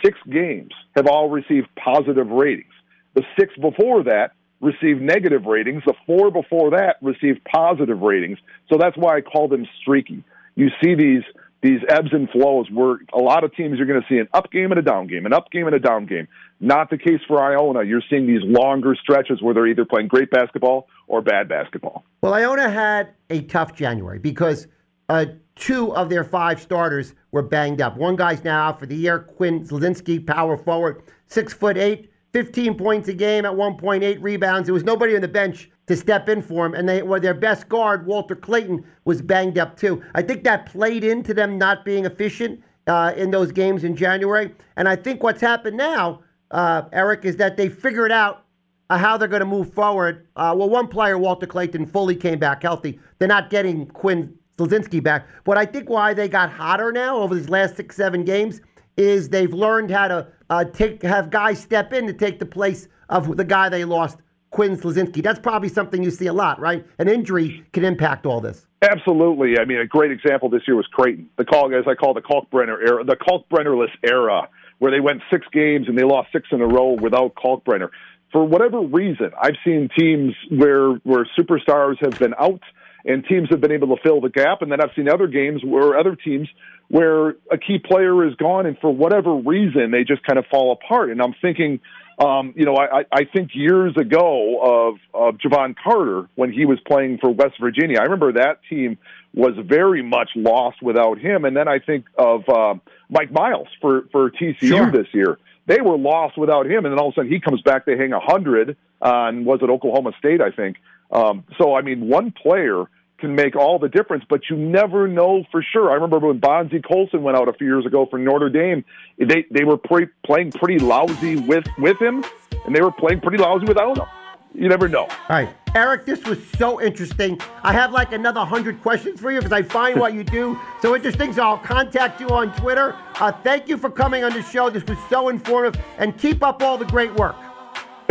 six 0.05 0.19
games 0.31 0.73
have 0.97 1.07
all 1.07 1.29
received 1.29 1.69
positive 1.77 2.29
ratings. 2.29 2.73
The 3.15 3.25
six 3.39 3.55
before 3.57 4.05
that 4.05 4.33
received 4.61 5.03
negative 5.03 5.45
ratings. 5.45 5.83
The 5.85 5.95
four 6.07 6.31
before 6.31 6.71
that 6.71 6.97
received 7.03 7.41
positive 7.45 8.01
ratings. 8.01 8.39
So 8.71 8.79
that's 8.79 8.97
why 8.97 9.17
I 9.17 9.21
call 9.21 9.49
them 9.49 9.67
streaky. 9.81 10.25
You 10.55 10.69
see 10.83 10.95
these 10.95 11.23
these 11.63 11.81
ebbs 11.89 12.09
and 12.13 12.29
flows 12.31 12.67
where 12.71 12.99
a 13.15 13.19
lot 13.19 13.45
of 13.45 13.55
teams 13.55 13.79
you're 13.79 13.87
going 13.87 14.01
to 14.01 14.07
see 14.09 14.19
an 14.19 14.29
up 14.35 14.51
game 14.51 14.73
and 14.73 14.79
a 14.79 14.83
down 14.83 15.07
game, 15.07 15.27
an 15.27 15.33
up 15.33 15.51
game 15.51 15.67
and 15.67 15.75
a 15.75 15.79
down 15.79 16.07
game. 16.07 16.27
Not 16.61 16.91
the 16.91 16.99
case 16.99 17.21
for 17.27 17.43
Iona. 17.43 17.85
You're 17.85 18.03
seeing 18.11 18.27
these 18.27 18.43
longer 18.43 18.97
stretches 19.01 19.41
where 19.41 19.55
they're 19.55 19.69
either 19.69 19.85
playing 19.85 20.09
great 20.09 20.31
basketball 20.31 20.89
or 21.07 21.23
bad 21.23 21.49
basketball. 21.49 22.05
Well, 22.21 22.35
Iona 22.35 22.69
had 22.69 23.11
a 23.31 23.43
tough 23.43 23.75
January 23.75 24.19
because 24.19 24.67
uh, 25.09 25.27
two 25.55 25.95
of 25.95 26.09
their 26.11 26.25
five 26.25 26.61
starters 26.61 27.15
were 27.31 27.43
banged 27.43 27.81
up. 27.81 27.97
One 27.97 28.17
guy's 28.17 28.45
now 28.45 28.69
out 28.69 28.81
for 28.81 28.87
the 28.87 28.97
year, 28.97 29.21
Quinn 29.21 29.67
Slazinski, 29.67 30.27
power 30.27 30.57
forward, 30.57 31.03
six 31.27 31.53
foot 31.53 31.77
eight, 31.77 32.12
15 32.33 32.77
points 32.77 33.09
a 33.09 33.13
game 33.13 33.45
at 33.45 33.53
1.8 33.53 34.19
rebounds. 34.21 34.67
There 34.67 34.75
was 34.75 34.85
nobody 34.85 35.15
on 35.15 35.21
the 35.21 35.29
bench 35.29 35.71
to 35.87 35.97
step 35.97 36.29
in 36.29 36.41
for 36.41 36.65
him, 36.65 36.75
and 36.75 36.89
they 36.89 37.03
were 37.03 37.21
their 37.21 37.35
best 37.35 37.69
guard, 37.69 38.07
Walter 38.07 38.35
Clayton, 38.35 38.85
was 39.05 39.21
banged 39.21 39.59
up 39.59 39.77
too. 39.77 40.03
I 40.15 40.23
think 40.23 40.45
that 40.45 40.67
played 40.67 41.05
into 41.05 41.35
them 41.35 41.59
not 41.59 41.85
being 41.85 42.07
efficient 42.07 42.63
uh, 42.87 43.13
in 43.17 43.31
those 43.31 43.53
games 43.53 43.85
in 43.85 43.95
January. 43.95 44.55
And 44.77 44.89
I 44.89 44.97
think 44.97 45.23
what's 45.23 45.41
happened 45.41 45.77
now, 45.77 46.23
uh, 46.51 46.83
Eric, 46.93 47.25
is 47.25 47.37
that 47.37 47.57
they 47.57 47.69
figured 47.69 48.13
out 48.13 48.45
uh, 48.89 48.97
how 48.97 49.17
they're 49.17 49.29
going 49.29 49.41
to 49.41 49.47
move 49.47 49.73
forward. 49.73 50.27
Uh, 50.37 50.55
well, 50.57 50.71
one 50.71 50.89
player, 50.89 51.19
Walter 51.19 51.47
Clayton, 51.47 51.87
fully 51.87 52.17
came 52.17 52.39
back 52.39 52.63
healthy. 52.63 52.99
They're 53.19 53.29
not 53.29 53.51
getting 53.51 53.87
Quinn 53.87 54.35
Slazinski 54.57 55.03
back. 55.03 55.27
But 55.45 55.59
I 55.59 55.67
think 55.67 55.89
why 55.89 56.15
they 56.15 56.29
got 56.29 56.51
hotter 56.51 56.93
now 56.93 57.17
over 57.17 57.35
these 57.35 57.49
last 57.49 57.77
six, 57.77 57.97
seven 57.97 58.25
games 58.25 58.61
is 58.97 59.31
they've 59.31 59.53
learned 59.53 59.91
how 59.91 60.09
to 60.09 60.27
uh, 60.53 60.65
take 60.65 61.03
have 61.03 61.31
guys 61.31 61.59
step 61.59 61.95
in 61.95 62.07
to 62.07 62.13
take 62.13 62.39
the 62.39 62.47
place 62.47 62.87
of 63.09 63.39
the 63.39 63.45
guy 63.45 63.71
they 63.71 63.85
lost, 63.87 64.19
Quinn 64.51 64.77
Slazinski. 64.77 65.23
That's 65.23 65.41
probably 65.41 65.71
something 65.71 66.03
you 66.03 66.11
see 66.11 66.27
a 66.27 66.33
lot, 66.33 66.61
right? 66.61 66.87
An 66.99 67.09
injury 67.09 67.65
can 67.73 67.85
impact 67.85 68.27
all 68.27 68.41
this. 68.41 68.67
Absolutely. 68.83 69.59
I 69.59 69.65
mean, 69.65 69.79
a 69.79 69.87
great 69.87 70.11
example 70.11 70.51
this 70.51 70.63
year 70.67 70.77
was 70.77 70.87
Creighton. 70.89 71.31
The 71.39 71.47
call, 71.47 71.75
as 71.75 71.85
I 71.87 71.95
call 71.95 72.13
the 72.13 72.21
Kalkbrenner 72.21 72.77
era, 72.87 73.03
the 73.03 73.17
Kalkbrennerless 73.17 73.93
era, 74.05 74.49
where 74.79 74.91
they 74.91 75.01
went 75.01 75.23
six 75.31 75.47
games 75.53 75.89
and 75.89 75.97
they 75.97 76.03
lost 76.03 76.29
six 76.33 76.49
in 76.53 76.61
a 76.61 76.67
row 76.67 76.97
without 77.01 77.35
Kalkbrenner. 77.35 77.89
For 78.31 78.45
whatever 78.45 78.81
reason, 78.81 79.31
I've 79.41 79.57
seen 79.65 79.89
teams 79.99 80.35
where 80.51 80.93
where 81.05 81.27
superstars 81.39 81.97
have 82.05 82.19
been 82.19 82.35
out 82.39 82.61
and 83.05 83.25
teams 83.25 83.49
have 83.51 83.61
been 83.61 83.73
able 83.73 83.97
to 83.97 84.03
fill 84.03 84.21
the 84.21 84.29
gap. 84.29 84.63
And 84.63 84.71
then 84.71 84.81
I've 84.81 84.95
seen 84.95 85.09
other 85.09 85.27
games 85.27 85.63
where 85.65 85.99
other 85.99 86.17
teams 86.17 86.49
where 86.89 87.31
a 87.51 87.57
key 87.57 87.79
player 87.79 88.27
is 88.27 88.35
gone, 88.35 88.67
and 88.67 88.77
for 88.79 88.95
whatever 88.95 89.35
reason, 89.35 89.91
they 89.91 90.05
just 90.05 90.23
kind 90.25 90.39
of 90.39 90.45
fall 90.51 90.73
apart. 90.73 91.11
And 91.11 91.23
I'm 91.23 91.35
thinking, 91.41 91.81
um, 92.19 92.53
you 92.55 92.67
know, 92.67 92.77
I, 92.77 93.05
I 93.11 93.25
think 93.25 93.53
years 93.55 93.97
ago 93.97 94.61
of, 94.61 94.97
of 95.15 95.39
Jevon 95.39 95.75
Carter 95.83 96.29
when 96.35 96.53
he 96.53 96.67
was 96.67 96.79
playing 96.87 97.19
for 97.19 97.31
West 97.31 97.55
Virginia. 97.61 97.99
I 97.99 98.05
remember 98.05 98.35
that 98.35 98.59
team 98.69 98.99
was 99.35 99.55
very 99.65 100.03
much 100.03 100.31
lost 100.37 100.83
without 100.83 101.19
him. 101.19 101.45
And 101.45 101.57
then 101.57 101.67
I 101.67 101.79
think 101.79 102.05
of 102.19 102.47
uh, 102.49 102.75
Mike 103.09 103.33
Miles 103.33 103.69
for 103.81 104.03
for 104.13 104.31
TCU 104.31 104.69
sure. 104.69 104.91
this 104.91 105.07
year. 105.13 105.39
They 105.67 105.81
were 105.81 105.97
lost 105.97 106.37
without 106.37 106.67
him, 106.67 106.85
and 106.85 106.93
then 106.93 106.99
all 106.99 107.09
of 107.09 107.13
a 107.13 107.21
sudden 107.21 107.31
he 107.31 107.41
comes 107.41 107.63
back. 107.63 107.87
They 107.87 107.97
hang 107.97 108.13
a 108.13 108.21
hundred 108.21 108.77
on 109.01 109.45
was 109.45 109.61
it 109.63 109.71
Oklahoma 109.71 110.13
State, 110.19 110.41
I 110.41 110.51
think. 110.51 110.77
Um, 111.13 111.45
so, 111.59 111.75
I 111.75 111.83
mean, 111.83 112.09
one 112.09 112.33
player 112.33 112.87
can 113.23 113.35
make 113.37 113.55
all 113.55 113.79
the 113.79 113.89
difference, 113.89 114.25
but 114.29 114.41
you 114.51 114.57
never 114.57 115.07
know 115.07 115.45
for 115.53 115.63
sure. 115.63 115.91
I 115.91 115.95
remember 115.95 116.19
when 116.19 116.41
Bonzie 116.41 116.83
Colson 116.83 117.23
went 117.23 117.39
out 117.39 117.49
a 117.49 117.53
few 117.53 117.67
years 117.69 117.87
ago 117.87 118.07
for 118.11 118.19
Notre 118.19 118.51
Dame, 118.51 118.85
they 119.17 119.47
they 119.51 119.65
were 119.65 119.79
pre- 119.79 120.09
playing 120.27 120.51
pretty 120.51 120.81
lousy 120.81 121.37
with 121.37 121.65
with 121.79 122.03
him, 122.03 122.25
and 122.67 122.75
they 122.75 122.83
were 122.83 122.91
playing 122.91 123.21
pretty 123.21 123.39
lousy 123.39 123.65
without 123.65 123.97
him. 123.97 124.07
You 124.55 124.69
never 124.69 124.89
know. 124.89 125.05
All 125.05 125.29
right, 125.31 125.49
Eric, 125.75 126.05
this 126.05 126.25
was 126.25 126.39
so 126.59 126.83
interesting. 126.83 127.41
I 127.63 127.73
have 127.73 127.93
like 127.93 128.13
another 128.13 128.41
hundred 128.41 128.83
questions 128.83 129.21
for 129.21 129.31
you 129.31 129.39
because 129.39 129.53
I 129.53 129.63
find 129.63 130.01
what 130.01 130.15
you 130.15 130.25
do 130.25 130.59
so 130.83 130.97
interesting. 130.97 131.33
So 131.33 131.43
I'll 131.43 131.59
contact 131.59 132.21
you 132.21 132.29
on 132.29 132.53
Twitter. 132.57 132.97
Uh, 133.21 133.31
thank 133.31 133.69
you 133.69 133.79
for 133.79 133.89
coming 133.89 134.25
on 134.25 134.33
the 134.33 134.43
show. 134.43 134.69
This 134.69 134.85
was 134.85 134.99
so 135.09 135.29
informative, 135.29 135.81
and 135.99 136.19
keep 136.19 136.43
up 136.43 136.61
all 136.61 136.77
the 136.77 136.87
great 136.87 137.15
work. 137.15 137.37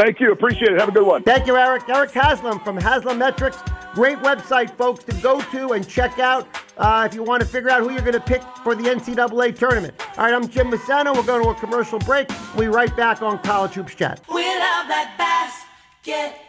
Thank 0.02 0.20
you. 0.20 0.32
Appreciate 0.32 0.72
it. 0.72 0.80
Have 0.80 0.90
a 0.90 0.92
good 0.92 1.06
one. 1.06 1.22
Thank 1.22 1.46
you, 1.46 1.56
Eric. 1.56 1.88
Eric 1.88 2.10
Haslam 2.10 2.60
from 2.62 2.80
Haslametrics. 2.80 3.94
Great 3.94 4.18
website, 4.18 4.76
folks, 4.76 5.04
to 5.04 5.14
go 5.22 5.40
to 5.52 5.74
and 5.74 5.88
check 5.88 6.18
out 6.18 6.48
uh, 6.80 7.08
if 7.08 7.14
you 7.14 7.22
want 7.22 7.44
to 7.44 7.48
figure 7.48 7.70
out 7.70 7.84
who 7.84 7.92
you're 7.92 8.02
going 8.02 8.14
to 8.14 8.20
pick 8.20 8.42
for 8.64 8.74
the 8.74 8.82
NCAA 8.82 9.56
tournament. 9.56 9.94
All 10.18 10.26
right, 10.26 10.34
I'm 10.34 10.48
Jim 10.48 10.72
Massano. 10.72 11.16
We're 11.16 11.22
going 11.22 11.44
to 11.44 11.50
a 11.50 11.54
commercial 11.54 12.00
break. 12.00 12.30
We'll 12.56 12.62
be 12.62 12.68
right 12.70 12.98
back 12.98 13.22
on 13.22 13.38
College 13.44 13.74
Hoops 13.74 13.94
Chat. 13.94 14.22
We 14.28 14.42
love 14.42 14.88
that 14.88 15.62
basketball. 16.04 16.42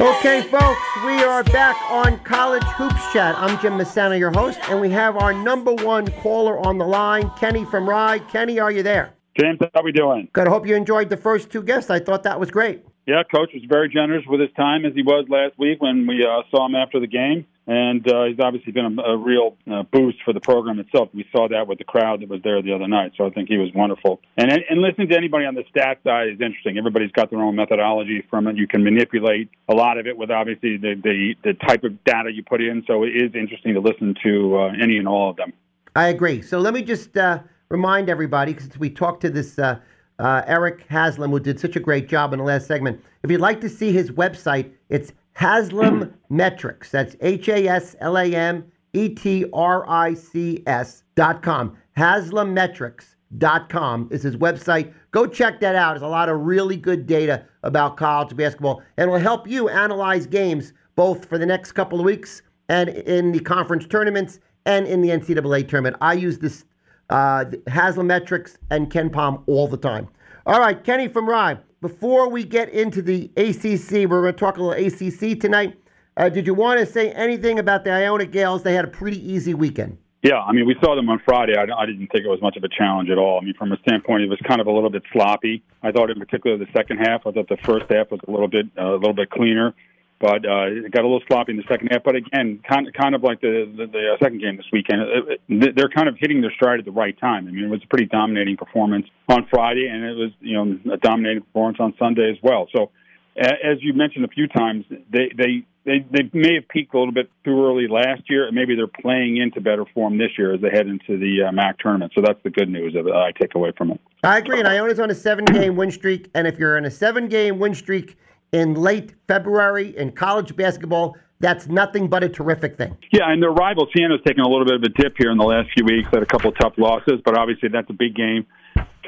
Okay, 0.00 0.42
folks, 0.42 0.80
we 1.06 1.22
are 1.22 1.44
back 1.44 1.76
on 1.92 2.18
College 2.24 2.64
Hoops 2.64 3.12
Chat. 3.12 3.38
I'm 3.38 3.56
Jim 3.60 3.74
Massano, 3.74 4.18
your 4.18 4.32
host, 4.32 4.58
and 4.68 4.80
we 4.80 4.90
have 4.90 5.16
our 5.16 5.32
number 5.32 5.72
one 5.72 6.08
caller 6.22 6.58
on 6.58 6.78
the 6.78 6.84
line, 6.84 7.30
Kenny 7.38 7.64
from 7.66 7.88
Rye. 7.88 8.18
Kenny, 8.18 8.58
are 8.58 8.72
you 8.72 8.82
there? 8.82 9.14
James, 9.38 9.58
how 9.60 9.80
are 9.80 9.84
we 9.84 9.92
doing? 9.92 10.28
Good. 10.32 10.46
I 10.46 10.50
hope 10.50 10.66
you 10.66 10.76
enjoyed 10.76 11.08
the 11.08 11.16
first 11.16 11.50
two 11.50 11.62
guests. 11.62 11.90
I 11.90 12.00
thought 12.00 12.22
that 12.24 12.38
was 12.38 12.50
great. 12.50 12.84
Yeah, 13.06 13.22
coach 13.24 13.50
was 13.52 13.64
very 13.68 13.88
generous 13.88 14.24
with 14.28 14.40
his 14.40 14.50
time 14.56 14.84
as 14.84 14.92
he 14.94 15.02
was 15.02 15.26
last 15.28 15.58
week 15.58 15.80
when 15.82 16.06
we 16.06 16.24
uh, 16.24 16.42
saw 16.50 16.66
him 16.66 16.76
after 16.76 17.00
the 17.00 17.08
game, 17.08 17.46
and 17.66 18.06
uh, 18.06 18.24
he's 18.26 18.38
obviously 18.38 18.70
been 18.70 18.96
a, 18.96 19.02
a 19.02 19.16
real 19.16 19.56
uh, 19.68 19.82
boost 19.82 20.18
for 20.24 20.32
the 20.32 20.38
program 20.38 20.78
itself. 20.78 21.08
We 21.12 21.26
saw 21.32 21.48
that 21.48 21.66
with 21.66 21.78
the 21.78 21.84
crowd 21.84 22.20
that 22.20 22.28
was 22.28 22.42
there 22.44 22.62
the 22.62 22.72
other 22.72 22.86
night, 22.86 23.12
so 23.16 23.26
I 23.26 23.30
think 23.30 23.48
he 23.48 23.56
was 23.56 23.70
wonderful. 23.74 24.20
And 24.36 24.52
and 24.52 24.80
listening 24.80 25.08
to 25.08 25.16
anybody 25.16 25.46
on 25.46 25.56
the 25.56 25.64
stat 25.68 25.98
side 26.04 26.28
is 26.28 26.40
interesting. 26.40 26.78
Everybody's 26.78 27.10
got 27.10 27.30
their 27.30 27.40
own 27.40 27.56
methodology 27.56 28.22
from 28.30 28.46
it. 28.46 28.56
You 28.56 28.68
can 28.68 28.84
manipulate 28.84 29.50
a 29.68 29.74
lot 29.74 29.98
of 29.98 30.06
it 30.06 30.16
with 30.16 30.30
obviously 30.30 30.76
the 30.76 30.94
the, 31.02 31.34
the 31.42 31.54
type 31.54 31.82
of 31.82 32.04
data 32.04 32.30
you 32.32 32.44
put 32.44 32.60
in. 32.60 32.84
So 32.86 33.02
it 33.02 33.16
is 33.16 33.34
interesting 33.34 33.74
to 33.74 33.80
listen 33.80 34.14
to 34.22 34.58
uh, 34.58 34.72
any 34.80 34.98
and 34.98 35.08
all 35.08 35.30
of 35.30 35.36
them. 35.36 35.52
I 35.96 36.08
agree. 36.08 36.40
So 36.40 36.60
let 36.60 36.72
me 36.72 36.82
just 36.82 37.16
uh, 37.16 37.40
remind 37.72 38.10
everybody, 38.10 38.52
because 38.52 38.78
we 38.78 38.90
talked 38.90 39.22
to 39.22 39.30
this 39.30 39.58
uh, 39.58 39.78
uh, 40.18 40.42
Eric 40.46 40.84
Haslam, 40.88 41.30
who 41.30 41.40
did 41.40 41.58
such 41.58 41.74
a 41.74 41.80
great 41.80 42.06
job 42.06 42.34
in 42.34 42.38
the 42.38 42.44
last 42.44 42.66
segment. 42.66 43.02
If 43.22 43.30
you'd 43.30 43.40
like 43.40 43.62
to 43.62 43.68
see 43.68 43.90
his 43.92 44.10
website, 44.10 44.70
it's 44.90 45.12
Haslam 45.32 46.12
Metrics. 46.28 46.90
That's 46.90 47.16
H 47.22 47.48
A 47.48 47.66
S 47.66 47.96
L 48.00 48.18
A 48.18 48.26
M 48.26 48.70
E 48.92 49.08
T 49.08 49.46
R 49.54 49.88
I 49.88 50.12
C 50.12 50.62
S 50.66 51.02
dot 51.14 51.42
com. 51.42 51.76
Haslametrics 51.96 53.16
dot 53.38 53.70
com 53.70 54.06
is 54.12 54.22
his 54.22 54.36
website. 54.36 54.92
Go 55.10 55.26
check 55.26 55.58
that 55.60 55.74
out. 55.74 55.94
There's 55.94 56.02
a 56.02 56.08
lot 56.08 56.28
of 56.28 56.40
really 56.40 56.76
good 56.76 57.06
data 57.06 57.46
about 57.62 57.96
college 57.96 58.36
basketball, 58.36 58.82
and 58.98 59.10
will 59.10 59.18
help 59.18 59.48
you 59.48 59.70
analyze 59.70 60.26
games 60.26 60.74
both 60.94 61.24
for 61.24 61.38
the 61.38 61.46
next 61.46 61.72
couple 61.72 61.98
of 61.98 62.04
weeks 62.04 62.42
and 62.68 62.90
in 62.90 63.32
the 63.32 63.40
conference 63.40 63.86
tournaments 63.86 64.40
and 64.66 64.86
in 64.86 65.00
the 65.00 65.08
NCAA 65.08 65.66
tournament. 65.66 65.96
I 66.02 66.12
use 66.12 66.38
this 66.38 66.66
uh, 67.12 67.44
Haslametrics 67.66 68.56
and 68.70 68.90
KenPom 68.90 69.42
all 69.46 69.68
the 69.68 69.76
time. 69.76 70.08
All 70.46 70.58
right, 70.58 70.82
Kenny 70.82 71.08
from 71.08 71.28
Rye. 71.28 71.58
Before 71.82 72.30
we 72.30 72.42
get 72.42 72.70
into 72.70 73.02
the 73.02 73.30
ACC, 73.36 74.08
we're 74.08 74.22
going 74.22 74.32
to 74.32 74.38
talk 74.38 74.56
a 74.56 74.62
little 74.62 74.86
ACC 74.86 75.38
tonight. 75.38 75.78
Uh, 76.16 76.30
did 76.30 76.46
you 76.46 76.54
want 76.54 76.80
to 76.80 76.86
say 76.86 77.10
anything 77.12 77.58
about 77.58 77.84
the 77.84 77.90
Iona 77.90 78.24
Gaels? 78.24 78.62
They 78.62 78.74
had 78.74 78.86
a 78.86 78.88
pretty 78.88 79.18
easy 79.30 79.52
weekend. 79.52 79.98
Yeah, 80.22 80.38
I 80.38 80.52
mean, 80.52 80.66
we 80.66 80.76
saw 80.82 80.94
them 80.94 81.10
on 81.10 81.20
Friday. 81.24 81.54
I, 81.56 81.64
I 81.64 81.84
didn't 81.84 82.06
think 82.08 82.24
it 82.24 82.28
was 82.28 82.40
much 82.40 82.56
of 82.56 82.64
a 82.64 82.68
challenge 82.68 83.10
at 83.10 83.18
all. 83.18 83.38
I 83.40 83.44
mean, 83.44 83.54
from 83.54 83.72
a 83.72 83.76
standpoint, 83.86 84.22
it 84.22 84.28
was 84.28 84.38
kind 84.46 84.60
of 84.60 84.66
a 84.66 84.70
little 84.70 84.90
bit 84.90 85.02
sloppy. 85.12 85.62
I 85.82 85.90
thought, 85.90 86.10
in 86.10 86.18
particular, 86.18 86.56
the 86.56 86.68
second 86.74 86.98
half. 86.98 87.26
I 87.26 87.32
thought 87.32 87.48
the 87.48 87.58
first 87.64 87.86
half 87.90 88.10
was 88.10 88.20
a 88.26 88.30
little 88.30 88.48
bit 88.48 88.66
uh, 88.78 88.94
a 88.94 88.96
little 88.96 89.14
bit 89.14 89.30
cleaner 89.30 89.74
but 90.22 90.46
uh, 90.46 90.70
it 90.70 90.92
got 90.92 91.00
a 91.00 91.08
little 91.10 91.20
sloppy 91.26 91.50
in 91.50 91.56
the 91.56 91.64
second 91.68 91.88
half. 91.90 92.04
But 92.04 92.14
again, 92.14 92.60
kind 92.66 92.86
of, 92.86 92.94
kind 92.94 93.16
of 93.16 93.24
like 93.24 93.40
the 93.40 93.68
the, 93.76 93.86
the 93.86 94.14
uh, 94.14 94.18
second 94.22 94.40
game 94.40 94.56
this 94.56 94.70
weekend, 94.72 95.02
it, 95.02 95.40
it, 95.48 95.74
they're 95.74 95.90
kind 95.90 96.08
of 96.08 96.16
hitting 96.16 96.40
their 96.40 96.52
stride 96.52 96.78
at 96.78 96.84
the 96.84 96.92
right 96.92 97.18
time. 97.18 97.48
I 97.48 97.50
mean, 97.50 97.64
it 97.64 97.70
was 97.70 97.82
a 97.82 97.88
pretty 97.88 98.06
dominating 98.06 98.56
performance 98.56 99.06
on 99.28 99.48
Friday, 99.50 99.88
and 99.88 100.04
it 100.04 100.14
was 100.14 100.30
you 100.40 100.54
know 100.54 100.94
a 100.94 100.96
dominating 100.96 101.42
performance 101.42 101.78
on 101.80 101.92
Sunday 101.98 102.30
as 102.30 102.36
well. 102.40 102.68
So, 102.74 102.92
as 103.36 103.78
you 103.80 103.94
mentioned 103.94 104.24
a 104.24 104.28
few 104.28 104.46
times, 104.46 104.84
they 105.10 105.32
they. 105.36 105.66
They 105.84 106.06
they 106.12 106.30
may 106.32 106.54
have 106.54 106.68
peaked 106.68 106.94
a 106.94 106.98
little 107.00 107.12
bit 107.12 107.28
too 107.44 107.66
early 107.66 107.88
last 107.88 108.30
year, 108.30 108.46
and 108.46 108.54
maybe 108.54 108.76
they're 108.76 108.86
playing 108.86 109.38
into 109.38 109.60
better 109.60 109.84
form 109.92 110.16
this 110.16 110.30
year 110.38 110.54
as 110.54 110.60
they 110.60 110.70
head 110.70 110.86
into 110.86 111.18
the 111.18 111.42
uh, 111.42 111.50
MAAC 111.50 111.78
tournament. 111.80 112.12
So 112.14 112.22
that's 112.24 112.38
the 112.44 112.50
good 112.50 112.68
news 112.68 112.94
that 112.94 113.04
I 113.12 113.32
take 113.36 113.56
away 113.56 113.72
from 113.76 113.90
it. 113.90 114.00
I 114.22 114.38
agree, 114.38 114.60
and 114.60 114.68
Iona's 114.68 115.00
on 115.00 115.10
a 115.10 115.14
seven-game 115.16 115.74
win 115.74 115.90
streak, 115.90 116.30
and 116.36 116.46
if 116.46 116.56
you're 116.56 116.78
in 116.78 116.84
a 116.84 116.90
seven-game 116.90 117.58
win 117.58 117.74
streak, 117.74 118.16
in 118.52 118.74
late 118.74 119.14
February 119.26 119.96
in 119.96 120.12
college 120.12 120.54
basketball, 120.54 121.16
that's 121.40 121.66
nothing 121.66 122.08
but 122.08 122.22
a 122.22 122.28
terrific 122.28 122.78
thing. 122.78 122.96
Yeah, 123.12 123.32
and 123.32 123.42
their 123.42 123.50
rival 123.50 123.88
Siena's 123.94 124.20
taken 124.24 124.44
a 124.44 124.48
little 124.48 124.64
bit 124.64 124.76
of 124.76 124.82
a 124.84 124.88
dip 124.90 125.14
here 125.18 125.30
in 125.32 125.38
the 125.38 125.44
last 125.44 125.70
few 125.74 125.84
weeks. 125.84 126.08
Had 126.12 126.22
a 126.22 126.26
couple 126.26 126.50
of 126.50 126.58
tough 126.58 126.74
losses, 126.76 127.20
but 127.24 127.36
obviously 127.36 127.68
that's 127.68 127.90
a 127.90 127.94
big 127.94 128.14
game 128.14 128.46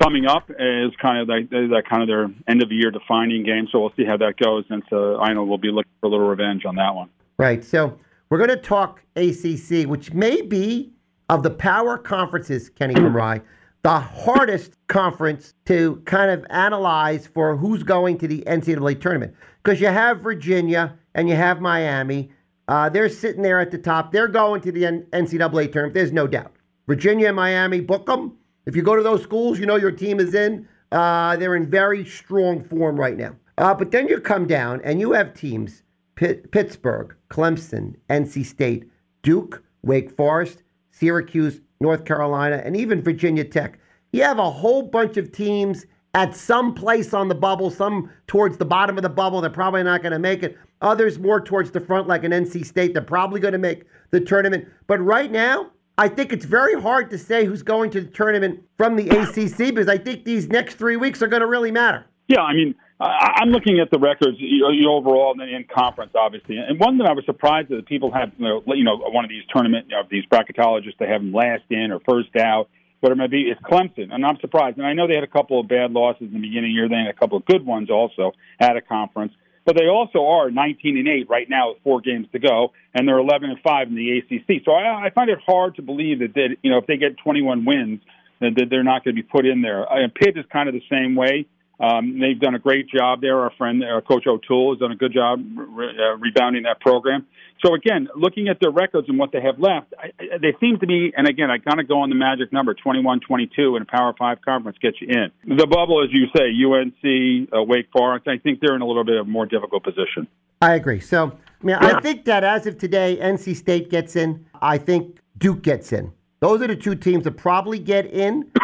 coming 0.02 0.26
up. 0.26 0.50
Is 0.50 0.90
kind 1.00 1.20
of 1.20 1.28
that, 1.28 1.48
that 1.50 1.84
kind 1.88 2.02
of 2.02 2.08
their 2.08 2.24
end 2.48 2.62
of 2.62 2.68
the 2.68 2.74
year 2.74 2.90
defining 2.90 3.44
game. 3.44 3.68
So 3.70 3.80
we'll 3.80 3.92
see 3.96 4.04
how 4.04 4.16
that 4.16 4.34
goes. 4.36 4.64
Since 4.68 4.84
uh, 4.90 5.18
I 5.18 5.32
know 5.32 5.44
we'll 5.44 5.58
be 5.58 5.70
looking 5.70 5.92
for 6.00 6.06
a 6.06 6.10
little 6.10 6.26
revenge 6.26 6.64
on 6.64 6.74
that 6.74 6.94
one. 6.94 7.08
Right. 7.38 7.62
So 7.62 7.98
we're 8.30 8.38
going 8.38 8.50
to 8.50 8.56
talk 8.56 9.02
ACC, 9.14 9.86
which 9.88 10.12
may 10.12 10.42
be 10.42 10.92
of 11.28 11.44
the 11.44 11.50
power 11.50 11.96
conferences, 11.96 12.68
Kenny 12.68 13.00
Rye, 13.00 13.40
the 13.84 14.00
hardest 14.00 14.72
conference 14.88 15.52
to 15.66 16.02
kind 16.06 16.30
of 16.30 16.44
analyze 16.48 17.26
for 17.26 17.54
who's 17.54 17.82
going 17.82 18.16
to 18.16 18.26
the 18.26 18.42
NCAA 18.46 18.98
tournament. 18.98 19.34
Because 19.62 19.78
you 19.78 19.88
have 19.88 20.20
Virginia 20.20 20.96
and 21.14 21.28
you 21.28 21.36
have 21.36 21.60
Miami. 21.60 22.30
Uh, 22.66 22.88
they're 22.88 23.10
sitting 23.10 23.42
there 23.42 23.60
at 23.60 23.70
the 23.70 23.76
top. 23.76 24.10
They're 24.10 24.26
going 24.26 24.62
to 24.62 24.72
the 24.72 24.84
NCAA 24.84 25.70
tournament. 25.70 25.92
There's 25.92 26.12
no 26.12 26.26
doubt. 26.26 26.52
Virginia 26.86 27.28
and 27.28 27.36
Miami, 27.36 27.80
book 27.80 28.06
them. 28.06 28.38
If 28.64 28.74
you 28.74 28.82
go 28.82 28.96
to 28.96 29.02
those 29.02 29.22
schools, 29.22 29.58
you 29.58 29.66
know 29.66 29.76
your 29.76 29.92
team 29.92 30.18
is 30.18 30.34
in. 30.34 30.66
Uh, 30.90 31.36
they're 31.36 31.54
in 31.54 31.68
very 31.68 32.06
strong 32.06 32.64
form 32.64 32.98
right 32.98 33.18
now. 33.18 33.36
Uh, 33.58 33.74
but 33.74 33.90
then 33.90 34.08
you 34.08 34.18
come 34.18 34.46
down 34.46 34.80
and 34.82 34.98
you 34.98 35.12
have 35.12 35.34
teams 35.34 35.82
Pitt, 36.14 36.50
Pittsburgh, 36.52 37.14
Clemson, 37.28 37.96
NC 38.08 38.46
State, 38.46 38.90
Duke, 39.22 39.62
Wake 39.82 40.10
Forest, 40.16 40.62
Syracuse, 40.90 41.60
North 41.80 42.04
Carolina, 42.04 42.62
and 42.64 42.76
even 42.76 43.02
Virginia 43.02 43.44
Tech. 43.44 43.78
You 44.12 44.22
have 44.22 44.38
a 44.38 44.50
whole 44.50 44.82
bunch 44.82 45.16
of 45.16 45.32
teams 45.32 45.86
at 46.14 46.36
some 46.36 46.74
place 46.74 47.12
on 47.12 47.28
the 47.28 47.34
bubble, 47.34 47.70
some 47.70 48.10
towards 48.26 48.56
the 48.56 48.64
bottom 48.64 48.96
of 48.96 49.02
the 49.02 49.08
bubble. 49.08 49.40
They're 49.40 49.50
probably 49.50 49.82
not 49.82 50.02
going 50.02 50.12
to 50.12 50.18
make 50.18 50.42
it. 50.42 50.56
Others 50.80 51.18
more 51.18 51.40
towards 51.40 51.72
the 51.72 51.80
front, 51.80 52.06
like 52.06 52.24
an 52.24 52.30
NC 52.30 52.64
State. 52.64 52.92
They're 52.92 53.02
probably 53.02 53.40
going 53.40 53.52
to 53.52 53.58
make 53.58 53.84
the 54.10 54.20
tournament. 54.20 54.68
But 54.86 55.00
right 55.00 55.30
now, 55.30 55.70
I 55.98 56.08
think 56.08 56.32
it's 56.32 56.44
very 56.44 56.80
hard 56.80 57.10
to 57.10 57.18
say 57.18 57.44
who's 57.44 57.62
going 57.62 57.90
to 57.90 58.00
the 58.00 58.10
tournament 58.10 58.60
from 58.76 58.96
the 58.96 59.08
ACC 59.08 59.74
because 59.74 59.88
I 59.88 59.98
think 59.98 60.24
these 60.24 60.48
next 60.48 60.76
three 60.76 60.96
weeks 60.96 61.22
are 61.22 61.28
going 61.28 61.40
to 61.40 61.46
really 61.46 61.70
matter. 61.70 62.06
Yeah, 62.28 62.42
I 62.42 62.54
mean, 62.54 62.74
I'm 63.00 63.50
looking 63.50 63.80
at 63.80 63.90
the 63.90 63.98
records 63.98 64.38
overall 64.86 65.34
and 65.38 65.50
in 65.50 65.64
conference, 65.64 66.12
obviously, 66.14 66.58
and 66.58 66.78
one 66.78 66.98
that 66.98 67.08
I 67.08 67.12
was 67.12 67.24
surprised 67.24 67.70
that 67.70 67.86
people 67.86 68.12
have, 68.12 68.32
you 68.38 68.84
know, 68.84 68.96
one 68.96 69.24
of 69.24 69.28
these 69.28 69.42
tournament 69.52 69.92
of 69.92 70.08
these 70.08 70.24
bracketologists, 70.26 70.96
they 70.98 71.08
have 71.08 71.20
them 71.20 71.32
last 71.32 71.64
in 71.70 71.90
or 71.90 72.00
first 72.00 72.36
out, 72.36 72.68
but 73.00 73.10
it 73.10 73.16
might 73.16 73.30
be 73.30 73.50
it's 73.50 73.60
Clemson, 73.62 74.12
and 74.14 74.24
I'm 74.24 74.38
surprised. 74.40 74.78
And 74.78 74.86
I 74.86 74.92
know 74.92 75.08
they 75.08 75.16
had 75.16 75.24
a 75.24 75.28
couple 75.28 75.58
of 75.58 75.66
bad 75.66 75.90
losses 75.90 76.22
in 76.22 76.34
the 76.34 76.38
beginning 76.38 76.70
of 76.70 76.74
the 76.74 76.74
year, 76.74 76.88
they 76.88 76.96
had 76.96 77.08
a 77.08 77.18
couple 77.18 77.36
of 77.36 77.44
good 77.46 77.66
ones 77.66 77.90
also 77.90 78.32
at 78.60 78.76
a 78.76 78.80
conference, 78.80 79.32
but 79.64 79.76
they 79.76 79.88
also 79.88 80.26
are 80.26 80.50
19 80.50 80.96
and 80.96 81.08
8 81.08 81.28
right 81.28 81.50
now 81.50 81.70
with 81.70 81.82
four 81.82 82.00
games 82.00 82.28
to 82.30 82.38
go, 82.38 82.72
and 82.94 83.08
they're 83.08 83.18
11 83.18 83.50
and 83.50 83.58
5 83.60 83.88
in 83.88 83.96
the 83.96 84.18
ACC. 84.18 84.62
So 84.64 84.70
I, 84.70 85.06
I 85.06 85.10
find 85.10 85.30
it 85.30 85.38
hard 85.44 85.76
to 85.76 85.82
believe 85.82 86.20
that, 86.20 86.34
that 86.34 86.56
you 86.62 86.70
know 86.70 86.78
if 86.78 86.86
they 86.86 86.96
get 86.96 87.18
21 87.18 87.64
wins, 87.64 88.00
that 88.38 88.66
they're 88.70 88.84
not 88.84 89.04
going 89.04 89.16
to 89.16 89.22
be 89.22 89.26
put 89.26 89.46
in 89.46 89.62
there. 89.62 89.84
Pitt 90.14 90.36
is 90.36 90.44
kind 90.52 90.68
of 90.68 90.74
the 90.74 90.82
same 90.88 91.16
way. 91.16 91.46
Um, 91.80 92.20
they've 92.20 92.38
done 92.38 92.54
a 92.54 92.58
great 92.58 92.88
job 92.88 93.20
there. 93.20 93.40
Our 93.40 93.52
friend, 93.58 93.82
uh, 93.82 94.00
Coach 94.00 94.26
O'Toole, 94.26 94.74
has 94.74 94.80
done 94.80 94.92
a 94.92 94.96
good 94.96 95.12
job 95.12 95.44
re- 95.56 95.88
uh, 95.88 96.16
rebounding 96.18 96.62
that 96.64 96.80
program. 96.80 97.26
So 97.64 97.74
again, 97.74 98.08
looking 98.14 98.48
at 98.48 98.58
their 98.60 98.70
records 98.70 99.08
and 99.08 99.18
what 99.18 99.32
they 99.32 99.40
have 99.40 99.58
left, 99.58 99.92
I, 99.98 100.12
I, 100.20 100.38
they 100.38 100.54
seem 100.60 100.78
to 100.80 100.86
be. 100.86 101.12
And 101.16 101.26
again, 101.26 101.50
I 101.50 101.58
kind 101.58 101.80
of 101.80 101.88
go 101.88 102.00
on 102.00 102.10
the 102.10 102.14
magic 102.14 102.52
number: 102.52 102.74
21-22 102.74 103.76
in 103.76 103.82
a 103.82 103.84
Power 103.86 104.14
Five 104.16 104.38
conference 104.42 104.78
gets 104.80 105.00
you 105.00 105.08
in. 105.08 105.56
The 105.56 105.66
bubble, 105.66 106.02
as 106.04 106.10
you 106.12 106.26
say, 106.36 106.52
UNC, 106.52 107.48
uh, 107.52 107.62
Wake 107.62 107.88
Forest. 107.92 108.28
I 108.28 108.38
think 108.38 108.60
they're 108.60 108.76
in 108.76 108.82
a 108.82 108.86
little 108.86 109.04
bit 109.04 109.16
of 109.16 109.26
a 109.26 109.30
more 109.30 109.46
difficult 109.46 109.82
position. 109.82 110.28
I 110.62 110.74
agree. 110.74 111.00
So, 111.00 111.36
I 111.62 111.64
mean, 111.64 111.76
I 111.76 112.00
think 112.00 112.24
that 112.26 112.44
as 112.44 112.66
of 112.66 112.78
today, 112.78 113.18
NC 113.20 113.56
State 113.56 113.90
gets 113.90 114.14
in. 114.14 114.46
I 114.62 114.78
think 114.78 115.18
Duke 115.38 115.62
gets 115.62 115.92
in. 115.92 116.12
Those 116.40 116.62
are 116.62 116.68
the 116.68 116.76
two 116.76 116.94
teams 116.94 117.24
that 117.24 117.32
probably 117.32 117.78
get 117.78 118.06
in. 118.06 118.50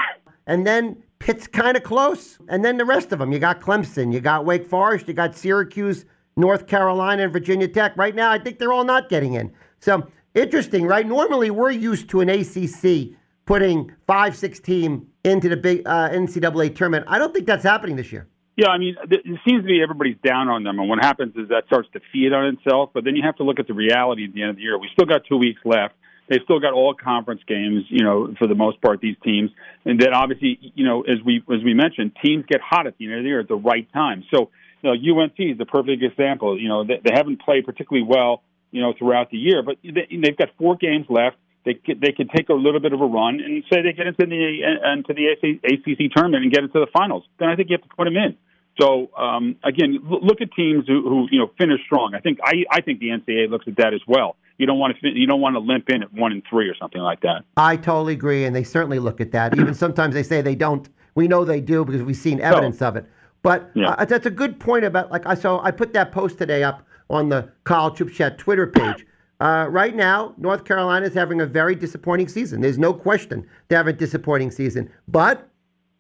And 0.47 0.67
then 0.67 1.01
Pitt's 1.21 1.47
kind 1.47 1.77
of 1.77 1.85
close. 1.85 2.39
And 2.49 2.65
then 2.65 2.77
the 2.77 2.85
rest 2.85 3.13
of 3.13 3.21
them. 3.21 3.31
You 3.31 3.39
got 3.39 3.61
Clemson, 3.61 4.13
you 4.13 4.21
got 4.21 4.45
Wake 4.45 4.67
Forest, 4.67 5.07
you 5.07 5.15
got 5.15 5.37
Syracuse, 5.37 6.05
North 6.37 6.67
Carolina, 6.67 7.23
and 7.25 7.33
Virginia 7.33 7.69
Tech. 7.69 7.97
Right 7.97 8.15
now, 8.15 8.33
I 8.33 8.39
think 8.39 8.59
they're 8.59 8.73
all 8.73 8.85
not 8.85 9.09
getting 9.09 9.35
in. 9.35 9.53
So 9.79 10.09
interesting, 10.35 10.87
right? 10.87 11.07
Normally, 11.07 11.51
we're 11.51 11.71
used 11.71 12.09
to 12.11 12.21
an 12.21 12.29
ACC 12.29 13.17
putting 13.45 13.93
five, 14.07 14.37
six 14.37 14.59
team 14.61 15.07
into 15.25 15.49
the 15.49 15.57
big 15.57 15.83
uh, 15.87 16.09
NCAA 16.11 16.75
tournament. 16.75 17.05
I 17.07 17.19
don't 17.19 17.35
think 17.35 17.47
that's 17.47 17.65
happening 17.65 17.97
this 17.97 18.11
year. 18.11 18.27
Yeah, 18.57 18.69
I 18.69 18.79
mean, 18.79 18.97
it 19.11 19.23
seems 19.49 19.63
to 19.63 19.67
be 19.67 19.81
everybody's 19.83 20.19
down 20.25 20.49
on 20.49 20.65
them, 20.65 20.79
and 20.79 20.89
what 20.89 20.99
happens 21.03 21.35
is 21.37 21.49
that 21.49 21.65
starts 21.67 21.89
to 21.95 22.01
feed 22.13 22.33
on 22.33 22.47
itself. 22.47 22.91
But 22.93 23.05
then 23.05 23.17
you 23.17 23.23
have 23.23 23.37
to 23.37 23.43
look 23.43 23.59
at 23.59 23.67
the 23.67 23.75
reality 23.75 24.25
at 24.25 24.35
the 24.35 24.43
end 24.43 24.51
of 24.51 24.57
the 24.57 24.63
year. 24.63 24.79
We 24.79 24.89
still 24.93 25.07
got 25.07 25.23
two 25.27 25.37
weeks 25.37 25.61
left. 25.65 25.95
They've 26.31 26.41
still 26.45 26.61
got 26.61 26.75
all 26.75 26.95
conference 26.95 27.41
games, 27.45 27.83
you 27.89 28.05
know, 28.05 28.33
for 28.39 28.47
the 28.47 28.55
most 28.55 28.81
part. 28.81 29.01
These 29.01 29.17
teams, 29.25 29.51
and 29.85 30.01
then 30.01 30.15
obviously, 30.15 30.73
you 30.77 30.85
know, 30.85 31.03
as 31.03 31.17
we 31.27 31.43
as 31.53 31.65
we 31.65 31.75
mentioned, 31.75 32.13
teams 32.25 32.45
get 32.47 32.61
hot 32.61 32.87
at 32.87 32.97
the 32.99 33.07
end 33.07 33.15
of 33.17 33.23
the 33.25 33.29
year 33.29 33.41
at 33.41 33.49
the 33.49 33.57
right 33.57 33.93
time. 33.93 34.23
So, 34.33 34.49
you 34.81 34.95
know, 34.95 35.23
UNC 35.23 35.35
is 35.39 35.59
the 35.59 35.67
perfect 35.67 36.05
example. 36.05 36.57
You 36.57 36.69
know, 36.69 36.85
they, 36.85 37.01
they 37.05 37.11
haven't 37.13 37.43
played 37.43 37.67
particularly 37.67 38.07
well, 38.09 38.45
you 38.71 38.81
know, 38.81 38.95
throughout 38.97 39.31
the 39.31 39.39
year, 39.39 39.65
but 39.65 39.79
they, 39.83 40.07
they've 40.23 40.37
got 40.37 40.51
four 40.57 40.77
games 40.77 41.07
left. 41.09 41.37
They 41.65 41.75
could, 41.75 42.01
they 42.01 42.13
could 42.13 42.31
take 42.31 42.49
a 42.49 42.55
little 42.55 42.81
bit 42.81 42.93
of 42.93 43.01
a 43.01 43.07
run 43.07 43.41
and 43.41 43.65
say 43.69 43.83
they 43.83 43.93
get 43.93 44.07
into 44.07 44.25
the 44.25 44.93
into 44.93 45.13
the 45.13 45.35
ACC 45.67 46.15
tournament 46.15 46.45
and 46.45 46.53
get 46.53 46.63
into 46.63 46.79
the 46.79 46.87
finals. 46.93 47.25
Then 47.41 47.49
I 47.49 47.57
think 47.57 47.71
you 47.71 47.75
have 47.75 47.83
to 47.91 47.97
put 47.97 48.05
them 48.05 48.17
in. 48.17 48.37
So 48.81 49.11
um, 49.19 49.57
again, 49.65 49.99
look 50.09 50.41
at 50.41 50.53
teams 50.53 50.87
who, 50.87 51.03
who 51.03 51.27
you 51.31 51.41
know 51.41 51.51
finish 51.59 51.81
strong. 51.85 52.15
I 52.15 52.21
think 52.21 52.39
I, 52.45 52.65
I 52.71 52.81
think 52.83 53.01
the 53.01 53.09
NCAA 53.09 53.51
looks 53.51 53.67
at 53.67 53.77
that 53.79 53.95
as 53.95 54.01
well. 54.07 54.37
You 54.61 54.67
don't 54.67 54.79
want 54.79 54.95
to 55.01 55.09
you 55.09 55.27
don't 55.27 55.41
want 55.41 55.55
to 55.55 55.61
limp 55.61 55.89
in 55.89 56.03
at 56.03 56.13
one 56.13 56.33
and 56.33 56.43
three 56.49 56.69
or 56.69 56.75
something 56.75 57.01
like 57.01 57.23
that. 57.23 57.45
I 57.57 57.77
totally 57.77 58.13
agree, 58.13 58.45
and 58.45 58.55
they 58.55 58.63
certainly 58.63 58.99
look 58.99 59.19
at 59.19 59.33
that. 59.33 59.59
Even 59.59 59.73
sometimes 59.73 60.13
they 60.13 60.23
say 60.23 60.43
they 60.43 60.55
don't. 60.55 60.87
We 61.15 61.29
know 61.29 61.47
they 61.47 61.63
do 61.63 61.83
because 61.83 62.03
we've 62.03 62.15
seen 62.15 62.41
evidence 62.43 62.81
so, 62.81 62.89
of 62.89 62.97
it. 62.97 63.07
But 63.43 63.71
yeah. 63.75 63.93
uh, 63.93 64.05
that's 64.05 64.27
a 64.27 64.31
good 64.31 64.61
point 64.61 64.85
about 64.85 65.11
like 65.11 65.25
I 65.25 65.35
saw. 65.35 65.63
I 65.65 65.71
put 65.71 65.95
that 65.95 66.13
post 66.13 66.37
today 66.37 66.63
up 66.63 66.87
on 67.09 67.31
the 67.31 67.51
College 67.65 67.99
Hoops 67.99 68.15
Chat 68.15 68.37
Twitter 68.37 68.67
page. 68.67 69.07
Uh, 69.41 69.67
right 69.71 69.97
now, 69.97 70.35
North 70.37 70.67
Carolina 70.67 71.07
is 71.07 71.15
having 71.15 71.41
a 71.41 71.47
very 71.47 71.75
disappointing 71.75 72.29
season. 72.29 72.61
There's 72.61 72.79
no 72.79 72.93
question 72.93 73.47
they 73.69 73.77
have 73.77 73.87
a 73.87 73.95
disappointing 73.95 74.51
season. 74.51 74.91
But 75.09 75.49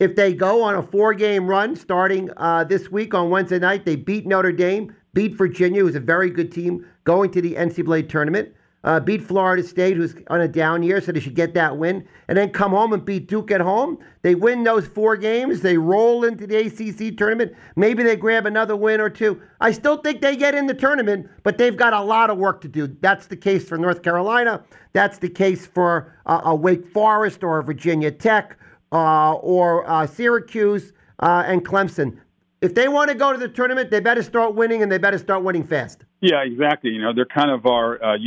if 0.01 0.17
they 0.17 0.35
go 0.35 0.63
on 0.63 0.75
a 0.75 0.83
four 0.83 1.15
game 1.15 1.47
run 1.47 1.77
starting 1.77 2.31
uh, 2.37 2.65
this 2.65 2.91
week 2.91 3.15
on 3.15 3.31
Wednesday 3.31 3.59
night, 3.59 3.87
they 3.87 3.97
beat 3.97 4.27
Notre 4.27 4.53
Dame, 4.53 4.95
beat 5.15 5.35
Virginia, 5.35 5.83
who's 5.83 5.95
a 5.95 6.01
very 6.01 6.31
good 6.31 6.53
team 6.53 6.87
going 7.05 7.31
to 7.31 7.43
the 7.43 7.55
NCAA 7.55 8.09
tournament, 8.09 8.53
uh, 8.83 8.99
beat 8.99 9.23
Florida 9.23 9.63
State, 9.63 9.97
who's 9.97 10.15
on 10.29 10.41
a 10.41 10.49
down 10.49 10.83
year, 10.83 11.01
so 11.01 11.13
they 11.13 11.21
should 11.21 11.35
get 11.35 11.53
that 11.55 11.77
win, 11.77 12.07
and 12.29 12.39
then 12.39 12.51
come 12.51 12.71
home 12.71 12.93
and 12.93 13.05
beat 13.05 13.29
Duke 13.29 13.51
at 13.51 13.61
home. 13.61 13.99
They 14.23 14.35
win 14.35 14.65
those 14.65 14.87
four 14.87 15.17
games, 15.17 15.61
they 15.61 15.77
roll 15.77 16.25
into 16.25 16.47
the 16.47 16.57
ACC 16.57 17.17
tournament. 17.17 17.53
Maybe 17.77 18.03
they 18.03 18.17
grab 18.17 18.47
another 18.47 18.77
win 18.77 19.01
or 19.01 19.11
two. 19.11 19.41
I 19.61 19.73
still 19.73 19.99
think 19.99 20.23
they 20.23 20.35
get 20.37 20.55
in 20.55 20.67
the 20.67 20.75
tournament, 20.75 21.29
but 21.43 21.59
they've 21.59 21.77
got 21.77 21.93
a 21.93 22.01
lot 22.01 22.31
of 22.31 22.39
work 22.39 22.63
to 22.63 22.69
do. 22.69 22.87
That's 22.87 23.27
the 23.27 23.37
case 23.37 23.69
for 23.69 23.77
North 23.77 24.03
Carolina. 24.03 24.65
That's 24.93 25.19
the 25.19 25.29
case 25.29 25.67
for 25.67 26.15
uh, 26.25 26.41
a 26.45 26.55
Wake 26.55 26.87
Forest 26.87 27.45
or 27.45 27.59
a 27.59 27.65
Virginia 27.65 28.11
Tech 28.11 28.57
uh, 28.93 29.35
or 29.35 29.89
uh, 29.89 30.07
Syracuse 30.07 30.93
uh, 31.21 31.45
and 31.47 31.65
Clemson. 31.65 32.19
If 32.61 32.75
they 32.75 32.89
want 32.89 33.09
to 33.09 33.15
go 33.15 33.33
to 33.33 33.39
the 33.39 33.49
tournament, 33.49 33.91
they 33.91 34.01
better 34.01 34.23
start 34.23 34.55
winning, 34.55 34.83
and 34.83 34.93
they 34.93 34.99
better 34.99 35.17
start 35.17 35.43
winning 35.43 35.65
fast. 35.65 36.05
Yeah, 36.21 36.43
exactly. 36.45 36.91
You 36.91 37.01
know, 37.01 37.15
they're 37.15 37.25
kind 37.25 37.51
of 37.51 37.65
our 37.65 38.03
uh, 38.03 38.19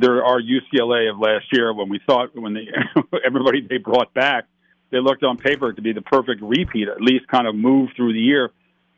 they're 0.00 0.24
our 0.24 0.40
UCLA 0.40 1.10
of 1.10 1.18
last 1.18 1.46
year 1.52 1.74
when 1.74 1.90
we 1.90 2.00
thought 2.06 2.34
when 2.34 2.54
they 2.54 2.68
everybody 3.26 3.66
they 3.68 3.76
brought 3.76 4.14
back, 4.14 4.44
they 4.90 4.98
looked 4.98 5.22
on 5.22 5.36
paper 5.36 5.72
to 5.72 5.82
be 5.82 5.92
the 5.92 6.00
perfect 6.00 6.40
repeat, 6.40 6.88
at 6.88 7.02
least 7.02 7.28
kind 7.28 7.46
of 7.46 7.54
move 7.54 7.90
through 7.94 8.14
the 8.14 8.20
year 8.20 8.50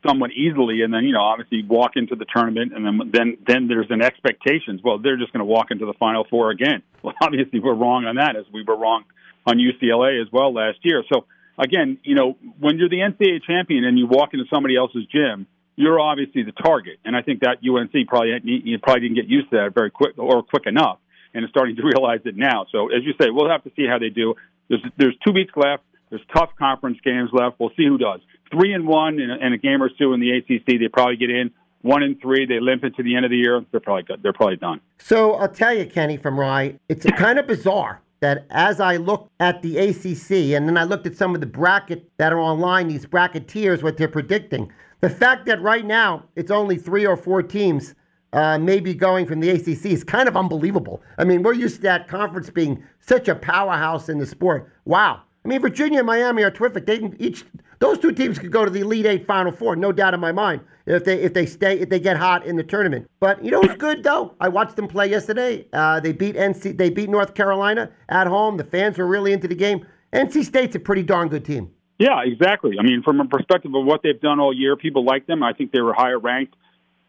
somewhat 0.07 0.31
easily, 0.33 0.83
and 0.83 0.95
then 0.95 1.03
you 1.03 1.13
know 1.13 1.23
obviously 1.23 1.65
walk 1.65 1.93
into 1.97 2.15
the 2.15 2.27
tournament, 2.33 2.73
and 2.73 2.87
then 2.87 3.11
then 3.13 3.37
then 3.49 3.67
there's 3.67 3.91
an 3.91 4.01
expectations. 4.01 4.81
Well, 4.85 4.99
they're 4.99 5.17
just 5.17 5.33
going 5.33 5.41
to 5.41 5.45
walk 5.45 5.73
into 5.73 5.87
the 5.87 5.95
Final 5.95 6.25
Four 6.31 6.51
again. 6.51 6.83
Well, 7.05 7.13
obviously 7.21 7.61
we're 7.61 7.75
wrong 7.75 8.07
on 8.07 8.17
that, 8.17 8.35
as 8.35 8.47
we 8.51 8.65
were 8.65 8.79
wrong 8.79 9.05
on 9.47 9.59
UCLA 9.59 10.23
as 10.23 10.33
well 10.33 10.55
last 10.55 10.79
year. 10.85 11.05
So 11.13 11.27
again, 11.59 11.99
you 12.03 12.15
know, 12.15 12.37
when 12.59 12.79
you're 12.79 12.89
the 12.89 13.01
NCAA 13.01 13.43
champion 13.47 13.85
and 13.85 13.99
you 13.99 14.07
walk 14.07 14.31
into 14.33 14.45
somebody 14.53 14.77
else's 14.77 15.05
gym, 15.07 15.47
you're 15.77 16.01
obviously 16.01 16.43
the 16.43 16.53
target. 16.53 16.99
And 17.05 17.17
I 17.17 17.23
think 17.23 17.41
that 17.41 17.59
UNC 17.65 18.09
probably 18.09 18.41
you 18.45 18.79
probably 18.79 19.01
didn't 19.01 19.17
get 19.17 19.27
used 19.27 19.51
to 19.51 19.57
that 19.57 19.75
very 19.75 19.91
quick 19.91 20.15
or 20.19 20.43
quick 20.43 20.67
enough, 20.67 20.99
and 21.33 21.45
is 21.45 21.51
starting 21.51 21.77
to 21.77 21.83
realize 21.95 22.21
it 22.25 22.37
now. 22.37 22.67
So 22.71 22.89
as 22.89 23.05
you 23.05 23.13
say, 23.21 23.31
we'll 23.31 23.51
have 23.51 23.65
to 23.65 23.73
see 23.77 23.87
how 23.89 23.99
they 23.99 24.11
do. 24.11 24.35
There's 24.69 24.83
there's 24.97 25.17
two 25.27 25.33
weeks 25.33 25.53
left. 25.57 25.83
There's 26.11 26.23
tough 26.33 26.51
conference 26.59 26.99
games 27.05 27.31
left. 27.33 27.59
We'll 27.59 27.73
see 27.77 27.87
who 27.87 27.99
does. 27.99 28.21
Three 28.51 28.73
and 28.73 28.87
one 28.87 29.19
in 29.19 29.31
a, 29.31 29.37
in 29.47 29.53
a 29.53 29.59
game 29.59 29.83
or 29.83 29.89
two 29.89 30.13
in 30.13 30.21
the 30.21 30.31
ACC, 30.31 30.79
they 30.79 30.89
probably 30.89 31.17
get 31.17 31.31
in. 31.31 31.51
One 31.83 32.03
and 32.03 32.21
three, 32.21 32.47
they 32.47 32.61
limp 32.61 32.85
into 32.85 33.03
the 33.03 33.17
end 33.17 33.25
of 33.25 33.31
the 33.31 33.37
year. 33.37 33.63
They're 33.71 33.81
probably 33.81 34.05
good. 34.05 34.23
They're 34.23 34.33
probably 34.33 34.57
done. 34.57 34.81
So 34.99 35.35
I'll 35.35 35.49
tell 35.49 35.75
you, 35.75 35.87
Kenny 35.87 36.17
from 36.17 36.39
Rye, 36.39 36.79
it's 36.89 37.05
kind 37.19 37.39
of 37.39 37.47
bizarre 37.47 38.01
that 38.25 38.47
as 38.49 38.81
I 38.81 38.97
looked 38.97 39.31
at 39.39 39.61
the 39.61 39.77
ACC 39.77 40.57
and 40.57 40.67
then 40.67 40.79
I 40.79 40.85
looked 40.85 41.07
at 41.07 41.15
some 41.15 41.35
of 41.35 41.43
the 41.43 41.47
bracket 41.47 42.11
that 42.17 42.33
are 42.33 42.41
online, 42.41 42.89
these 42.89 43.05
bracketeers, 43.05 43.83
what 43.83 43.99
they're 43.99 44.09
predicting, 44.09 44.73
the 45.03 45.11
fact 45.11 45.45
that 45.45 45.61
right 45.61 45.85
now 45.85 46.25
it's 46.35 46.51
only 46.51 46.79
three 46.79 47.07
or 47.07 47.19
four 47.19 47.43
teams 47.43 47.95
uh, 48.33 48.57
maybe 48.59 48.95
going 48.95 49.27
from 49.27 49.41
the 49.41 49.51
ACC 49.51 49.85
is 49.93 50.03
kind 50.03 50.27
of 50.27 50.39
unbelievable. 50.39 51.03
I 51.19 51.25
mean, 51.25 51.43
we're 51.43 51.53
used 51.53 51.77
to 51.77 51.83
that 51.83 52.09
conference 52.09 52.49
being 52.49 52.83
such 52.99 53.29
a 53.29 53.35
powerhouse 53.35 54.09
in 54.09 54.17
the 54.17 54.27
sport. 54.27 54.73
Wow. 54.87 55.21
I 55.45 55.49
mean, 55.49 55.61
Virginia 55.61 55.99
and 55.99 56.07
Miami 56.07 56.43
are 56.43 56.51
terrific. 56.51 56.87
They 56.87 56.99
can 56.99 57.21
each 57.21 57.45
those 57.79 57.99
two 57.99 58.13
teams 58.13 58.39
could 58.39 58.51
go 58.51 58.65
to 58.65 58.71
the 58.71 58.81
Elite 58.81 59.05
Eight, 59.05 59.27
Final 59.27 59.53
Four, 59.53 59.77
no 59.77 59.93
doubt 59.93 60.15
in 60.15 60.21
my 60.21 60.33
mind. 60.33 60.63
If 60.87 61.05
they 61.05 61.21
if 61.21 61.35
they 61.35 61.45
stay 61.45 61.79
if 61.79 61.89
they 61.89 62.01
get 62.01 62.17
hot 62.17 62.47
in 62.47 62.57
the 62.57 62.63
tournament. 62.63 63.11
But 63.21 63.45
you 63.45 63.51
know 63.51 63.61
it's 63.61 63.77
good 63.77 64.03
though? 64.03 64.35
I 64.41 64.49
watched 64.49 64.77
them 64.77 64.89
play 64.89 65.11
yesterday. 65.11 65.67
Uh, 65.73 66.01
they 66.01 66.13
beat 66.13 66.37
NC. 66.37 66.79
They 66.79 66.89
beat 66.91 67.11
North 67.11 67.35
Carolina 67.35 67.91
at 68.09 68.27
home. 68.27 68.57
The 68.57 68.65
fans 68.65 68.97
were 68.97 69.07
really 69.07 69.33
into 69.33 69.49
the 69.49 69.55
game. 69.55 69.87
NC 70.13 70.45
State's 70.45 70.77
a 70.77 70.81
pretty 70.81 71.03
darn 71.03 71.29
good 71.29 71.45
team. 71.45 71.71
Yeah, 71.99 72.23
exactly. 72.25 72.77
I 72.79 72.83
mean, 72.83 73.03
from 73.03 73.21
a 73.21 73.27
perspective 73.27 73.75
of 73.75 73.85
what 73.85 74.03
they've 74.03 74.21
done 74.21 74.41
all 74.41 74.53
year, 74.53 74.77
people 74.77 75.05
like 75.05 75.27
them. 75.27 75.43
I 75.43 75.53
think 75.53 75.73
they 75.73 75.81
were 75.81 75.95
higher 75.95 76.19
ranked, 76.19 76.57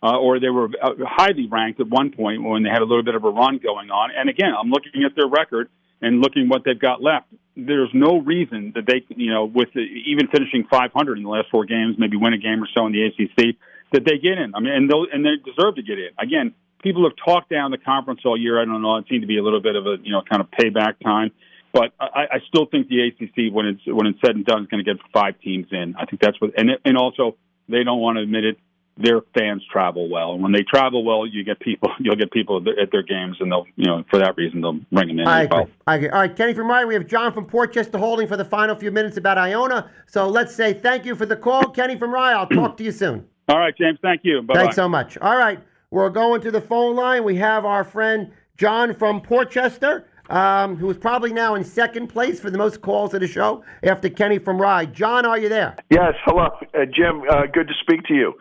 uh, 0.03 0.17
or 0.17 0.39
they 0.39 0.49
were 0.49 0.69
uh, 0.81 0.91
highly 1.05 1.47
ranked 1.47 1.79
at 1.79 1.87
one 1.87 2.11
point 2.11 2.43
when 2.43 2.63
they 2.63 2.69
had 2.69 2.81
a 2.81 2.85
little 2.85 3.03
bit 3.03 3.15
of 3.15 3.23
a 3.23 3.29
run 3.29 3.57
going 3.57 3.89
on. 3.89 4.11
And 4.15 4.29
again, 4.29 4.53
I'm 4.57 4.69
looking 4.69 5.03
at 5.03 5.15
their 5.15 5.27
record 5.27 5.69
and 6.01 6.21
looking 6.21 6.49
what 6.49 6.63
they've 6.65 6.79
got 6.79 7.01
left, 7.01 7.27
there's 7.55 7.89
no 7.93 8.19
reason 8.19 8.73
that 8.75 8.85
they, 8.85 9.05
you 9.15 9.31
know, 9.31 9.45
with 9.45 9.69
even 9.75 10.27
finishing 10.27 10.67
500 10.69 11.17
in 11.17 11.23
the 11.23 11.29
last 11.29 11.49
four 11.49 11.65
games, 11.65 11.95
maybe 11.97 12.17
win 12.17 12.33
a 12.33 12.37
game 12.37 12.61
or 12.61 12.67
so 12.73 12.85
in 12.85 12.91
the 12.91 13.05
ACC, 13.05 13.55
that 13.91 14.03
they 14.03 14.17
get 14.17 14.37
in. 14.37 14.53
I 14.55 14.59
mean, 14.59 14.73
and, 14.73 14.89
those, 14.89 15.07
and 15.13 15.23
they 15.25 15.37
deserve 15.43 15.75
to 15.75 15.83
get 15.83 15.97
in. 15.97 16.09
Again, 16.19 16.53
people 16.83 17.03
have 17.03 17.15
talked 17.23 17.49
down 17.49 17.71
the 17.71 17.77
conference 17.77 18.21
all 18.25 18.37
year. 18.37 18.61
I 18.61 18.65
don't 18.65 18.81
know. 18.81 18.97
It 18.97 19.05
seemed 19.09 19.21
to 19.21 19.27
be 19.27 19.37
a 19.37 19.43
little 19.43 19.61
bit 19.61 19.75
of 19.75 19.85
a, 19.85 19.97
you 20.03 20.11
know, 20.11 20.21
kind 20.29 20.41
of 20.41 20.51
payback 20.51 20.99
time. 21.03 21.31
But 21.71 21.91
I, 21.99 22.27
I 22.31 22.39
still 22.47 22.65
think 22.65 22.87
the 22.87 23.07
ACC, 23.07 23.53
when 23.53 23.65
it's 23.65 23.81
when 23.85 24.07
it's 24.07 24.19
said 24.25 24.35
and 24.35 24.45
done, 24.45 24.63
is 24.63 24.67
going 24.67 24.83
to 24.83 24.93
get 24.93 25.01
five 25.11 25.39
teams 25.41 25.67
in. 25.71 25.95
I 25.97 26.05
think 26.05 26.21
that's 26.21 26.39
what, 26.39 26.51
and 26.57 26.71
and 26.85 26.97
also 26.97 27.35
they 27.67 27.83
don't 27.83 27.99
want 27.99 28.17
to 28.17 28.21
admit 28.21 28.45
it 28.45 28.57
their 28.97 29.21
fans 29.37 29.61
travel 29.71 30.09
well. 30.09 30.33
And 30.33 30.41
when 30.41 30.51
they 30.53 30.63
travel 30.63 31.03
well, 31.03 31.27
you 31.27 31.43
get 31.43 31.59
people. 31.59 31.89
You'll 31.99 32.15
get 32.15 32.31
people 32.31 32.57
at 32.57 32.91
their 32.91 33.03
games, 33.03 33.37
and 33.39 33.51
they'll, 33.51 33.65
you 33.75 33.85
know, 33.85 34.03
for 34.09 34.19
that 34.19 34.37
reason, 34.37 34.61
they'll 34.61 34.79
bring 34.91 35.09
them 35.09 35.19
in. 35.19 35.27
I 35.27 35.43
agree. 35.43 35.57
Well. 35.57 35.69
I 35.87 35.95
agree. 35.95 36.09
All 36.09 36.19
right, 36.19 36.35
Kenny 36.35 36.53
from 36.53 36.67
Ryan, 36.67 36.87
we 36.87 36.93
have 36.93 37.07
John 37.07 37.33
from 37.33 37.45
Portchester 37.45 37.97
holding 37.97 38.27
for 38.27 38.37
the 38.37 38.45
final 38.45 38.75
few 38.75 38.91
minutes 38.91 39.17
about 39.17 39.37
Iona. 39.37 39.89
So 40.07 40.27
let's 40.27 40.55
say 40.55 40.73
thank 40.73 41.05
you 41.05 41.15
for 41.15 41.25
the 41.25 41.35
call, 41.35 41.69
Kenny 41.71 41.97
from 41.97 42.13
Rye. 42.13 42.33
I'll 42.33 42.47
talk 42.47 42.77
to 42.77 42.83
you 42.83 42.91
soon. 42.91 43.25
All 43.49 43.59
right, 43.59 43.75
James. 43.77 43.99
Thank 44.01 44.21
you. 44.23 44.41
Bye. 44.41 44.55
Thanks 44.55 44.75
so 44.75 44.87
much. 44.87 45.17
All 45.17 45.37
right, 45.37 45.59
we're 45.91 46.09
going 46.09 46.41
to 46.41 46.51
the 46.51 46.61
phone 46.61 46.95
line. 46.95 47.23
We 47.23 47.35
have 47.35 47.65
our 47.65 47.83
friend 47.83 48.31
John 48.57 48.93
from 48.93 49.21
Port 49.21 49.51
Chester 49.51 50.07
um, 50.29 50.75
who 50.77 50.89
is 50.89 50.97
probably 50.97 51.33
now 51.33 51.55
in 51.55 51.63
second 51.63 52.07
place 52.07 52.39
for 52.39 52.49
the 52.49 52.57
most 52.57 52.81
calls 52.81 53.13
of 53.13 53.21
the 53.21 53.27
show 53.27 53.63
after 53.83 54.09
Kenny 54.09 54.39
from 54.39 54.59
Rye. 54.59 54.85
John, 54.85 55.25
are 55.25 55.37
you 55.37 55.49
there? 55.49 55.75
Yes. 55.89 56.13
Hello, 56.25 56.45
uh, 56.45 56.85
Jim. 56.91 57.23
Uh, 57.29 57.43
good 57.51 57.67
to 57.67 57.73
speak 57.81 58.03
to 58.05 58.13
you. 58.13 58.33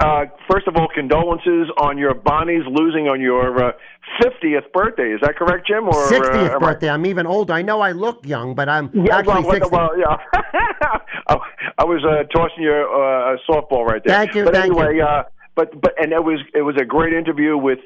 Uh, 0.00 0.24
first 0.50 0.66
of 0.66 0.76
all, 0.76 0.88
condolences 0.94 1.68
on 1.78 1.98
your 1.98 2.14
Bonnies 2.14 2.64
losing 2.66 3.08
on 3.08 3.20
your 3.20 3.74
50th 4.22 4.58
uh, 4.58 4.60
birthday. 4.72 5.12
Is 5.12 5.20
that 5.22 5.36
correct, 5.36 5.66
Jim? 5.66 5.88
Or 5.88 5.92
60th 6.08 6.56
uh, 6.56 6.58
birthday. 6.58 6.88
I... 6.88 6.94
am 6.94 7.06
even 7.06 7.26
older. 7.26 7.52
I 7.52 7.62
know 7.62 7.80
I 7.80 7.92
look 7.92 8.26
young, 8.26 8.54
but 8.54 8.68
I'm 8.68 8.90
yeah, 8.94 9.18
actually 9.18 9.42
well, 9.42 9.52
60. 9.52 9.68
Well, 9.70 9.90
yeah. 9.98 10.16
I 11.78 11.84
was 11.84 12.04
uh, 12.04 12.24
tossing 12.36 12.62
you 12.62 12.72
a 12.72 13.36
softball 13.48 13.84
right 13.86 14.02
there. 14.04 14.16
Thank 14.16 14.34
you. 14.34 14.44
But 14.44 14.54
thank 14.54 14.66
anyway, 14.66 14.96
you. 14.96 15.06
But 15.54 15.80
but 15.80 15.92
and 15.98 16.12
it 16.12 16.24
was 16.24 16.40
it 16.54 16.62
was 16.62 16.76
a 16.80 16.84
great 16.84 17.12
interview 17.12 17.56
with 17.56 17.80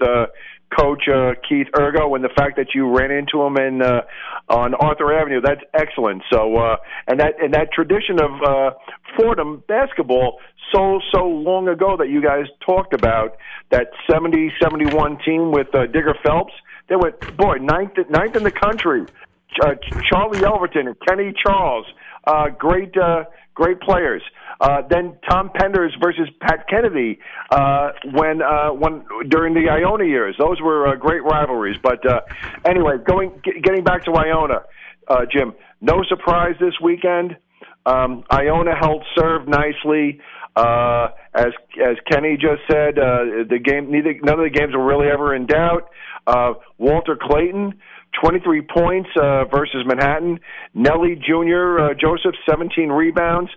Coach 0.74 1.04
uh, 1.08 1.32
Keith 1.48 1.68
Urgo 1.74 2.16
and 2.16 2.24
the 2.24 2.30
fact 2.36 2.56
that 2.56 2.74
you 2.74 2.88
ran 2.96 3.10
into 3.10 3.40
him 3.42 3.56
in 3.56 3.82
uh, 3.82 4.02
on 4.48 4.74
Arthur 4.74 5.16
Avenue. 5.16 5.40
That's 5.40 5.60
excellent. 5.72 6.22
So 6.32 6.56
uh, 6.56 6.76
and 7.06 7.20
that 7.20 7.34
and 7.40 7.54
that 7.54 7.72
tradition 7.72 8.20
of 8.20 8.42
uh, 8.42 8.70
Fordham 9.16 9.62
basketball 9.68 10.38
so 10.74 11.00
so 11.14 11.24
long 11.24 11.68
ago 11.68 11.96
that 11.98 12.08
you 12.08 12.20
guys 12.20 12.46
talked 12.64 12.94
about 12.94 13.36
that 13.70 13.88
70 14.10 14.52
71 14.60 15.18
team 15.24 15.52
with 15.52 15.72
uh, 15.74 15.86
Digger 15.86 16.16
Phelps. 16.24 16.52
They 16.88 16.96
went 16.96 17.36
boy 17.36 17.56
ninth 17.56 17.92
ninth 18.10 18.34
in 18.34 18.42
the 18.42 18.50
country. 18.50 19.06
Uh, 19.62 19.74
Charlie 20.10 20.40
Yelverton 20.40 20.86
and 20.86 20.96
Kenny 21.08 21.32
Charles, 21.46 21.86
uh, 22.26 22.48
great 22.48 22.96
uh, 22.96 23.24
great 23.54 23.80
players. 23.80 24.22
Uh, 24.60 24.82
then 24.88 25.18
Tom 25.28 25.50
Penders 25.54 25.90
versus 26.02 26.28
Pat 26.40 26.66
Kennedy 26.68 27.18
uh, 27.50 27.90
when 28.12 28.40
uh, 28.40 28.70
when 28.70 29.04
during 29.28 29.54
the 29.54 29.68
Iona 29.70 30.04
years. 30.04 30.34
Those 30.38 30.60
were 30.60 30.88
uh, 30.88 30.94
great 30.96 31.22
rivalries. 31.22 31.76
But 31.82 32.06
uh, 32.08 32.20
anyway, 32.64 32.94
going 33.04 33.40
getting 33.44 33.84
back 33.84 34.04
to 34.04 34.12
Iona, 34.12 34.62
uh, 35.08 35.26
Jim. 35.30 35.54
No 35.80 36.02
surprise 36.08 36.54
this 36.58 36.74
weekend. 36.82 37.36
Um, 37.84 38.24
Iona 38.30 38.74
held 38.74 39.04
serve 39.14 39.46
nicely. 39.46 40.20
Uh, 40.56 41.08
as 41.34 41.52
as 41.84 41.96
Kenny 42.10 42.38
just 42.38 42.62
said, 42.70 42.98
uh, 42.98 43.44
the 43.48 43.58
game 43.62 43.90
neither 43.90 44.14
none 44.22 44.40
of 44.40 44.44
the 44.44 44.58
games 44.58 44.74
were 44.74 44.84
really 44.84 45.08
ever 45.08 45.34
in 45.34 45.46
doubt. 45.46 45.90
Uh, 46.26 46.54
Walter 46.78 47.16
Clayton. 47.20 47.80
23 48.22 48.62
points 48.62 49.10
uh, 49.20 49.44
versus 49.44 49.84
Manhattan. 49.84 50.40
Nelly 50.72 51.16
Jr. 51.16 51.78
Uh, 51.78 51.94
Joseph, 51.94 52.34
17 52.48 52.88
rebounds. 52.88 53.50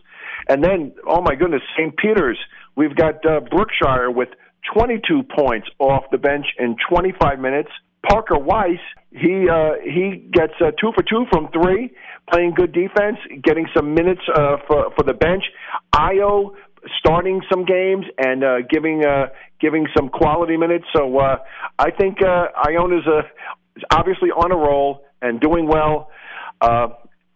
And 0.49 0.63
then, 0.63 0.93
oh 1.07 1.21
my 1.21 1.35
goodness, 1.35 1.61
St. 1.77 1.95
Peter's. 1.95 2.37
We've 2.75 2.95
got 2.95 3.25
uh, 3.25 3.39
Brookshire 3.39 4.09
with 4.11 4.29
22 4.73 5.23
points 5.23 5.67
off 5.79 6.03
the 6.11 6.17
bench 6.17 6.45
in 6.57 6.75
25 6.89 7.39
minutes. 7.39 7.69
Parker 8.07 8.39
Weiss, 8.39 8.79
he 9.11 9.47
uh, 9.49 9.71
he 9.83 10.29
gets 10.31 10.53
uh, 10.61 10.71
two 10.79 10.91
for 10.95 11.03
two 11.03 11.25
from 11.31 11.49
three, 11.51 11.93
playing 12.31 12.53
good 12.55 12.71
defense, 12.71 13.17
getting 13.43 13.67
some 13.75 13.93
minutes 13.93 14.21
uh, 14.33 14.55
for 14.67 14.91
for 14.95 15.03
the 15.03 15.13
bench. 15.13 15.43
Io 15.93 16.55
starting 16.97 17.41
some 17.51 17.65
games 17.65 18.05
and 18.17 18.43
uh, 18.43 18.57
giving 18.69 19.03
uh, 19.05 19.27
giving 19.59 19.87
some 19.97 20.09
quality 20.09 20.57
minutes. 20.57 20.85
So 20.95 21.19
uh, 21.19 21.37
I 21.77 21.91
think 21.91 22.19
uh, 22.21 22.45
Iona's 22.65 23.05
uh, 23.05 23.19
is 23.75 23.83
obviously 23.91 24.29
on 24.29 24.51
a 24.51 24.55
roll 24.55 25.03
and 25.21 25.39
doing 25.39 25.67
well. 25.67 26.09
Uh, 26.61 26.87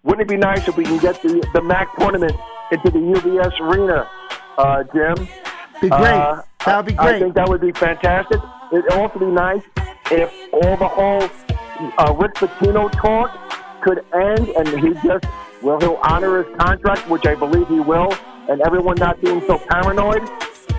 wouldn't 0.04 0.22
it 0.22 0.28
be 0.28 0.38
nice 0.38 0.68
if 0.68 0.78
we 0.78 0.84
can 0.84 0.98
get 0.98 1.22
the 1.22 1.40
the 1.54 1.62
MAAC 1.62 1.88
tournament 1.98 2.36
into 2.72 2.92
the 2.92 3.00
UBS 3.00 3.60
arena, 3.60 4.10
uh, 4.58 4.84
Jim? 4.94 5.28
Be 5.82 5.90
great. 5.90 6.14
Uh, 6.14 6.42
that 6.66 6.78
would 6.78 6.86
be 6.86 6.94
great. 6.94 7.16
I 7.16 7.20
think 7.20 7.36
that 7.36 7.48
would 7.48 7.62
be 7.62 7.72
fantastic. 7.72 8.40
It'd 8.72 8.92
also 8.94 9.20
be 9.20 9.26
nice 9.26 9.64
if 10.12 10.32
all 10.54 10.78
the 10.78 10.88
whole 10.88 11.24
uh, 11.98 12.14
Rick 12.14 12.36
Pitino 12.36 12.92
talk 12.92 13.32
could 13.82 14.04
end 14.14 14.50
and 14.50 14.68
he 14.68 14.94
just, 15.06 15.26
well, 15.62 15.80
he'll 15.80 16.00
honor 16.04 16.44
his 16.44 16.56
contract, 16.58 17.10
which 17.10 17.26
I 17.26 17.36
believe 17.36 17.68
he 17.68 17.80
will, 17.80 18.14
and 18.50 18.62
everyone 18.62 18.96
not 18.98 19.20
being 19.22 19.42
so 19.48 19.58
paranoid. 19.58 20.22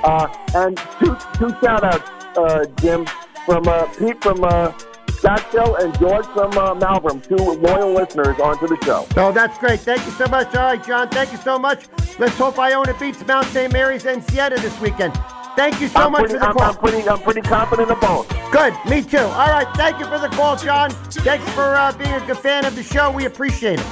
Uh, 0.02 0.28
and 0.54 0.76
two, 0.98 1.16
two 1.34 1.50
shout 1.62 1.84
outs, 1.84 2.10
uh, 2.36 2.64
Jim, 2.80 3.06
from 3.46 3.66
uh, 3.68 3.86
Pete 3.98 4.22
from 4.22 4.42
uh, 4.44 4.72
Scottsdale 5.14 5.82
and 5.82 5.98
George 5.98 6.26
from 6.26 6.56
uh, 6.58 6.74
Malvern, 6.74 7.20
two 7.20 7.36
loyal 7.36 7.94
listeners 7.94 8.38
onto 8.40 8.66
the 8.66 8.78
show. 8.84 9.06
Oh, 9.16 9.32
that's 9.32 9.58
great. 9.58 9.80
Thank 9.80 10.04
you 10.06 10.12
so 10.12 10.26
much. 10.26 10.54
All 10.54 10.64
right, 10.64 10.84
John, 10.84 11.08
thank 11.08 11.32
you 11.32 11.38
so 11.38 11.58
much. 11.58 11.86
Let's 12.18 12.36
hope 12.36 12.58
Iona 12.58 12.94
beats 12.98 13.24
Mount 13.26 13.46
St. 13.46 13.72
Mary's 13.72 14.06
and 14.06 14.22
Siena 14.24 14.56
this 14.56 14.78
weekend. 14.80 15.14
Thank 15.56 15.80
you 15.80 15.88
so 15.88 16.00
I'm 16.00 16.12
much 16.12 16.22
pretty, 16.22 16.34
for 16.34 16.40
the 16.40 16.46
I'm, 16.46 16.54
call. 16.54 16.62
I'm 16.62 16.76
pretty, 16.76 17.08
I'm 17.08 17.20
pretty 17.20 17.40
confident 17.40 17.90
of 17.90 18.00
both. 18.00 18.28
Good, 18.50 18.74
me 18.88 19.02
too. 19.02 19.18
All 19.18 19.50
right, 19.50 19.68
thank 19.76 19.98
you 20.00 20.06
for 20.06 20.18
the 20.18 20.28
call, 20.28 20.56
John. 20.56 20.90
Thanks 20.90 21.48
for 21.52 21.62
uh, 21.62 21.92
being 21.96 22.12
a 22.12 22.26
good 22.26 22.38
fan 22.38 22.64
of 22.64 22.74
the 22.74 22.82
show. 22.82 23.10
We 23.10 23.26
appreciate 23.26 23.78
it. 23.78 23.86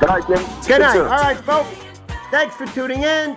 Good 0.00 0.08
night, 0.08 0.24
Jim. 0.26 0.44
Good 0.66 0.80
night. 0.80 0.96
All 0.98 1.06
right, 1.06 1.36
folks. 1.38 1.70
Thanks 2.30 2.54
for 2.56 2.66
tuning 2.66 3.02
in. 3.04 3.36